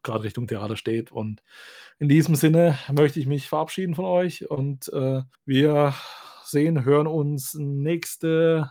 gerade 0.03 0.25
Richtung 0.25 0.47
Theater 0.47 0.77
steht. 0.77 1.11
Und 1.11 1.43
in 1.99 2.09
diesem 2.09 2.37
Sinne 2.37 2.79
möchte 2.93 3.19
ich 3.19 3.27
mich 3.27 3.49
verabschieden 3.49 3.97
von 3.97 4.05
euch 4.05 4.49
und 4.49 4.93
äh, 4.93 5.23
wir 5.45 5.95
sehen, 6.45 6.85
hören 6.85 7.07
uns 7.09 7.55
nächste 7.55 8.71